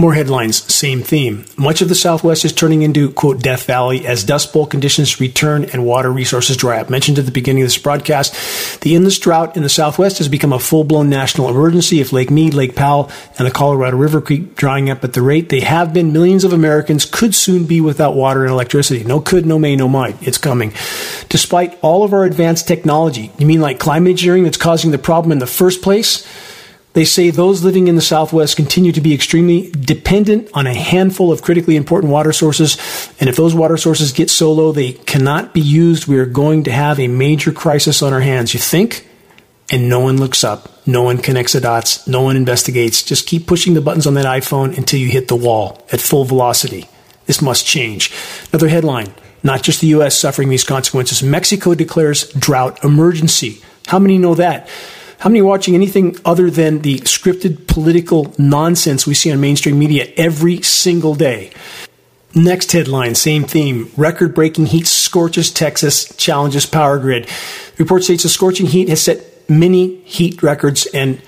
More 0.00 0.14
headlines, 0.14 0.62
same 0.72 1.02
theme. 1.02 1.44
Much 1.56 1.82
of 1.82 1.88
the 1.88 1.94
Southwest 1.96 2.44
is 2.44 2.52
turning 2.52 2.82
into, 2.82 3.10
quote, 3.10 3.42
Death 3.42 3.64
Valley 3.64 4.06
as 4.06 4.22
Dust 4.22 4.52
Bowl 4.52 4.64
conditions 4.64 5.18
return 5.18 5.64
and 5.64 5.84
water 5.84 6.12
resources 6.12 6.56
dry 6.56 6.78
up. 6.78 6.88
Mentioned 6.88 7.18
at 7.18 7.26
the 7.26 7.32
beginning 7.32 7.64
of 7.64 7.66
this 7.66 7.78
broadcast, 7.78 8.80
the 8.82 8.94
endless 8.94 9.18
drought 9.18 9.56
in 9.56 9.64
the 9.64 9.68
Southwest 9.68 10.18
has 10.18 10.28
become 10.28 10.52
a 10.52 10.60
full 10.60 10.84
blown 10.84 11.10
national 11.10 11.48
emergency. 11.48 11.98
If 12.00 12.12
Lake 12.12 12.30
Mead, 12.30 12.54
Lake 12.54 12.76
Powell, 12.76 13.10
and 13.38 13.46
the 13.48 13.50
Colorado 13.50 13.96
River 13.96 14.20
keep 14.20 14.54
drying 14.54 14.88
up 14.88 15.02
at 15.02 15.14
the 15.14 15.20
rate 15.20 15.48
they 15.48 15.62
have 15.62 15.92
been, 15.92 16.12
millions 16.12 16.44
of 16.44 16.52
Americans 16.52 17.04
could 17.04 17.34
soon 17.34 17.64
be 17.64 17.80
without 17.80 18.14
water 18.14 18.44
and 18.44 18.52
electricity. 18.52 19.02
No 19.02 19.20
could, 19.20 19.46
no 19.46 19.58
may, 19.58 19.74
no 19.74 19.88
might. 19.88 20.22
It's 20.22 20.38
coming. 20.38 20.70
Despite 21.28 21.76
all 21.82 22.04
of 22.04 22.12
our 22.12 22.22
advanced 22.22 22.68
technology, 22.68 23.32
you 23.36 23.46
mean 23.46 23.60
like 23.60 23.80
climate 23.80 24.10
engineering 24.10 24.44
that's 24.44 24.58
causing 24.58 24.92
the 24.92 24.98
problem 24.98 25.32
in 25.32 25.40
the 25.40 25.46
first 25.48 25.82
place? 25.82 26.24
They 26.98 27.04
say 27.04 27.30
those 27.30 27.62
living 27.62 27.86
in 27.86 27.94
the 27.94 28.02
Southwest 28.02 28.56
continue 28.56 28.90
to 28.90 29.00
be 29.00 29.14
extremely 29.14 29.70
dependent 29.70 30.50
on 30.52 30.66
a 30.66 30.74
handful 30.74 31.30
of 31.30 31.42
critically 31.42 31.76
important 31.76 32.12
water 32.12 32.32
sources. 32.32 32.76
And 33.20 33.28
if 33.28 33.36
those 33.36 33.54
water 33.54 33.76
sources 33.76 34.10
get 34.10 34.30
so 34.30 34.52
low 34.52 34.72
they 34.72 34.94
cannot 34.94 35.54
be 35.54 35.60
used, 35.60 36.08
we 36.08 36.18
are 36.18 36.26
going 36.26 36.64
to 36.64 36.72
have 36.72 36.98
a 36.98 37.06
major 37.06 37.52
crisis 37.52 38.02
on 38.02 38.12
our 38.12 38.18
hands. 38.18 38.52
You 38.52 38.58
think? 38.58 39.06
And 39.70 39.88
no 39.88 40.00
one 40.00 40.16
looks 40.16 40.42
up. 40.42 40.84
No 40.88 41.04
one 41.04 41.18
connects 41.18 41.52
the 41.52 41.60
dots. 41.60 42.04
No 42.08 42.22
one 42.22 42.36
investigates. 42.36 43.04
Just 43.04 43.28
keep 43.28 43.46
pushing 43.46 43.74
the 43.74 43.80
buttons 43.80 44.08
on 44.08 44.14
that 44.14 44.26
iPhone 44.26 44.76
until 44.76 44.98
you 44.98 45.08
hit 45.08 45.28
the 45.28 45.36
wall 45.36 45.86
at 45.92 46.00
full 46.00 46.24
velocity. 46.24 46.88
This 47.26 47.40
must 47.40 47.64
change. 47.64 48.12
Another 48.50 48.66
headline. 48.66 49.14
Not 49.44 49.62
just 49.62 49.82
the 49.82 49.86
U.S. 49.98 50.18
suffering 50.18 50.48
these 50.48 50.64
consequences. 50.64 51.22
Mexico 51.22 51.74
declares 51.74 52.28
drought 52.32 52.82
emergency. 52.82 53.62
How 53.86 54.00
many 54.00 54.18
know 54.18 54.34
that? 54.34 54.68
How 55.18 55.28
many 55.28 55.40
are 55.40 55.44
watching 55.44 55.74
anything 55.74 56.16
other 56.24 56.48
than 56.48 56.82
the 56.82 57.00
scripted 57.00 57.66
political 57.66 58.32
nonsense 58.38 59.04
we 59.04 59.14
see 59.14 59.32
on 59.32 59.40
mainstream 59.40 59.76
media 59.76 60.12
every 60.16 60.62
single 60.62 61.16
day? 61.16 61.50
Next 62.36 62.70
headline, 62.70 63.16
same 63.16 63.42
theme. 63.42 63.90
Record 63.96 64.32
breaking 64.32 64.66
heat 64.66 64.86
scorches 64.86 65.52
Texas, 65.52 66.14
challenges 66.16 66.66
power 66.66 67.00
grid. 67.00 67.28
Report 67.78 68.04
states 68.04 68.22
the 68.22 68.28
scorching 68.28 68.66
heat 68.66 68.88
has 68.88 69.02
set 69.02 69.50
many 69.50 69.96
heat 70.02 70.40
records 70.40 70.86
and 70.94 71.20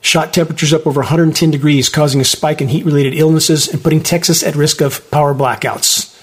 shot 0.00 0.32
temperatures 0.32 0.72
up 0.72 0.86
over 0.86 1.00
110 1.00 1.50
degrees, 1.50 1.90
causing 1.90 2.22
a 2.22 2.24
spike 2.24 2.62
in 2.62 2.68
heat 2.68 2.86
related 2.86 3.12
illnesses 3.12 3.68
and 3.68 3.82
putting 3.82 4.02
Texas 4.02 4.42
at 4.42 4.56
risk 4.56 4.80
of 4.80 5.10
power 5.10 5.34
blackouts. 5.34 6.13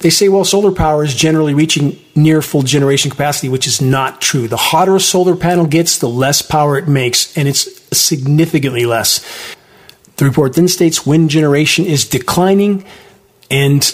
They 0.00 0.10
say, 0.10 0.28
well, 0.28 0.44
solar 0.44 0.70
power 0.70 1.02
is 1.02 1.14
generally 1.14 1.54
reaching 1.54 1.98
near 2.14 2.40
full 2.40 2.62
generation 2.62 3.10
capacity, 3.10 3.48
which 3.48 3.66
is 3.66 3.80
not 3.80 4.20
true. 4.20 4.46
The 4.46 4.56
hotter 4.56 4.96
a 4.96 5.00
solar 5.00 5.34
panel 5.34 5.66
gets, 5.66 5.98
the 5.98 6.08
less 6.08 6.40
power 6.40 6.78
it 6.78 6.86
makes, 6.86 7.36
and 7.36 7.48
it's 7.48 7.68
significantly 7.96 8.86
less. 8.86 9.24
The 10.16 10.24
report 10.24 10.54
then 10.54 10.68
states 10.68 11.04
wind 11.04 11.30
generation 11.30 11.84
is 11.84 12.08
declining, 12.08 12.84
and 13.50 13.90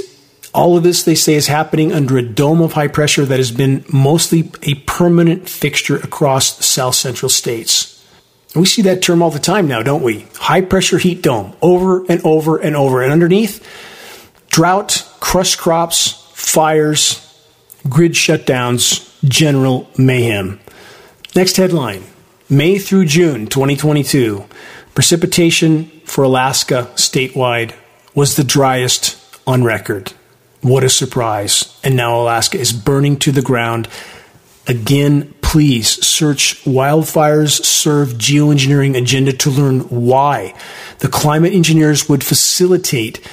all 0.53 0.77
of 0.77 0.83
this, 0.83 1.03
they 1.03 1.15
say, 1.15 1.35
is 1.35 1.49
happening 1.49 1.93
under 1.93 2.17
a 2.17 2.23
dome 2.23 2.61
of 2.61 2.75
high 2.75 2.89
pressure 2.89 3.25
that 3.25 3.39
has 3.39 3.51
been 3.51 3.85
mostly 3.93 4.51
a 4.63 4.75
permanent 4.87 5.49
fixture 5.49 5.97
across 5.97 6.65
south 6.65 6.95
central 6.95 7.29
states. 7.29 8.05
And 8.55 8.61
we 8.61 8.67
see 8.67 8.83
that 8.83 9.03
term 9.03 9.21
all 9.21 9.33
the 9.33 9.41
time 9.41 9.67
now, 9.67 9.83
don't 9.83 10.03
we? 10.03 10.27
High 10.37 10.61
pressure 10.61 10.99
heat 10.99 11.23
dome, 11.23 11.57
over 11.61 12.05
and 12.09 12.21
over 12.25 12.57
and 12.59 12.77
over. 12.77 13.03
And 13.03 13.11
underneath, 13.11 13.67
drought, 14.49 15.11
crushed 15.25 15.59
crops, 15.59 16.23
fires, 16.35 17.19
grid 17.89 18.13
shutdowns, 18.13 19.11
general 19.27 19.89
mayhem. 19.97 20.61
Next 21.35 21.57
headline 21.57 22.05
May 22.51 22.79
through 22.79 23.07
June 23.07 23.47
2022, 23.47 24.45
precipitation 24.95 25.87
for 26.05 26.25
Alaska 26.25 26.91
statewide 26.97 27.75
was 28.15 28.37
the 28.37 28.45
driest 28.45 29.17
on 29.47 29.65
record. 29.65 30.13
What 30.61 30.85
a 30.85 30.91
surprise. 30.91 31.81
And 31.83 31.97
now 31.97 32.21
Alaska 32.21 32.59
is 32.59 32.75
burning 32.75 33.17
to 33.21 33.33
the 33.33 33.43
ground. 33.43 33.89
Again, 34.69 35.35
please 35.41 36.07
search 36.07 36.63
Wildfires 36.65 37.65
Serve 37.65 38.11
Geoengineering 38.11 38.95
Agenda 38.95 39.33
to 39.33 39.51
learn 39.51 39.81
why 39.89 40.55
the 40.99 41.09
climate 41.09 41.55
engineers 41.55 42.11
would 42.11 42.23
facilitate 42.23 43.27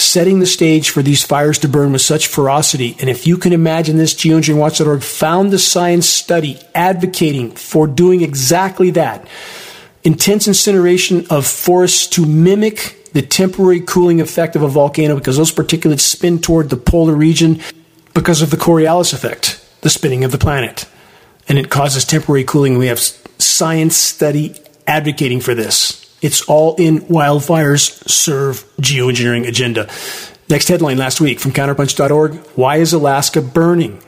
setting 0.00 0.38
the 0.38 0.46
stage 0.46 0.90
for 0.90 1.02
these 1.02 1.24
fires 1.24 1.58
to 1.58 1.68
burn 1.68 1.92
with 1.92 2.00
such 2.00 2.28
ferocity. 2.28 2.96
And 3.00 3.10
if 3.10 3.26
you 3.26 3.36
can 3.36 3.52
imagine 3.52 3.96
this, 3.96 4.14
geoengineeringwatch.org 4.14 5.02
found 5.02 5.50
the 5.50 5.58
science 5.58 6.06
study 6.06 6.60
advocating 6.74 7.50
for 7.52 7.86
doing 7.86 8.22
exactly 8.22 8.90
that. 8.92 9.26
Intense 10.04 10.46
incineration 10.46 11.26
of 11.30 11.46
forests 11.46 12.06
to 12.08 12.24
mimic 12.24 13.10
the 13.12 13.22
temporary 13.22 13.80
cooling 13.80 14.20
effect 14.20 14.54
of 14.54 14.62
a 14.62 14.68
volcano 14.68 15.16
because 15.16 15.36
those 15.36 15.52
particulates 15.52 16.00
spin 16.00 16.38
toward 16.38 16.70
the 16.70 16.76
polar 16.76 17.14
region 17.14 17.60
because 18.14 18.40
of 18.42 18.50
the 18.50 18.56
Coriolis 18.56 19.12
effect, 19.12 19.64
the 19.80 19.90
spinning 19.90 20.22
of 20.22 20.30
the 20.30 20.38
planet. 20.38 20.86
And 21.48 21.58
it 21.58 21.70
causes 21.70 22.04
temporary 22.04 22.44
cooling. 22.44 22.78
We 22.78 22.86
have 22.86 23.00
science 23.00 23.96
study 23.96 24.54
advocating 24.86 25.40
for 25.40 25.54
this. 25.54 25.97
It's 26.20 26.42
all 26.42 26.74
in 26.76 27.00
Wildfires 27.02 28.08
Serve 28.08 28.64
Geoengineering 28.80 29.46
Agenda. 29.46 29.88
Next 30.48 30.68
headline 30.68 30.98
last 30.98 31.20
week 31.20 31.40
from 31.40 31.52
counterpunch.org 31.52 32.34
Why 32.56 32.76
is 32.76 32.92
Alaska 32.92 33.40
burning? 33.40 34.02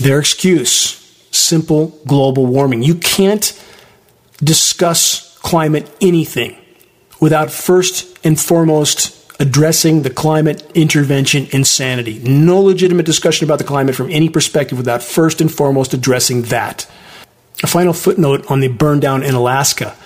Their 0.00 0.18
excuse 0.18 0.96
simple 1.30 1.98
global 2.06 2.46
warming. 2.46 2.82
You 2.82 2.96
can't 2.96 3.58
discuss 4.42 5.38
climate 5.38 5.90
anything 6.00 6.56
without 7.20 7.50
first 7.50 8.18
and 8.24 8.38
foremost 8.38 9.16
addressing 9.40 10.02
the 10.02 10.10
climate 10.10 10.70
intervention 10.74 11.46
insanity. 11.52 12.18
No 12.18 12.60
legitimate 12.60 13.06
discussion 13.06 13.46
about 13.46 13.58
the 13.58 13.64
climate 13.64 13.94
from 13.94 14.10
any 14.10 14.28
perspective 14.28 14.76
without 14.76 15.02
first 15.02 15.40
and 15.40 15.52
foremost 15.52 15.94
addressing 15.94 16.42
that. 16.42 16.86
A 17.62 17.66
final 17.66 17.92
footnote 17.92 18.50
on 18.50 18.60
the 18.60 18.68
burn 18.68 19.00
down 19.00 19.22
in 19.22 19.34
Alaska. 19.34 19.96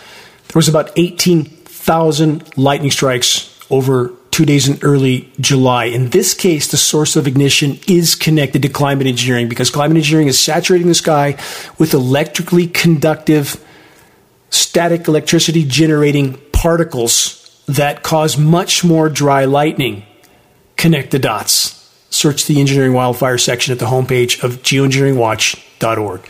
There 0.49 0.57
was 0.57 0.69
about 0.69 0.91
18,000 0.97 2.57
lightning 2.57 2.91
strikes 2.91 3.51
over 3.71 4.13
two 4.35 4.45
days 4.45 4.69
in 4.69 4.79
early 4.83 5.31
July. 5.39 5.85
In 5.85 6.11
this 6.11 6.35
case, 6.35 6.69
the 6.69 6.77
source 6.77 7.15
of 7.15 7.29
ignition 7.29 7.79
is 7.87 8.17
connected 8.17 8.63
to 8.63 8.69
climate 8.69 9.07
engineering 9.07 9.49
because 9.49 9.71
climate 9.71 9.97
engineering 9.97 10.27
is 10.27 10.39
saturating 10.39 10.89
the 10.89 10.95
sky 10.95 11.39
with 11.79 11.95
electrically 11.95 12.67
conductive, 12.67 13.65
static 14.51 15.07
electricity 15.07 15.65
generating 15.65 16.37
particles 16.51 17.63
that 17.67 18.03
cause 18.03 18.37
much 18.37 18.83
more 18.83 19.09
dry 19.09 19.45
lightning. 19.45 20.05
Connect 20.77 21.13
the 21.13 21.21
dots. 21.21 21.81
Search 22.11 22.47
the 22.47 22.59
engineering 22.59 22.93
wildfire 22.93 23.39
section 23.39 23.73
at 23.73 23.79
the 23.79 23.87
homepage 23.87 24.43
of 24.43 24.63
geoengineeringwatch.org. 24.63 26.29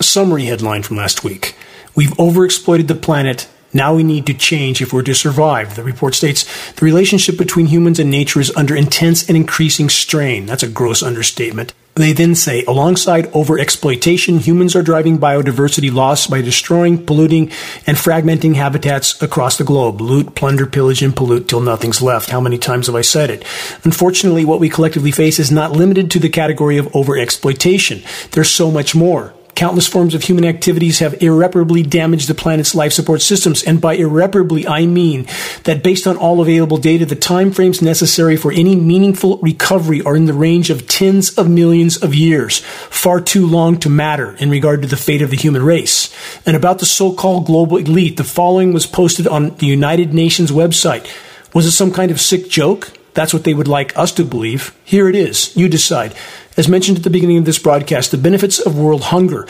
Summary 0.00 0.44
headline 0.44 0.82
from 0.82 0.96
last 0.96 1.24
week. 1.24 1.54
We've 1.98 2.10
overexploited 2.10 2.86
the 2.86 2.94
planet. 2.94 3.48
Now 3.72 3.92
we 3.92 4.04
need 4.04 4.24
to 4.26 4.32
change 4.32 4.80
if 4.80 4.92
we're 4.92 5.02
to 5.02 5.16
survive. 5.16 5.74
The 5.74 5.82
report 5.82 6.14
states 6.14 6.44
the 6.74 6.84
relationship 6.84 7.36
between 7.36 7.66
humans 7.66 7.98
and 7.98 8.08
nature 8.08 8.38
is 8.38 8.54
under 8.54 8.76
intense 8.76 9.26
and 9.26 9.36
increasing 9.36 9.88
strain. 9.88 10.46
That's 10.46 10.62
a 10.62 10.68
gross 10.68 11.02
understatement. 11.02 11.74
They 11.96 12.12
then 12.12 12.36
say, 12.36 12.62
alongside 12.66 13.32
overexploitation, 13.32 14.38
humans 14.38 14.76
are 14.76 14.82
driving 14.84 15.18
biodiversity 15.18 15.92
loss 15.92 16.28
by 16.28 16.40
destroying, 16.40 17.04
polluting, 17.04 17.50
and 17.84 17.96
fragmenting 17.96 18.54
habitats 18.54 19.20
across 19.20 19.58
the 19.58 19.64
globe. 19.64 20.00
Loot, 20.00 20.36
plunder, 20.36 20.66
pillage, 20.66 21.02
and 21.02 21.16
pollute 21.16 21.48
till 21.48 21.60
nothing's 21.60 22.00
left. 22.00 22.30
How 22.30 22.40
many 22.40 22.58
times 22.58 22.86
have 22.86 22.94
I 22.94 23.00
said 23.00 23.28
it? 23.28 23.44
Unfortunately, 23.82 24.44
what 24.44 24.60
we 24.60 24.68
collectively 24.68 25.10
face 25.10 25.40
is 25.40 25.50
not 25.50 25.72
limited 25.72 26.12
to 26.12 26.20
the 26.20 26.28
category 26.28 26.78
of 26.78 26.86
overexploitation. 26.92 28.04
There's 28.30 28.52
so 28.52 28.70
much 28.70 28.94
more. 28.94 29.34
Countless 29.58 29.88
forms 29.88 30.14
of 30.14 30.22
human 30.22 30.44
activities 30.44 31.00
have 31.00 31.20
irreparably 31.20 31.82
damaged 31.82 32.28
the 32.28 32.34
planet's 32.34 32.76
life 32.76 32.92
support 32.92 33.20
systems. 33.20 33.64
And 33.64 33.80
by 33.80 33.94
irreparably, 33.94 34.68
I 34.68 34.86
mean 34.86 35.26
that 35.64 35.82
based 35.82 36.06
on 36.06 36.16
all 36.16 36.40
available 36.40 36.76
data, 36.76 37.04
the 37.04 37.16
time 37.16 37.50
frames 37.50 37.82
necessary 37.82 38.36
for 38.36 38.52
any 38.52 38.76
meaningful 38.76 39.38
recovery 39.38 40.00
are 40.02 40.14
in 40.14 40.26
the 40.26 40.32
range 40.32 40.70
of 40.70 40.86
tens 40.86 41.36
of 41.36 41.50
millions 41.50 42.00
of 42.00 42.14
years, 42.14 42.60
far 42.60 43.20
too 43.20 43.48
long 43.48 43.76
to 43.80 43.90
matter 43.90 44.36
in 44.38 44.48
regard 44.48 44.80
to 44.82 44.86
the 44.86 44.96
fate 44.96 45.22
of 45.22 45.30
the 45.30 45.36
human 45.36 45.64
race. 45.64 46.14
And 46.46 46.56
about 46.56 46.78
the 46.78 46.86
so-called 46.86 47.46
global 47.46 47.78
elite, 47.78 48.16
the 48.16 48.22
following 48.22 48.72
was 48.72 48.86
posted 48.86 49.26
on 49.26 49.56
the 49.56 49.66
United 49.66 50.14
Nations 50.14 50.52
website. 50.52 51.12
Was 51.52 51.66
it 51.66 51.72
some 51.72 51.90
kind 51.90 52.12
of 52.12 52.20
sick 52.20 52.48
joke? 52.48 52.92
That's 53.14 53.34
what 53.34 53.42
they 53.42 53.54
would 53.54 53.66
like 53.66 53.98
us 53.98 54.12
to 54.12 54.24
believe. 54.24 54.72
Here 54.84 55.08
it 55.08 55.16
is. 55.16 55.56
You 55.56 55.68
decide. 55.68 56.14
As 56.58 56.68
mentioned 56.68 56.98
at 56.98 57.04
the 57.04 57.10
beginning 57.10 57.38
of 57.38 57.44
this 57.44 57.60
broadcast, 57.60 58.10
the 58.10 58.18
benefits 58.18 58.58
of 58.58 58.76
world 58.76 59.04
hunger. 59.04 59.46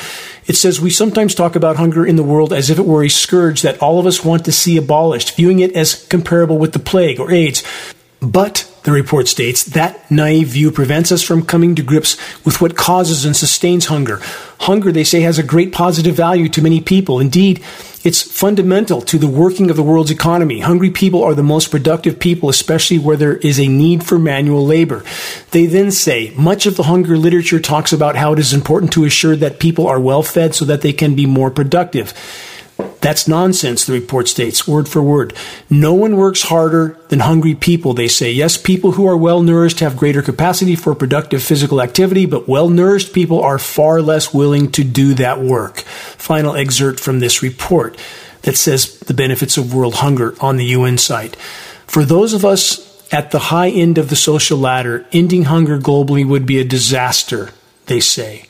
It 0.46 0.56
says 0.56 0.78
we 0.78 0.90
sometimes 0.90 1.34
talk 1.34 1.56
about 1.56 1.76
hunger 1.76 2.04
in 2.04 2.16
the 2.16 2.22
world 2.22 2.52
as 2.52 2.68
if 2.68 2.78
it 2.78 2.84
were 2.84 3.02
a 3.02 3.08
scourge 3.08 3.62
that 3.62 3.80
all 3.82 3.98
of 3.98 4.04
us 4.04 4.22
want 4.22 4.44
to 4.44 4.52
see 4.52 4.76
abolished, 4.76 5.34
viewing 5.34 5.60
it 5.60 5.72
as 5.72 6.06
comparable 6.08 6.58
with 6.58 6.74
the 6.74 6.78
plague 6.78 7.18
or 7.18 7.30
AIDS. 7.30 7.64
But, 8.20 8.67
the 8.84 8.92
report 8.92 9.28
states, 9.28 9.64
that 9.64 10.10
naive 10.10 10.48
view 10.48 10.70
prevents 10.70 11.12
us 11.12 11.22
from 11.22 11.44
coming 11.44 11.74
to 11.74 11.82
grips 11.82 12.16
with 12.44 12.60
what 12.60 12.76
causes 12.76 13.24
and 13.24 13.36
sustains 13.36 13.86
hunger. 13.86 14.20
Hunger, 14.60 14.92
they 14.92 15.04
say, 15.04 15.20
has 15.20 15.38
a 15.38 15.42
great 15.42 15.72
positive 15.72 16.14
value 16.14 16.48
to 16.48 16.62
many 16.62 16.80
people. 16.80 17.20
Indeed, 17.20 17.62
it's 18.04 18.22
fundamental 18.22 19.02
to 19.02 19.18
the 19.18 19.26
working 19.26 19.70
of 19.70 19.76
the 19.76 19.82
world's 19.82 20.10
economy. 20.10 20.60
Hungry 20.60 20.90
people 20.90 21.22
are 21.22 21.34
the 21.34 21.42
most 21.42 21.70
productive 21.70 22.18
people, 22.20 22.48
especially 22.48 22.98
where 22.98 23.16
there 23.16 23.36
is 23.36 23.58
a 23.58 23.66
need 23.66 24.04
for 24.04 24.18
manual 24.18 24.64
labor. 24.64 25.04
They 25.50 25.66
then 25.66 25.90
say 25.90 26.32
much 26.36 26.66
of 26.66 26.76
the 26.76 26.84
hunger 26.84 27.18
literature 27.18 27.60
talks 27.60 27.92
about 27.92 28.16
how 28.16 28.32
it 28.32 28.38
is 28.38 28.52
important 28.52 28.92
to 28.92 29.04
assure 29.04 29.36
that 29.36 29.58
people 29.58 29.86
are 29.86 30.00
well 30.00 30.22
fed 30.22 30.54
so 30.54 30.64
that 30.66 30.82
they 30.82 30.92
can 30.92 31.16
be 31.16 31.26
more 31.26 31.50
productive. 31.50 32.14
That's 33.00 33.28
nonsense, 33.28 33.84
the 33.84 33.92
report 33.92 34.28
states, 34.28 34.66
word 34.66 34.88
for 34.88 35.02
word. 35.02 35.32
No 35.70 35.94
one 35.94 36.16
works 36.16 36.42
harder 36.42 36.98
than 37.08 37.20
hungry 37.20 37.54
people, 37.54 37.94
they 37.94 38.08
say. 38.08 38.32
Yes, 38.32 38.56
people 38.56 38.92
who 38.92 39.06
are 39.06 39.16
well 39.16 39.42
nourished 39.42 39.80
have 39.80 39.96
greater 39.96 40.20
capacity 40.20 40.76
for 40.76 40.94
productive 40.94 41.42
physical 41.42 41.80
activity, 41.80 42.26
but 42.26 42.48
well 42.48 42.68
nourished 42.68 43.12
people 43.12 43.40
are 43.40 43.58
far 43.58 44.02
less 44.02 44.34
willing 44.34 44.70
to 44.72 44.84
do 44.84 45.14
that 45.14 45.40
work. 45.40 45.80
Final 45.80 46.56
excerpt 46.56 47.00
from 47.00 47.20
this 47.20 47.42
report 47.42 47.96
that 48.42 48.56
says 48.56 48.98
the 49.00 49.14
benefits 49.14 49.56
of 49.56 49.74
world 49.74 49.96
hunger 49.96 50.34
on 50.40 50.56
the 50.56 50.66
UN 50.66 50.98
site. 50.98 51.36
For 51.86 52.04
those 52.04 52.32
of 52.32 52.44
us 52.44 53.12
at 53.12 53.30
the 53.30 53.38
high 53.38 53.70
end 53.70 53.98
of 53.98 54.08
the 54.10 54.16
social 54.16 54.58
ladder, 54.58 55.06
ending 55.12 55.44
hunger 55.44 55.78
globally 55.78 56.26
would 56.26 56.46
be 56.46 56.58
a 56.58 56.64
disaster, 56.64 57.50
they 57.86 58.00
say. 58.00 58.46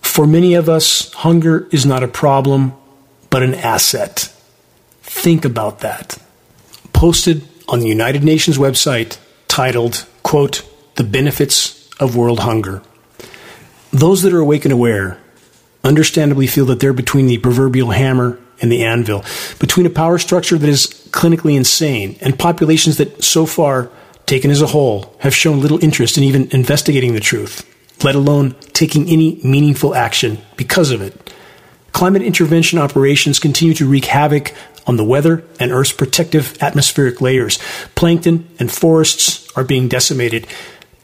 For 0.00 0.26
many 0.26 0.54
of 0.54 0.68
us, 0.68 1.12
hunger 1.14 1.66
is 1.72 1.84
not 1.84 2.02
a 2.02 2.08
problem 2.08 2.74
but 3.34 3.42
an 3.42 3.56
asset. 3.56 4.32
Think 5.02 5.44
about 5.44 5.80
that. 5.80 6.18
Posted 6.92 7.42
on 7.66 7.80
the 7.80 7.88
United 7.88 8.22
Nations 8.22 8.58
website 8.58 9.18
titled, 9.48 10.06
quote, 10.22 10.62
The 10.94 11.02
Benefits 11.02 11.90
of 11.98 12.14
World 12.14 12.38
Hunger. 12.38 12.80
Those 13.90 14.22
that 14.22 14.32
are 14.32 14.38
awake 14.38 14.64
and 14.64 14.72
aware 14.72 15.18
understandably 15.82 16.46
feel 16.46 16.64
that 16.66 16.78
they're 16.78 16.92
between 16.92 17.26
the 17.26 17.38
proverbial 17.38 17.90
hammer 17.90 18.38
and 18.62 18.70
the 18.70 18.84
anvil, 18.84 19.24
between 19.58 19.86
a 19.86 19.90
power 19.90 20.18
structure 20.18 20.56
that 20.56 20.70
is 20.70 20.86
clinically 21.10 21.56
insane 21.56 22.16
and 22.20 22.38
populations 22.38 22.98
that 22.98 23.24
so 23.24 23.46
far, 23.46 23.90
taken 24.26 24.52
as 24.52 24.62
a 24.62 24.68
whole, 24.68 25.12
have 25.18 25.34
shown 25.34 25.60
little 25.60 25.82
interest 25.82 26.16
in 26.16 26.22
even 26.22 26.48
investigating 26.52 27.14
the 27.14 27.20
truth, 27.20 27.68
let 28.04 28.14
alone 28.14 28.54
taking 28.74 29.08
any 29.08 29.40
meaningful 29.42 29.92
action 29.92 30.38
because 30.56 30.92
of 30.92 31.02
it. 31.02 31.23
Climate 31.94 32.22
intervention 32.22 32.80
operations 32.80 33.38
continue 33.38 33.72
to 33.72 33.88
wreak 33.88 34.06
havoc 34.06 34.52
on 34.84 34.96
the 34.96 35.04
weather 35.04 35.44
and 35.60 35.70
Earth's 35.70 35.92
protective 35.92 36.60
atmospheric 36.60 37.20
layers. 37.20 37.60
Plankton 37.94 38.48
and 38.58 38.70
forests 38.70 39.48
are 39.56 39.62
being 39.62 39.86
decimated. 39.86 40.44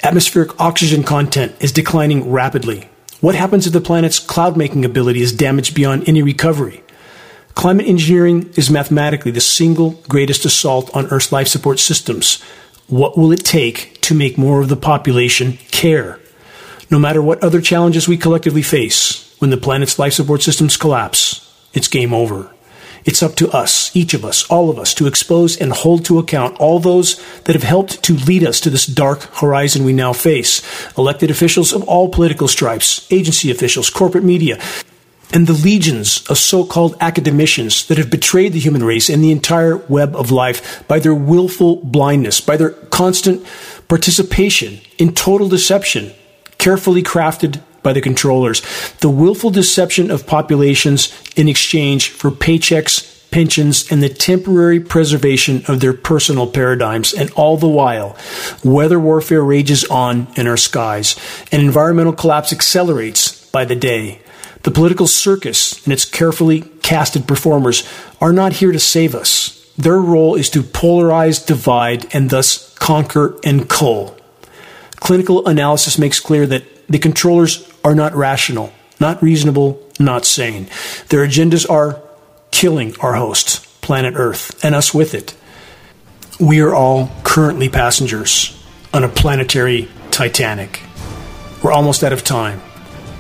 Atmospheric 0.03 0.61
oxygen 0.61 1.05
content 1.05 1.55
is 1.61 1.71
declining 1.71 2.29
rapidly. 2.29 2.89
What 3.21 3.37
happens 3.37 3.69
if 3.69 3.73
the 3.73 3.81
planet's 3.81 4.19
cloud 4.19 4.57
making 4.57 4.85
ability 4.85 5.23
is 5.23 5.33
damaged 5.33 5.77
beyond 5.77 6.09
any 6.09 6.23
recovery? 6.23 6.83
Climate 7.55 7.87
engineering 7.87 8.53
is 8.57 8.69
mathematically 8.69 9.31
the 9.31 9.41
single 9.41 9.93
greatest 10.09 10.45
assault 10.45 10.91
on 10.97 11.07
Earth's 11.07 11.31
life 11.31 11.47
support 11.47 11.79
systems. 11.79 12.43
What 12.89 13.17
will 13.17 13.31
it 13.31 13.45
take 13.45 14.01
to 14.03 14.15
make 14.15 14.37
more 14.37 14.61
of 14.61 14.69
the 14.69 14.77
population 14.77 15.53
care? 15.71 16.19
No 16.91 16.99
matter 16.99 17.23
what 17.23 17.45
other 17.45 17.61
challenges 17.61 18.09
we 18.09 18.17
collectively 18.17 18.63
face, 18.63 19.30
when 19.41 19.51
the 19.51 19.57
planet's 19.57 19.99
life 19.99 20.13
support 20.13 20.43
systems 20.43 20.77
collapse, 20.77 21.53
it's 21.75 21.89
game 21.89 22.15
over. 22.15 22.53
It's 23.05 23.23
up 23.23 23.35
to 23.37 23.51
us, 23.51 23.95
each 23.97 24.13
of 24.13 24.25
us, 24.27 24.45
all 24.51 24.69
of 24.69 24.79
us, 24.79 24.93
to 24.95 25.07
expose 25.07 25.57
and 25.57 25.73
hold 25.73 26.05
to 26.05 26.19
account 26.19 26.59
all 26.61 26.79
those 26.79 27.17
that 27.45 27.55
have 27.55 27.63
helped 27.63 28.03
to 28.05 28.13
lead 28.13 28.45
us 28.45 28.61
to 28.61 28.71
this 28.71 28.85
dark 28.85 29.23
horizon 29.37 29.85
we 29.85 29.95
now 29.95 30.13
face. 30.13 30.63
Elected 30.99 31.31
officials 31.31 31.73
of 31.73 31.83
all 31.85 32.11
political 32.11 32.47
stripes, 32.47 33.11
agency 33.11 33.51
officials, 33.51 33.89
corporate 33.89 34.25
media, 34.25 34.61
and 35.33 35.47
the 35.47 35.55
legions 35.55 36.29
of 36.29 36.37
so-called 36.37 36.97
academicians 37.01 37.87
that 37.87 37.97
have 37.97 38.11
betrayed 38.11 38.53
the 38.53 38.61
human 38.61 38.85
race 38.85 39.09
and 39.09 39.23
the 39.23 39.33
entire 39.33 39.77
web 39.77 40.15
of 40.15 40.31
life 40.31 40.87
by 40.87 40.99
their 40.99 41.15
willful 41.15 41.77
blindness, 41.77 42.41
by 42.41 42.57
their 42.59 42.71
constant 42.71 43.43
participation 43.89 44.81
in 44.99 45.15
total 45.15 45.49
deception, 45.49 46.13
carefully 46.59 47.03
crafted 47.03 47.63
by 47.83 47.93
the 47.93 48.01
controllers. 48.01 48.63
The 48.99 49.11
willful 49.11 49.51
deception 49.51 50.11
of 50.11 50.27
populations 50.27 51.13
in 51.37 51.49
exchange 51.49 52.11
for 52.11 52.31
paychecks, 52.31 53.31
pensions, 53.31 53.91
and 53.91 54.03
the 54.03 54.09
temporary 54.09 54.81
preservation 54.81 55.63
of 55.69 55.81
their 55.81 55.93
personal 55.93 56.47
paradigms. 56.47 57.13
And 57.13 57.31
all 57.33 57.57
the 57.57 57.69
while, 57.69 58.17
weather 58.65 58.99
warfare 58.99 59.43
rages 59.43 59.85
on 59.85 60.29
in 60.37 60.47
our 60.47 60.57
skies, 60.57 61.17
and 61.53 61.63
environmental 61.63 62.13
collapse 62.13 62.53
accelerates 62.53 63.49
by 63.51 63.65
the 63.65 63.77
day. 63.77 64.21
The 64.63 64.71
political 64.71 65.07
circus 65.07 65.83
and 65.85 65.93
its 65.93 66.05
carefully 66.05 66.63
casted 66.83 67.27
performers 67.27 67.89
are 68.21 68.33
not 68.33 68.55
here 68.55 68.73
to 68.73 68.79
save 68.79 69.15
us. 69.15 69.57
Their 69.79 69.99
role 69.99 70.35
is 70.35 70.51
to 70.51 70.63
polarize, 70.63 71.45
divide, 71.45 72.15
and 72.15 72.29
thus 72.29 72.75
conquer 72.75 73.39
and 73.43 73.69
cull. 73.69 74.17
Clinical 74.97 75.47
analysis 75.49 75.99
makes 75.99 76.21
clear 76.21 76.47
that 76.47 76.65
the 76.89 76.99
controllers 76.99 77.67
are 77.85 77.95
not 77.95 78.15
rational, 78.15 78.73
not 78.99 79.23
reasonable, 79.23 79.81
not 79.99 80.25
sane. 80.25 80.69
Their 81.09 81.27
agendas 81.27 81.69
are 81.69 82.01
killing 82.51 82.95
our 83.01 83.15
host, 83.15 83.67
planet 83.81 84.15
Earth, 84.17 84.63
and 84.65 84.75
us 84.75 84.93
with 84.93 85.15
it. 85.15 85.35
We 86.39 86.61
are 86.61 86.75
all 86.75 87.11
currently 87.23 87.69
passengers 87.69 88.63
on 88.93 89.05
a 89.05 89.09
planetary 89.09 89.89
Titanic. 90.11 90.83
We're 91.63 91.73
almost 91.73 92.03
out 92.03 92.13
of 92.13 92.25
time. 92.25 92.61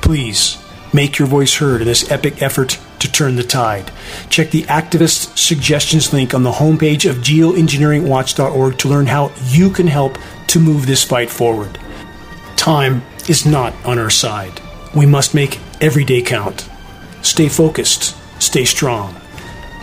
Please 0.01 0.59
make 0.93 1.19
your 1.19 1.29
voice 1.29 1.57
heard 1.57 1.83
in 1.83 1.87
this 1.87 2.11
epic 2.11 2.43
effort 2.43 2.79
to 2.99 3.11
turn 3.11 3.37
the 3.37 3.43
tide. 3.43 3.91
Check 4.29 4.51
the 4.51 4.63
activist 4.65 5.39
suggestions 5.39 6.13
link 6.13 6.35
on 6.35 6.43
the 6.43 6.53
homepage 6.53 7.09
of 7.09 7.19
geoengineeringwatch.org 7.19 8.79
to 8.79 8.89
learn 8.89 9.07
how 9.07 9.33
you 9.47 9.71
can 9.71 9.87
help 9.87 10.19
to 10.49 10.59
move 10.59 10.87
this 10.87 11.05
fight 11.05 11.31
forward. 11.31 11.79
Time 12.57 13.03
is 13.31 13.47
not 13.47 13.73
on 13.85 13.97
our 13.97 14.11
side. 14.11 14.61
We 14.93 15.07
must 15.07 15.35
make 15.35 15.61
every 15.81 16.05
day 16.05 16.21
count. 16.21 16.69
Stay 17.23 17.49
focused, 17.49 18.17
stay 18.43 18.65
strong. 18.65 19.15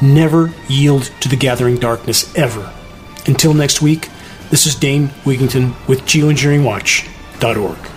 Never 0.01 0.53
yield 0.67 1.03
to 1.21 1.29
the 1.29 1.37
gathering 1.37 1.77
darkness 1.77 2.35
ever. 2.35 2.73
Until 3.25 3.53
next 3.53 3.81
week, 3.81 4.09
This 4.49 4.65
is 4.65 4.75
Dane 4.75 5.09
Wigington 5.25 5.75
with 5.89 6.03
geoengineeringwatch.org. 6.03 7.96